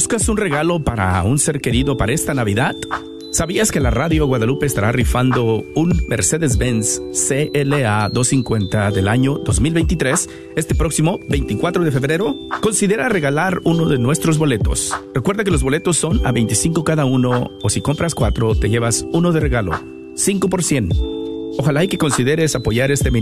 ¿Buscas 0.00 0.30
un 0.30 0.38
regalo 0.38 0.82
para 0.82 1.22
un 1.24 1.38
ser 1.38 1.60
querido 1.60 1.98
para 1.98 2.14
esta 2.14 2.32
Navidad? 2.32 2.74
¿Sabías 3.32 3.70
que 3.70 3.80
la 3.80 3.90
Radio 3.90 4.26
Guadalupe 4.26 4.64
estará 4.64 4.92
rifando 4.92 5.62
un 5.74 6.02
Mercedes-Benz 6.08 7.02
CLA 7.12 8.08
250 8.08 8.92
del 8.92 9.08
año 9.08 9.36
2023 9.44 10.30
este 10.56 10.74
próximo 10.74 11.20
24 11.28 11.84
de 11.84 11.92
febrero? 11.92 12.34
Considera 12.62 13.10
regalar 13.10 13.60
uno 13.64 13.90
de 13.90 13.98
nuestros 13.98 14.38
boletos. 14.38 14.90
Recuerda 15.14 15.44
que 15.44 15.50
los 15.50 15.62
boletos 15.62 15.98
son 15.98 16.26
a 16.26 16.32
25 16.32 16.82
cada 16.82 17.04
uno 17.04 17.50
o 17.62 17.68
si 17.68 17.82
compras 17.82 18.14
cuatro 18.14 18.54
te 18.54 18.70
llevas 18.70 19.04
uno 19.12 19.32
de 19.32 19.40
regalo. 19.40 19.72
5 20.14 20.48
por 20.48 20.64
100. 20.64 20.92
Ojalá 21.58 21.84
y 21.84 21.88
que 21.88 21.98
consideres 21.98 22.56
apoyar 22.56 22.90
este 22.90 23.10
mini 23.10 23.18